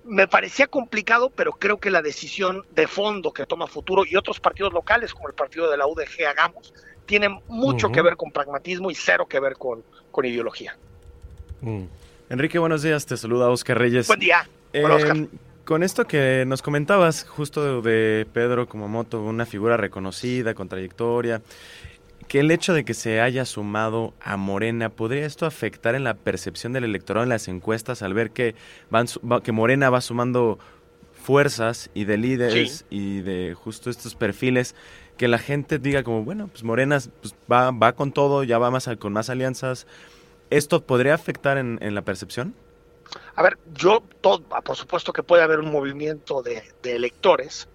me 0.09 0.27
parecía 0.27 0.67
complicado, 0.67 1.31
pero 1.33 1.53
creo 1.53 1.79
que 1.79 1.91
la 1.91 2.01
decisión 2.01 2.63
de 2.71 2.87
fondo 2.87 3.31
que 3.31 3.45
toma 3.45 3.67
Futuro 3.67 4.03
y 4.05 4.15
otros 4.15 4.39
partidos 4.39 4.73
locales, 4.73 5.13
como 5.13 5.29
el 5.29 5.35
partido 5.35 5.69
de 5.69 5.77
la 5.77 5.85
UDG 5.87 6.25
Hagamos, 6.27 6.73
tienen 7.05 7.39
mucho 7.47 7.91
que 7.91 8.01
ver 8.01 8.17
con 8.17 8.31
pragmatismo 8.31 8.91
y 8.91 8.95
cero 8.95 9.27
que 9.27 9.39
ver 9.39 9.53
con, 9.53 9.83
con 10.11 10.25
ideología. 10.25 10.75
Mm. 11.61 11.83
Enrique, 12.29 12.59
buenos 12.59 12.81
días, 12.81 13.05
te 13.05 13.17
saluda 13.17 13.49
Oscar 13.49 13.77
Reyes. 13.77 14.07
Buen 14.07 14.19
día. 14.19 14.47
Em, 14.73 15.27
con 15.63 15.83
esto 15.83 16.05
que 16.05 16.43
nos 16.47 16.61
comentabas, 16.61 17.25
justo 17.25 17.81
de 17.81 18.27
Pedro 18.33 18.67
Kumamoto, 18.67 19.21
una 19.21 19.45
figura 19.45 19.77
reconocida, 19.77 20.53
con 20.55 20.69
trayectoria, 20.69 21.41
que 22.29 22.39
el 22.39 22.51
hecho 22.51 22.73
de 22.73 22.85
que 22.85 22.93
se 22.93 23.19
haya 23.21 23.43
sumado 23.43 24.13
a 24.21 24.37
Morena, 24.37 24.89
¿podría 24.89 25.25
esto 25.25 25.47
afectar 25.47 25.95
en 25.95 26.03
la 26.03 26.13
percepción 26.13 26.73
del 26.73 26.83
electorado 26.83 27.23
en 27.23 27.29
las 27.29 27.47
encuestas 27.47 28.03
al 28.03 28.13
ver 28.13 28.29
que, 28.29 28.53
van, 28.91 29.07
que 29.43 29.51
Morena 29.51 29.89
va 29.89 29.99
sumando 29.99 30.59
fuerzas 31.11 31.89
y 31.95 32.05
de 32.05 32.17
líderes 32.17 32.85
y 32.91 33.21
de 33.21 33.55
justo 33.55 33.89
estos 33.89 34.13
perfiles 34.13 34.75
que 35.17 35.27
la 35.27 35.39
gente 35.39 35.79
diga 35.79 36.03
como, 36.03 36.23
bueno, 36.23 36.47
pues 36.47 36.63
Morena 36.63 36.99
pues, 37.19 37.33
va, 37.51 37.71
va 37.71 37.93
con 37.93 38.11
todo, 38.11 38.43
ya 38.43 38.59
va 38.59 38.69
más 38.69 38.87
con 38.99 39.11
más 39.11 39.31
alianzas. 39.31 39.87
¿Esto 40.51 40.83
podría 40.83 41.15
afectar 41.15 41.57
en, 41.57 41.95
la 41.95 42.03
percepción? 42.03 42.53
A 43.35 43.41
ver, 43.41 43.57
yo, 43.73 44.03
todo, 44.21 44.43
por 44.43 44.75
supuesto 44.75 45.13
que 45.13 45.23
puede 45.23 45.41
haber 45.41 45.59
un 45.59 45.71
movimiento 45.71 46.43
de, 46.43 46.61
de 46.83 46.95
electores, 46.95 47.67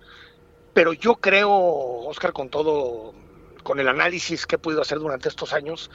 pero 0.72 0.92
yo 0.92 1.16
creo, 1.16 1.50
Oscar, 1.50 2.32
con 2.32 2.48
todo 2.48 3.14
con 3.64 3.80
el 3.80 3.88
análisis 3.88 4.46
que 4.46 4.54
he 4.54 4.58
podido 4.58 4.82
hacer 4.82 5.00
durante 5.00 5.28
estos 5.28 5.52
años, 5.52 5.90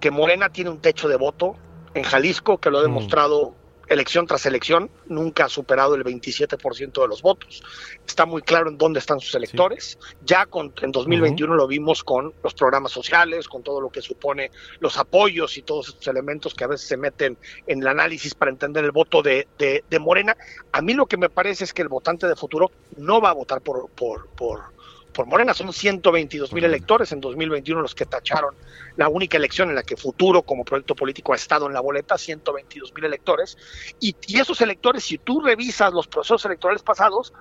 que 0.00 0.10
Morena 0.10 0.50
tiene 0.50 0.70
un 0.70 0.80
techo 0.80 1.08
de 1.08 1.16
voto 1.16 1.54
en 1.94 2.02
Jalisco 2.02 2.58
que 2.58 2.70
lo 2.70 2.78
ha 2.78 2.82
mm. 2.82 2.86
demostrado 2.86 3.54
elección 3.90 4.24
tras 4.26 4.46
elección, 4.46 4.88
nunca 5.06 5.46
ha 5.46 5.48
superado 5.48 5.96
el 5.96 6.04
27% 6.04 7.02
de 7.02 7.08
los 7.08 7.22
votos. 7.22 7.60
Está 8.06 8.24
muy 8.24 8.40
claro 8.40 8.70
en 8.70 8.78
dónde 8.78 9.00
están 9.00 9.18
sus 9.18 9.34
electores. 9.34 9.98
Ya 10.24 10.46
con, 10.46 10.72
en 10.80 10.92
2021 10.92 11.54
lo 11.56 11.66
vimos 11.66 12.04
con 12.04 12.32
los 12.44 12.54
programas 12.54 12.92
sociales, 12.92 13.48
con 13.48 13.64
todo 13.64 13.80
lo 13.80 13.90
que 13.90 14.00
supone 14.00 14.52
los 14.78 14.96
apoyos 14.96 15.58
y 15.58 15.62
todos 15.62 15.88
estos 15.88 16.06
elementos 16.06 16.54
que 16.54 16.64
a 16.64 16.68
veces 16.68 16.86
se 16.86 16.96
meten 16.96 17.36
en 17.66 17.80
el 17.80 17.88
análisis 17.88 18.34
para 18.34 18.52
entender 18.52 18.84
el 18.84 18.92
voto 18.92 19.22
de, 19.22 19.48
de, 19.58 19.82
de 19.90 19.98
Morena. 19.98 20.36
A 20.70 20.80
mí 20.82 20.94
lo 20.94 21.06
que 21.06 21.16
me 21.16 21.28
parece 21.28 21.64
es 21.64 21.74
que 21.74 21.82
el 21.82 21.88
votante 21.88 22.28
de 22.28 22.36
futuro 22.36 22.70
no 22.96 23.20
va 23.20 23.30
a 23.30 23.34
votar 23.34 23.60
por, 23.60 23.90
por, 23.90 24.28
por 24.28 24.79
por 25.12 25.26
Morena 25.26 25.54
son 25.54 25.72
122 25.72 26.52
mil 26.52 26.64
electores 26.64 27.12
en 27.12 27.20
2021 27.20 27.80
los 27.80 27.94
que 27.94 28.06
tacharon 28.06 28.54
la 28.96 29.08
única 29.08 29.36
elección 29.36 29.68
en 29.68 29.74
la 29.74 29.82
que 29.82 29.96
Futuro 29.96 30.42
como 30.42 30.64
proyecto 30.64 30.94
político 30.94 31.32
ha 31.32 31.36
estado 31.36 31.66
en 31.66 31.72
la 31.72 31.80
boleta, 31.80 32.18
122 32.18 32.94
mil 32.94 33.04
electores. 33.04 33.56
Y, 34.00 34.14
esos 34.38 34.60
electores, 34.60 35.04
si 35.04 35.18
tú 35.18 35.40
revisas 35.40 35.92
los 35.92 36.06
procesos 36.06 36.44
electorales 36.44 36.82
pasados, 36.82 37.32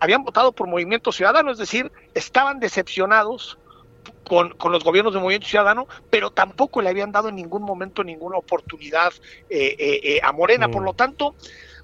habían 0.00 0.24
votado 0.24 0.52
por 0.52 0.66
Movimiento 0.66 1.12
Ciudadano, 1.12 1.50
es 1.50 1.58
decir, 1.58 1.90
estaban 2.14 2.60
decepcionados 2.60 3.58
con, 4.24 4.50
con, 4.50 4.72
los 4.72 4.82
gobiernos 4.82 5.14
de 5.14 5.20
Movimiento 5.20 5.48
Ciudadano, 5.48 5.86
pero 6.10 6.30
tampoco 6.30 6.82
le 6.82 6.90
habían 6.90 7.12
dado 7.12 7.28
en 7.28 7.36
ningún 7.36 7.62
momento 7.62 8.02
ninguna 8.02 8.38
oportunidad 8.38 9.12
eh, 9.48 9.76
eh, 9.78 10.00
eh, 10.02 10.20
a 10.22 10.32
Morena. 10.32 10.68
Por 10.68 10.82
mm. 10.82 10.84
lo 10.84 10.92
tanto, 10.94 11.34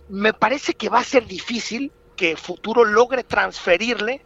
me 0.08 0.32
parece 0.32 0.74
que 0.74 0.88
va 0.88 1.00
a 1.00 1.04
ser 1.04 1.26
difícil 1.26 1.92
que 2.16 2.36
Futuro 2.36 2.84
logre 2.84 3.24
transferirle 3.24 4.22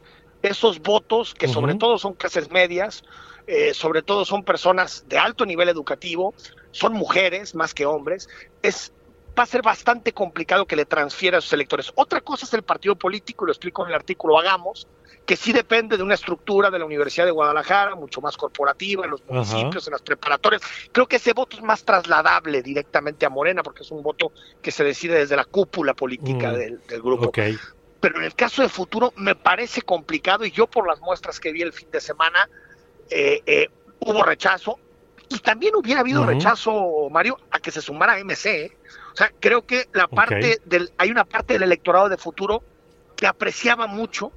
esos 0.49 0.81
votos, 0.81 1.35
que 1.35 1.49
sobre 1.49 1.75
todo 1.75 1.99
son 1.99 2.15
clases 2.15 2.51
medias, 2.51 3.03
eh, 3.47 3.75
sobre 3.75 4.03
todo 4.03 4.25
son 4.25 4.45
personas 4.45 5.05
de 5.09 5.19
alto 5.19 5.45
nivel 5.47 5.69
educativo, 5.69 6.35
son 6.71 6.93
mujeres 6.93 7.55
más 7.55 7.75
que 7.75 7.87
hombres, 7.87 8.29
es 8.63 8.93
va 9.39 9.43
a 9.43 9.47
ser 9.47 9.63
bastante 9.63 10.13
complicado 10.13 10.67
que 10.67 10.77
le 10.77 10.85
transfiera 10.85 11.39
a 11.39 11.41
sus 11.41 11.53
electores. 11.53 11.93
Otra 11.97 12.21
cosa 12.21 12.47
es 12.47 12.55
el 12.55 12.63
partido 12.63 12.95
político, 12.95 13.45
lo 13.45 13.53
explico 13.53 13.83
en 13.83 13.89
el 13.89 13.95
artículo 13.97 14.39
Hagamos, 14.39 14.87
que 15.27 15.37
sí 15.37 15.53
depende 15.53 15.97
de 15.97 16.03
una 16.03 16.15
estructura 16.15 16.71
de 16.71 16.79
la 16.79 16.85
Universidad 16.85 17.25
de 17.25 17.33
Guadalajara, 17.33 17.95
mucho 17.95 18.21
más 18.21 18.37
corporativa, 18.37 19.05
en 19.05 19.11
los 19.11 19.25
municipios, 19.27 19.87
en 19.87 19.93
las 19.93 20.03
preparatorias. 20.03 20.63
Creo 20.93 21.07
que 21.07 21.17
ese 21.17 21.33
voto 21.33 21.57
es 21.57 21.63
más 21.63 21.85
trasladable 21.85 22.63
directamente 22.63 23.27
a 23.27 23.31
Morena, 23.31 23.63
porque 23.63 23.83
es 23.83 23.91
un 23.91 24.03
voto 24.03 24.33
que 24.61 24.71
se 24.71 24.85
decide 24.85 25.19
desde 25.19 25.37
la 25.37 25.45
cúpula 25.45 25.95
política 25.95 26.53
mm. 26.53 26.55
del, 26.55 27.03
grupo 27.03 27.33
pero 28.05 28.19
en 28.19 28.25
el 28.25 28.35
caso 28.35 28.61
de 28.61 28.69
futuro 28.69 29.15
me 29.17 29.35
parece 29.35 29.81
complicado 29.81 30.45
y 30.45 30.51
yo 30.51 30.67
por 30.67 30.87
las 30.87 31.01
muestras 31.01 31.41
que 31.41 31.53
vi 31.53 31.63
el 31.63 31.73
fin 31.73 31.91
de 31.91 32.03
semana 32.03 32.51
eh, 33.09 33.41
eh, 33.47 33.71
hubo 34.01 34.23
rechazo 34.23 34.79
y 35.31 35.39
también 35.39 35.75
hubiera 35.75 36.01
habido 36.01 36.27
rechazo, 36.27 37.09
Mario, 37.11 37.39
a 37.51 37.61
que 37.61 37.71
se 37.71 37.81
sumara 37.81 38.23
MC. 38.23 38.47
¿eh? 38.47 38.77
O 39.15 39.17
sea, 39.17 39.33
creo 39.41 39.65
que 39.65 39.89
la 39.95 40.07
parte 40.07 40.61
del, 40.67 40.93
hay 40.99 41.11
una 41.11 41.25
parte 41.25 41.55
del 41.55 41.63
electorado 41.63 42.11
de 42.11 42.19
futuro 42.19 42.63
que 43.17 43.27
apreciaba 43.27 43.87
mucho 43.87 44.33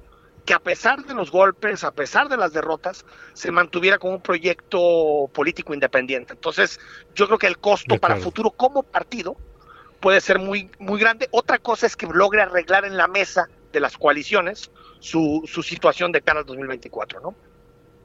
que 0.46 0.54
a 0.54 0.60
pesar 0.60 1.04
de 1.04 1.12
los 1.12 1.30
golpes, 1.30 1.84
a 1.84 1.90
pesar 1.90 2.30
de 2.30 2.38
las 2.38 2.54
derrotas, 2.54 3.04
se 3.34 3.52
mantuviera 3.52 3.98
como 3.98 4.14
un 4.14 4.22
proyecto 4.22 5.28
político 5.34 5.74
independiente. 5.74 6.32
Entonces, 6.32 6.80
yo 7.14 7.26
creo 7.26 7.38
que 7.38 7.46
el 7.46 7.58
costo 7.58 7.98
para 7.98 8.16
futuro 8.16 8.50
como 8.50 8.82
partido 8.82 9.36
puede 10.00 10.22
ser 10.22 10.38
muy, 10.38 10.70
muy 10.78 10.98
grande. 10.98 11.28
Otra 11.32 11.58
cosa 11.58 11.86
es 11.86 11.96
que 11.96 12.06
logre 12.06 12.40
arreglar 12.40 12.86
en 12.86 12.96
la 12.96 13.08
mesa 13.08 13.50
de 13.72 13.80
las 13.80 13.96
coaliciones 13.96 14.70
su, 15.00 15.42
su 15.46 15.62
situación 15.62 16.12
de 16.12 16.22
cara 16.22 16.40
al 16.40 16.46
2024, 16.46 17.20
¿no? 17.20 17.34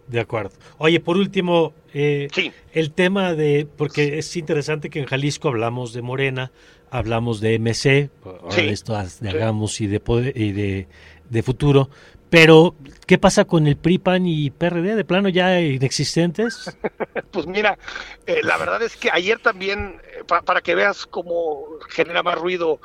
De 0.08 0.20
acuerdo. 0.20 0.52
Oye, 0.80 1.00
por 1.00 1.16
último, 1.16 1.74
eh, 1.94 2.28
el 2.74 2.92
tema 2.92 3.34
de, 3.34 3.68
porque 3.78 4.18
es 4.20 4.36
interesante 4.36 4.90
que 4.90 5.00
en 5.00 5.06
Jalisco 5.06 5.48
hablamos 5.48 5.94
de 5.94 6.02
Morena, 6.02 6.52
hablamos 6.92 7.40
de 7.40 7.58
MC, 7.58 8.10
esto 8.58 8.98
de 9.22 9.30
Hagamos 9.30 9.80
y 9.80 9.88
de, 9.88 10.02
y 10.36 10.52
de, 10.52 10.88
de 11.30 11.44
Futuro, 11.44 11.90
pero, 12.34 12.74
¿qué 13.06 13.20
pasa 13.20 13.46
con 13.46 13.68
el 13.68 13.78
PRI, 13.78 14.00
PAN 14.00 14.26
y 14.26 14.50
PRD? 14.50 14.96
¿De 14.96 15.06
plano 15.06 15.30
ya 15.30 15.62
inexistentes? 15.62 16.76
pues 17.32 17.46
mira, 17.46 17.78
eh, 18.26 18.40
la 18.42 18.58
verdad 18.58 18.82
es 18.82 18.98
que 18.98 19.12
ayer 19.14 19.38
también, 19.38 20.02
eh, 20.18 20.24
para 20.44 20.62
que 20.62 20.74
veas 20.74 21.06
cómo 21.06 21.64
genera 21.90 22.24
más 22.24 22.40
ruido 22.40 22.80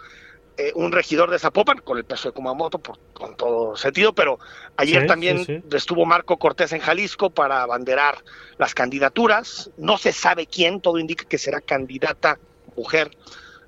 eh, 0.60 0.72
un 0.74 0.90
regidor 0.90 1.30
de 1.30 1.38
Zapopan, 1.38 1.78
con 1.78 1.98
el 1.98 2.04
peso 2.04 2.30
de 2.30 2.32
Kumamoto, 2.34 2.80
por, 2.80 2.98
con 3.12 3.36
todo 3.36 3.76
sentido, 3.76 4.12
pero 4.12 4.40
ayer 4.76 5.06
también 5.06 5.62
estuvo 5.72 6.04
Marco 6.04 6.36
Cortés 6.36 6.72
en 6.72 6.80
Jalisco 6.80 7.30
para 7.30 7.62
abanderar 7.62 8.24
las 8.58 8.74
candidaturas. 8.74 9.70
No 9.76 9.98
se 9.98 10.10
sabe 10.10 10.48
quién, 10.48 10.80
todo 10.80 10.98
indica 10.98 11.24
que 11.26 11.38
será 11.38 11.60
candidata 11.60 12.40
mujer 12.76 13.16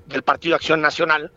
del 0.07 0.25
Partido 0.25 0.57
Acción 0.57 0.81
Nacional, 0.81 1.31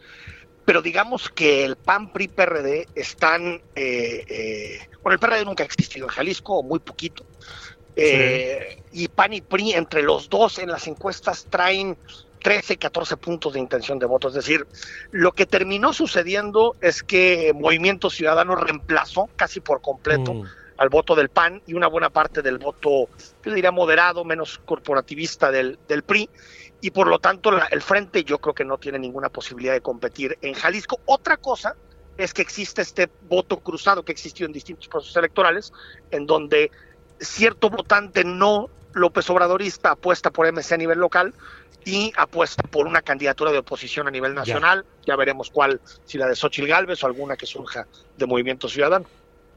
pero 0.65 0.81
digamos 0.81 1.29
que 1.29 1.63
el 1.63 1.75
PAN, 1.75 2.11
PRI, 2.11 2.29
PRD 2.29 2.87
están, 2.95 3.61
eh, 3.75 4.25
eh, 4.27 4.79
bueno, 5.03 5.13
el 5.13 5.19
PRD 5.19 5.45
nunca 5.45 5.61
ha 5.61 5.67
existido 5.67 6.07
en 6.07 6.13
Jalisco, 6.13 6.57
o 6.57 6.63
muy 6.63 6.79
poquito, 6.79 7.23
y 7.95 9.07
PAN 9.09 9.33
y 9.33 9.41
PRI 9.41 9.73
entre 9.73 10.01
los 10.01 10.31
dos 10.31 10.57
en 10.57 10.71
las 10.71 10.87
encuestas 10.87 11.45
traen 11.47 11.95
13, 12.43 12.77
14 12.77 13.17
puntos 13.17 13.53
de 13.53 13.59
intención 13.59 13.97
de 13.97 14.05
voto. 14.05 14.27
Es 14.27 14.35
decir, 14.35 14.67
lo 15.11 15.31
que 15.31 15.45
terminó 15.45 15.93
sucediendo 15.93 16.75
es 16.81 17.01
que 17.01 17.53
Movimiento 17.55 18.09
Ciudadano 18.09 18.55
reemplazó 18.55 19.29
casi 19.35 19.61
por 19.61 19.81
completo 19.81 20.33
mm. 20.33 20.45
al 20.77 20.89
voto 20.89 21.15
del 21.15 21.29
PAN 21.29 21.63
y 21.65 21.73
una 21.73 21.87
buena 21.87 22.09
parte 22.11 22.41
del 22.41 22.59
voto, 22.59 23.07
yo 23.43 23.53
diría, 23.53 23.71
moderado, 23.71 24.25
menos 24.25 24.59
corporativista 24.65 25.49
del, 25.49 25.79
del 25.87 26.03
PRI. 26.03 26.29
Y 26.81 26.91
por 26.91 27.07
lo 27.07 27.17
tanto, 27.17 27.49
el 27.71 27.81
Frente 27.81 28.25
yo 28.25 28.39
creo 28.39 28.53
que 28.53 28.65
no 28.65 28.77
tiene 28.77 28.99
ninguna 28.99 29.29
posibilidad 29.29 29.73
de 29.73 29.79
competir 29.81 30.37
en 30.41 30.53
Jalisco. 30.53 30.99
Otra 31.05 31.37
cosa 31.37 31.77
es 32.17 32.33
que 32.33 32.41
existe 32.41 32.81
este 32.81 33.09
voto 33.29 33.61
cruzado 33.61 34.03
que 34.03 34.11
existió 34.11 34.45
en 34.45 34.51
distintos 34.51 34.89
procesos 34.89 35.15
electorales, 35.15 35.71
en 36.11 36.25
donde 36.25 36.71
cierto 37.19 37.69
votante 37.69 38.25
no 38.25 38.69
López 38.93 39.29
Obradorista 39.29 39.91
apuesta 39.91 40.31
por 40.31 40.51
MC 40.51 40.73
a 40.73 40.77
nivel 40.77 40.99
local, 40.99 41.33
y 41.85 42.13
apuesta 42.15 42.63
por 42.63 42.87
una 42.87 43.01
candidatura 43.01 43.51
de 43.51 43.59
oposición 43.59 44.07
a 44.07 44.11
nivel 44.11 44.33
nacional. 44.33 44.85
Ya, 45.05 45.15
veremos 45.15 45.49
cuál, 45.49 45.81
si 46.05 46.17
la 46.17 46.27
de 46.27 46.35
Xochitl 46.35 46.67
Galvez 46.67 47.03
o 47.03 47.07
alguna 47.07 47.35
que 47.35 47.45
surja 47.45 47.87
de 48.17 48.25
Movimiento 48.25 48.69
Ciudadano. 48.69 49.05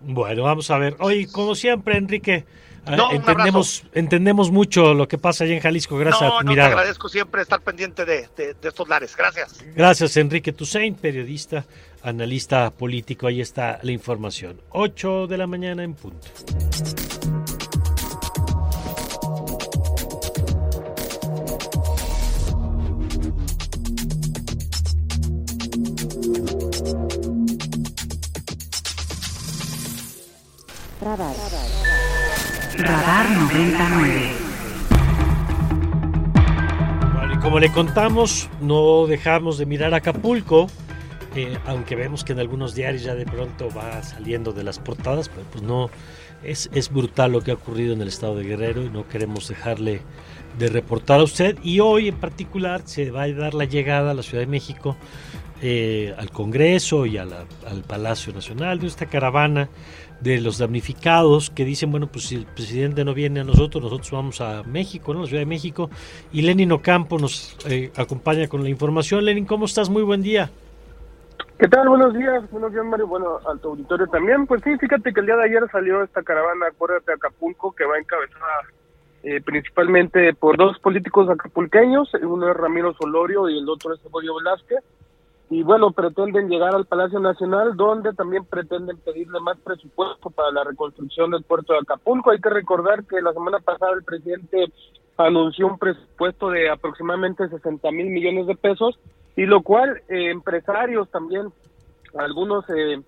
Bueno, 0.01 0.43
vamos 0.43 0.71
a 0.71 0.79
ver. 0.79 0.97
Hoy, 0.99 1.27
como 1.27 1.55
siempre, 1.55 1.97
Enrique, 1.97 2.45
eh, 2.87 2.97
entendemos, 3.13 3.85
entendemos 3.95 4.51
mucho 4.51 4.95
lo 4.95 5.09
que 5.09 5.19
pasa 5.19 5.45
allá 5.45 5.55
en 5.55 5.61
Jalisco. 5.61 5.97
Gracias 5.97 6.29
no, 6.29 6.43
no, 6.43 6.55
Te 6.55 6.61
agradezco 6.61 7.09
siempre 7.09 7.43
estar 7.43 7.61
pendiente 7.61 8.05
de, 8.05 8.29
de, 8.37 8.55
estos 8.63 8.89
lares. 8.89 9.17
Gracias. 9.17 9.65
Gracias, 9.75 10.17
Enrique 10.17 10.53
Toussaint, 10.53 10.99
periodista, 10.99 11.65
analista 12.03 12.71
político. 12.71 13.27
Ahí 13.27 13.41
está 13.41 13.79
la 13.83 13.93
información. 13.93 14.61
8 14.71 15.27
de 15.27 15.39
la 15.39 15.47
mañana 15.47 15.83
en 15.83 15.95
punto. 15.95 16.29
Radar. 31.01 31.37
Radar 32.79 33.31
99. 33.31 34.33
Bueno, 37.15 37.35
y 37.35 37.39
como 37.39 37.61
le 37.61 37.71
contamos, 37.71 38.49
no 38.61 39.07
dejamos 39.07 39.59
de 39.59 39.67
mirar 39.67 39.95
Acapulco. 39.95 40.67
eh, 41.37 41.59
aunque 41.67 41.95
vemos 41.95 42.25
que 42.25 42.33
en 42.33 42.41
algunos 42.41 42.75
diarios 42.75 43.03
ya 43.05 43.15
de 43.15 43.27
pronto 43.27 43.69
va 43.71 44.03
saliendo 44.03 44.53
de 44.53 44.65
las 44.65 44.79
portadas, 44.79 45.29
pero 45.29 45.43
pues 45.53 45.63
no, 45.63 45.91
es, 46.43 46.71
es 46.73 46.91
brutal 46.91 47.33
lo 47.33 47.43
que 47.43 47.51
ha 47.53 47.55
ocurrido 47.55 47.93
en 47.93 48.01
el 48.01 48.09
estado 48.09 48.37
de 48.37 48.45
Guerrero 48.45 48.83
y 48.83 48.91
no 48.91 49.07
queremos 49.07 49.47
dejarle 49.49 50.01
de 50.59 50.69
reportar 50.69 51.21
a 51.21 51.25
usted. 51.25 51.59
Y 51.63 51.81
hoy 51.81 52.09
en 52.09 52.17
particular 52.17 52.83
se 52.87 53.11
va 53.11 53.23
a 53.25 53.33
dar 53.33 53.55
la 53.55 53.65
llegada 53.67 54.11
a 54.13 54.15
la 54.15 54.23
Ciudad 54.23 54.43
de 54.43 54.47
México, 54.49 54.97
eh, 55.63 56.15
al 56.19 56.31
Congreso 56.31 57.07
y 57.07 57.19
al 57.19 57.33
Palacio 57.87 58.33
Nacional 58.33 58.79
de 58.79 58.87
esta 58.87 59.07
caravana 59.07 59.69
de 60.21 60.41
los 60.41 60.59
damnificados 60.59 61.51
que 61.51 61.65
dicen, 61.65 61.91
bueno, 61.91 62.07
pues 62.07 62.27
si 62.27 62.37
el 62.37 62.47
presidente 62.47 63.05
no 63.05 63.15
viene 63.15 63.41
a 63.41 63.45
nosotros, 63.45 63.83
nosotros 63.83 64.11
vamos 64.11 64.41
a 64.41 64.63
México, 64.65 65.13
¿no? 65.13 65.21
La 65.21 65.27
Ciudad 65.27 65.43
de 65.43 65.47
México. 65.47 65.91
Y 66.33 66.43
Lenin 66.43 66.73
Ocampo 66.73 67.19
nos 67.19 67.57
eh, 67.69 67.93
acompaña 67.97 68.49
con 68.49 68.63
la 68.63 68.69
información. 68.69 69.25
Lenin, 69.25 69.45
¿cómo 69.45 69.67
estás? 69.67 69.89
Muy 69.89 70.03
buen 70.03 70.23
día. 70.23 70.51
¿Qué 71.59 71.69
tal? 71.69 71.89
Buenos 71.89 72.13
días, 72.13 72.51
buenos 72.51 72.71
días 72.71 72.85
Mario, 72.85 73.07
bueno, 73.07 73.39
al 73.47 73.59
tu 73.61 73.71
auditorio 73.71 74.07
también. 74.09 74.47
Pues 74.47 74.63
sí, 74.63 74.77
fíjate 74.79 75.13
que 75.13 75.21
el 75.21 75.27
día 75.27 75.37
de 75.37 75.45
ayer 75.45 75.63
salió 75.73 76.03
esta 76.03 76.23
caravana, 76.23 76.67
acuérdate, 76.67 77.13
Acapulco, 77.13 77.73
que 77.73 77.87
va 77.87 77.99
encabezada 77.99 78.45
eh, 79.23 79.41
principalmente 79.41 80.35
por 80.35 80.59
dos 80.59 80.79
políticos 80.81 81.31
acapulqueños, 81.31 82.13
uno 82.23 82.51
es 82.51 82.57
Ramiro 82.57 82.95
Solorio 82.95 83.49
y 83.49 83.59
el 83.59 83.69
otro 83.69 83.95
es 83.95 84.05
Evodio 84.05 84.37
Velázquez 84.37 84.85
y 85.49 85.63
bueno, 85.63 85.93
pretenden 85.93 86.49
llegar 86.49 86.75
al 86.75 86.87
Palacio 86.87 87.21
Nacional, 87.21 87.77
donde 87.77 88.13
también 88.15 88.45
pretenden 88.45 88.99
pedirle 88.99 89.39
más 89.41 89.57
presupuesto 89.59 90.31
para 90.31 90.51
la 90.51 90.65
reconstrucción 90.65 91.31
del 91.31 91.45
puerto 91.45 91.73
de 91.73 91.81
Acapulco. 91.81 92.31
Hay 92.31 92.41
que 92.41 92.51
recordar 92.51 93.05
que 93.05 93.21
la 93.21 93.33
semana 93.33 93.61
pasada 93.61 93.93
el 93.93 94.03
presidente 94.03 94.73
anunció 95.17 95.69
un 95.69 95.79
presupuesto 95.79 96.51
de 96.51 96.69
aproximadamente 96.69 97.49
60 97.49 97.91
mil 97.93 98.07
millones 98.07 98.49
de 98.49 98.57
pesos, 98.57 98.99
y 99.37 99.47
lo 99.47 99.63
cual 99.63 100.03
eh, 100.09 100.31
empresarios 100.31 101.09
también, 101.11 101.53
algunos 102.19 102.65
eh, 102.71 103.01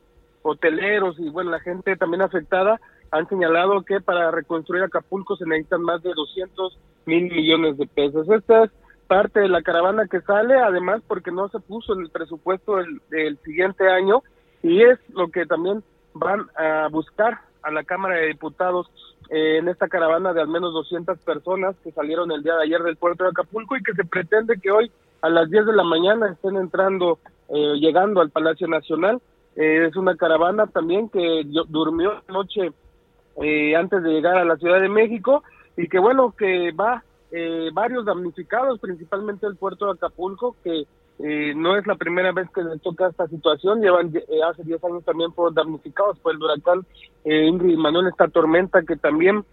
hoteleros 0.43 1.19
y 1.19 1.31
bueno, 1.31 1.51
la 1.51 1.61
gente 1.61 1.97
también 1.97 2.23
afectada 2.23 2.81
han 3.11 3.29
señalado 3.29 3.83
que 3.83 4.01
para 4.01 4.31
reconstruir 4.31 4.85
Acapulco 4.85 5.37
se 5.37 5.47
necesitan 5.47 5.83
más 5.83 6.03
de 6.03 6.13
200 6.15 6.79
mil 7.07 7.33
millones 7.33 7.79
de 7.79 7.87
pesos. 7.87 8.29
Esta 8.29 8.65
es 8.65 8.71
parte 9.09 9.41
de 9.41 9.49
la 9.49 9.63
caravana 9.63 10.07
que 10.07 10.21
sale, 10.21 10.55
además 10.55 11.03
porque 11.09 11.33
no 11.33 11.49
se 11.49 11.59
puso 11.59 11.95
en 11.95 12.03
el 12.03 12.11
presupuesto 12.11 12.77
del, 13.11 13.39
siguiente 13.39 13.89
año 13.89 14.23
y 14.63 14.83
es 14.83 14.99
lo 15.09 15.29
que 15.29 15.47
también 15.47 15.83
van 16.15 16.47
a 16.57 16.89
buscar 16.89 17.41
a 17.63 17.71
la 17.71 17.85
Cámara 17.85 18.17
de 18.17 18.29
Diputados 18.29 18.89
eh, 19.31 19.59
en 19.59 19.69
esta 19.69 19.89
caravana 19.89 20.33
de 20.33 20.43
al 20.43 20.49
menos 20.49 20.73
200 20.75 21.19
personas 21.21 21.75
que 21.83 21.91
salieron 21.91 22.31
el 22.31 22.43
día 22.43 22.55
de 22.55 22.65
ayer 22.65 22.83
del 22.83 22.97
puerto 22.97 23.25
de 23.25 23.31
Acapulco 23.31 23.77
y 23.77 23.83
que 23.83 23.95
se 23.95 24.05
pretende 24.05 24.61
que 24.61 24.71
hoy 24.71 24.93
a 25.23 25.29
las 25.31 25.51
10 25.51 25.67
de 25.67 25.73
la 25.75 25.85
mañana 25.85 26.31
estén 26.31 26.57
entrando, 26.57 27.19
eh, 27.49 27.75
llegando 27.81 28.21
al 28.21 28.31
Palacio 28.31 28.69
Nacional. 28.69 29.21
Eh, 29.57 29.87
es 29.89 29.97
una 29.97 30.17
caravana 30.17 30.67
también 30.67 31.09
que 31.09 31.43
durmió 31.69 32.23
noche 32.29 32.73
antes 33.77 34.03
de 34.03 34.11
llegar 34.11 34.37
a 34.37 34.45
la 34.45 34.57
Ciudad 34.57 34.81
de 34.81 34.89
México 34.89 35.45
y 35.77 35.89
que 35.89 35.99
bueno, 35.99 36.35
que 36.37 36.73
va 36.73 37.05
eh, 37.31 37.69
varios 37.73 38.05
damnificados, 38.07 38.79
principalmente 38.81 39.47
el 39.47 39.57
puerto 39.57 39.87
de 39.87 39.93
Acapulco, 39.93 40.57
que 40.65 40.87
eh, 41.19 41.53
no 41.55 41.77
es 41.77 41.87
la 41.87 41.97
primera 41.97 42.33
vez 42.33 42.49
que 42.55 42.63
les 42.63 42.81
toca 42.81 43.09
esta 43.09 43.27
situación, 43.27 43.83
llevan 43.83 44.15
eh, 44.17 44.23
hace 44.49 44.63
10 44.65 44.83
años 44.85 45.05
también 45.05 45.33
fueron 45.33 45.55
damnificados 45.55 46.19
por 46.21 46.33
el 46.33 46.43
huracán 46.43 46.87
Ingrid 47.25 47.77
Manuel, 47.77 48.09
esta 48.09 48.29
tormenta 48.29 48.83
que 48.83 48.97
también 48.97 49.45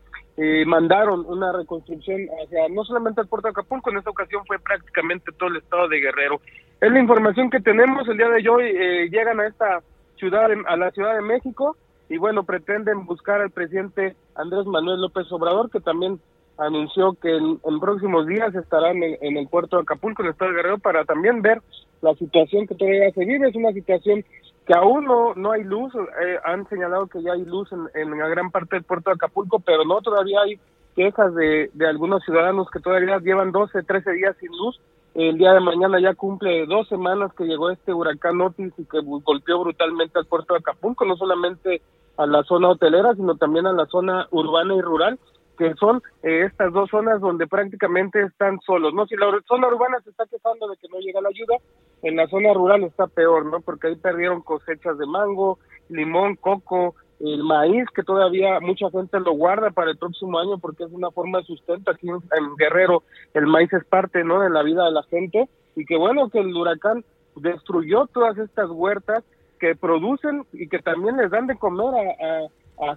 mandaron 0.65 1.25
una 1.25 1.53
reconstrucción 1.53 2.27
hacia 2.43 2.67
no 2.69 2.83
solamente 2.83 3.21
el 3.21 3.27
puerto 3.27 3.47
de 3.47 3.51
Acapulco, 3.51 3.89
en 3.89 3.97
esta 3.97 4.09
ocasión 4.09 4.43
fue 4.45 4.59
prácticamente 4.59 5.31
todo 5.37 5.49
el 5.49 5.57
estado 5.57 5.87
de 5.87 5.99
Guerrero. 5.99 6.41
Es 6.81 6.91
la 6.91 6.99
información 6.99 7.49
que 7.49 7.61
tenemos 7.61 8.07
el 8.07 8.17
día 8.17 8.29
de 8.29 8.49
hoy, 8.49 9.09
llegan 9.09 9.39
a 9.39 9.47
esta 9.47 9.81
ciudad, 10.17 10.49
a 10.67 10.77
la 10.77 10.91
Ciudad 10.91 11.15
de 11.15 11.21
México, 11.21 11.77
y 12.09 12.17
bueno, 12.17 12.43
pretenden 12.43 13.05
buscar 13.05 13.41
al 13.41 13.49
presidente 13.49 14.15
Andrés 14.35 14.65
Manuel 14.65 15.01
López 15.01 15.31
Obrador, 15.31 15.69
que 15.71 15.79
también 15.79 16.19
anunció 16.57 17.13
que 17.13 17.35
en, 17.35 17.79
próximos 17.79 18.25
días 18.27 18.53
estarán 18.55 19.01
en, 19.03 19.37
el 19.37 19.47
puerto 19.47 19.77
de 19.77 19.83
Acapulco, 19.83 20.21
en 20.21 20.27
el 20.27 20.31
estado 20.33 20.51
de 20.51 20.57
Guerrero, 20.57 20.77
para 20.79 21.03
también 21.05 21.41
ver 21.41 21.61
la 22.01 22.13
situación 22.15 22.67
que 22.67 22.75
todavía 22.75 23.11
se 23.11 23.25
vive. 23.25 23.49
Es 23.49 23.55
una 23.55 23.73
situación 23.73 24.23
que 24.65 24.73
aún 24.73 25.05
no, 25.05 25.33
no 25.35 25.51
hay 25.51 25.63
luz. 25.63 25.93
Eh, 25.95 26.37
han 26.43 26.67
señalado 26.69 27.07
que 27.07 27.21
ya 27.21 27.33
hay 27.33 27.45
luz 27.45 27.69
en, 27.71 27.89
en 27.93 28.17
gran 28.17 28.51
parte 28.51 28.75
del 28.77 28.83
puerto 28.83 29.09
de 29.09 29.15
Acapulco, 29.15 29.59
pero 29.59 29.83
no 29.83 30.01
todavía 30.01 30.41
hay 30.41 30.59
quejas 30.95 31.35
de, 31.35 31.69
de 31.73 31.87
algunos 31.87 32.23
ciudadanos 32.23 32.69
que 32.71 32.79
todavía 32.79 33.19
llevan 33.19 33.51
12, 33.51 33.83
13 33.83 34.11
días 34.13 34.35
sin 34.39 34.51
luz. 34.51 34.79
El 35.13 35.37
día 35.37 35.53
de 35.53 35.61
mañana 35.61 35.99
ya 35.99 36.13
cumple 36.13 36.65
dos 36.65 36.89
semanas 36.89 37.31
que 37.37 37.45
llegó 37.45 37.69
este 37.69 37.93
huracán 37.93 38.41
Otis 38.41 38.73
y 38.77 38.83
que 38.85 38.99
golpeó 39.01 39.59
brutalmente 39.59 40.19
al 40.19 40.25
puerto 40.25 40.53
de 40.53 40.59
Acapulco, 40.59 41.05
no 41.05 41.15
solamente 41.15 41.81
a 42.17 42.25
la 42.25 42.43
zona 42.43 42.69
hotelera, 42.69 43.13
sino 43.15 43.35
también 43.35 43.65
a 43.65 43.73
la 43.73 43.85
zona 43.85 44.27
urbana 44.31 44.75
y 44.75 44.81
rural 44.81 45.19
que 45.57 45.73
son 45.75 46.01
eh, 46.23 46.45
estas 46.45 46.71
dos 46.73 46.89
zonas 46.89 47.21
donde 47.21 47.47
prácticamente 47.47 48.21
están 48.21 48.59
solos, 48.61 48.93
¿no? 48.93 49.05
Si 49.07 49.15
la 49.15 49.27
zona 49.47 49.67
urbana 49.67 49.99
se 50.03 50.09
está 50.09 50.25
quejando 50.25 50.67
de 50.67 50.77
que 50.77 50.87
no 50.89 50.99
llega 50.99 51.21
la 51.21 51.29
ayuda, 51.29 51.57
en 52.03 52.15
la 52.15 52.27
zona 52.27 52.53
rural 52.53 52.83
está 52.83 53.07
peor, 53.07 53.45
¿no? 53.45 53.61
Porque 53.61 53.87
ahí 53.87 53.95
perdieron 53.95 54.41
cosechas 54.41 54.97
de 54.97 55.05
mango, 55.05 55.59
limón, 55.89 56.35
coco, 56.35 56.95
el 57.19 57.43
maíz, 57.43 57.85
que 57.95 58.03
todavía 58.03 58.59
mucha 58.59 58.89
gente 58.91 59.19
lo 59.19 59.31
guarda 59.33 59.71
para 59.71 59.91
el 59.91 59.97
próximo 59.97 60.37
año 60.37 60.57
porque 60.57 60.83
es 60.83 60.91
una 60.91 61.11
forma 61.11 61.39
de 61.39 61.45
sustento. 61.45 61.91
Aquí 61.91 62.09
en 62.09 62.55
Guerrero 62.57 63.03
el 63.33 63.47
maíz 63.47 63.71
es 63.73 63.85
parte, 63.85 64.23
¿no? 64.23 64.41
De 64.41 64.49
la 64.49 64.63
vida 64.63 64.85
de 64.85 64.91
la 64.91 65.03
gente 65.03 65.47
y 65.75 65.85
que 65.85 65.97
bueno 65.97 66.29
que 66.29 66.39
el 66.39 66.55
huracán 66.55 67.03
destruyó 67.35 68.07
todas 68.07 68.37
estas 68.37 68.69
huertas 68.69 69.23
que 69.59 69.75
producen 69.75 70.45
y 70.51 70.67
que 70.67 70.79
también 70.79 71.17
les 71.17 71.31
dan 71.31 71.47
de 71.47 71.57
comer 71.57 71.87
a 72.21 72.25
a 72.25 72.49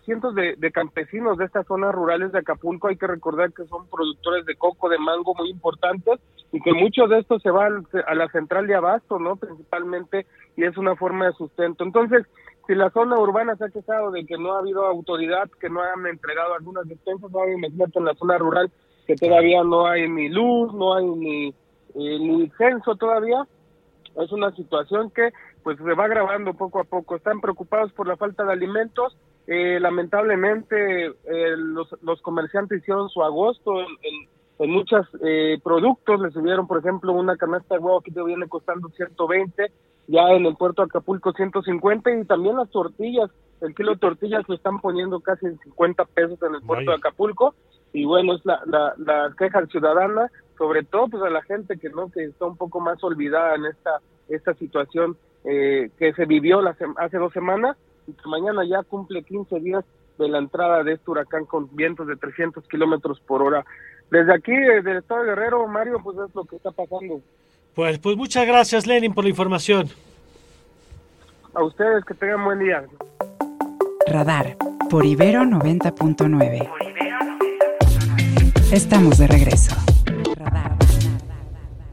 cientos 0.04 0.34
de, 0.34 0.72
campesinos 0.72 1.38
de 1.38 1.44
estas 1.44 1.66
zonas 1.66 1.94
rurales 1.94 2.32
de 2.32 2.38
Acapulco. 2.38 2.88
Hay 2.88 2.96
que 2.96 3.06
recordar 3.06 3.52
que 3.52 3.64
son 3.66 3.86
productores 3.88 4.44
de 4.46 4.56
coco, 4.56 4.88
de 4.88 4.98
mango 4.98 5.34
muy 5.34 5.50
importantes 5.50 6.18
y 6.52 6.60
que 6.60 6.72
muchos 6.72 7.08
de 7.10 7.20
estos 7.20 7.42
se 7.42 7.50
van 7.50 7.86
a 8.06 8.14
la 8.14 8.28
central 8.28 8.66
de 8.66 8.74
abasto, 8.74 9.18
¿no? 9.18 9.36
Principalmente, 9.36 10.26
y 10.56 10.64
es 10.64 10.76
una 10.76 10.96
forma 10.96 11.26
de 11.26 11.32
sustento. 11.32 11.84
Entonces, 11.84 12.26
si 12.66 12.74
la 12.74 12.90
zona 12.90 13.18
urbana 13.18 13.56
se 13.56 13.64
ha 13.64 13.70
quejado 13.70 14.10
de 14.10 14.26
que 14.26 14.36
no 14.36 14.54
ha 14.54 14.58
habido 14.58 14.84
autoridad, 14.84 15.48
que 15.60 15.70
no 15.70 15.80
han 15.80 16.06
entregado 16.06 16.54
algunas 16.54 16.86
despensas, 16.86 17.30
no 17.30 17.48
imagínate 17.48 17.98
en 17.98 18.04
la 18.04 18.14
zona 18.14 18.38
rural 18.38 18.70
que 19.06 19.16
todavía 19.16 19.62
no 19.64 19.86
hay 19.86 20.08
ni 20.08 20.28
luz, 20.28 20.74
no 20.74 20.94
hay 20.94 21.06
ni, 21.06 21.48
eh, 21.48 22.18
ni 22.20 22.50
censo 22.58 22.96
todavía. 22.96 23.46
Es 24.16 24.32
una 24.32 24.50
situación 24.52 25.10
que 25.10 25.30
pues 25.62 25.78
se 25.78 25.94
va 25.94 26.04
agravando 26.04 26.52
poco 26.54 26.80
a 26.80 26.84
poco. 26.84 27.16
Están 27.16 27.40
preocupados 27.40 27.92
por 27.92 28.06
la 28.06 28.16
falta 28.16 28.44
de 28.44 28.52
alimentos 28.52 29.16
eh, 29.50 29.80
lamentablemente 29.80 31.06
eh, 31.06 31.56
los, 31.56 31.88
los, 32.02 32.20
comerciantes 32.20 32.82
hicieron 32.82 33.08
su 33.08 33.22
agosto 33.22 33.80
en, 33.80 33.88
en, 34.58 34.70
muchos 34.70 35.06
eh, 35.24 35.58
productos, 35.64 36.20
les 36.20 36.34
subieron 36.34 36.66
por 36.66 36.80
ejemplo 36.80 37.14
una 37.14 37.34
canasta 37.38 37.76
de 37.76 37.80
huevo 37.80 38.02
que 38.02 38.10
te 38.10 38.22
viene 38.22 38.46
costando 38.46 38.90
120, 38.90 39.72
ya 40.06 40.32
en 40.32 40.44
el 40.44 40.54
puerto 40.54 40.82
de 40.82 40.86
Acapulco 40.86 41.32
150 41.32 42.10
y 42.10 42.24
también 42.26 42.56
las 42.56 42.68
tortillas, 42.68 43.30
el 43.62 43.74
kilo 43.74 43.92
de 43.92 43.98
tortillas 44.00 44.46
lo 44.48 44.54
están 44.54 44.80
poniendo 44.80 45.18
casi 45.20 45.46
en 45.46 45.58
50 45.60 46.04
pesos 46.04 46.38
en 46.42 46.54
el 46.54 46.60
puerto 46.60 46.90
de 46.90 46.98
Acapulco. 46.98 47.54
Y 47.94 48.04
bueno, 48.04 48.34
es 48.34 48.44
la, 48.44 48.60
la, 48.66 48.92
la 48.98 49.34
queja 49.38 49.64
ciudadana, 49.64 50.30
sobre 50.58 50.82
todo 50.82 51.08
pues 51.08 51.22
a 51.22 51.30
la 51.30 51.40
gente 51.40 51.78
que 51.78 51.88
no 51.88 52.10
que 52.10 52.24
está 52.24 52.44
un 52.44 52.58
poco 52.58 52.80
más 52.80 53.02
olvidada 53.02 53.54
en 53.54 53.64
esta 53.64 54.00
esta 54.28 54.52
situación 54.54 55.16
eh, 55.44 55.90
que 55.98 56.12
se 56.12 56.26
vivió 56.26 56.60
la, 56.60 56.76
hace 56.98 57.16
dos 57.16 57.32
semanas 57.32 57.78
mañana 58.26 58.64
ya 58.68 58.82
cumple 58.82 59.22
15 59.22 59.60
días 59.60 59.84
de 60.18 60.28
la 60.28 60.38
entrada 60.38 60.82
de 60.82 60.94
este 60.94 61.10
huracán 61.10 61.44
con 61.44 61.74
vientos 61.74 62.06
de 62.06 62.16
300 62.16 62.66
kilómetros 62.68 63.20
por 63.20 63.42
hora. 63.42 63.64
Desde 64.10 64.34
aquí, 64.34 64.52
desde 64.52 64.92
el 64.92 64.98
estado 64.98 65.22
de 65.22 65.28
Guerrero, 65.28 65.66
Mario, 65.68 66.00
pues 66.02 66.16
es 66.18 66.34
lo 66.34 66.44
que 66.44 66.56
está 66.56 66.70
pasando. 66.70 67.20
Pues, 67.74 67.98
pues 67.98 68.16
muchas 68.16 68.46
gracias, 68.46 68.86
Lenin, 68.86 69.14
por 69.14 69.24
la 69.24 69.30
información. 69.30 69.88
A 71.54 71.62
ustedes, 71.62 72.04
que 72.04 72.14
tengan 72.14 72.44
buen 72.44 72.58
día. 72.58 72.84
Radar, 74.06 74.56
por 74.90 75.04
Ibero 75.04 75.42
90.9. 75.42 76.70
Estamos 78.72 79.18
de 79.18 79.26
regreso. 79.26 79.74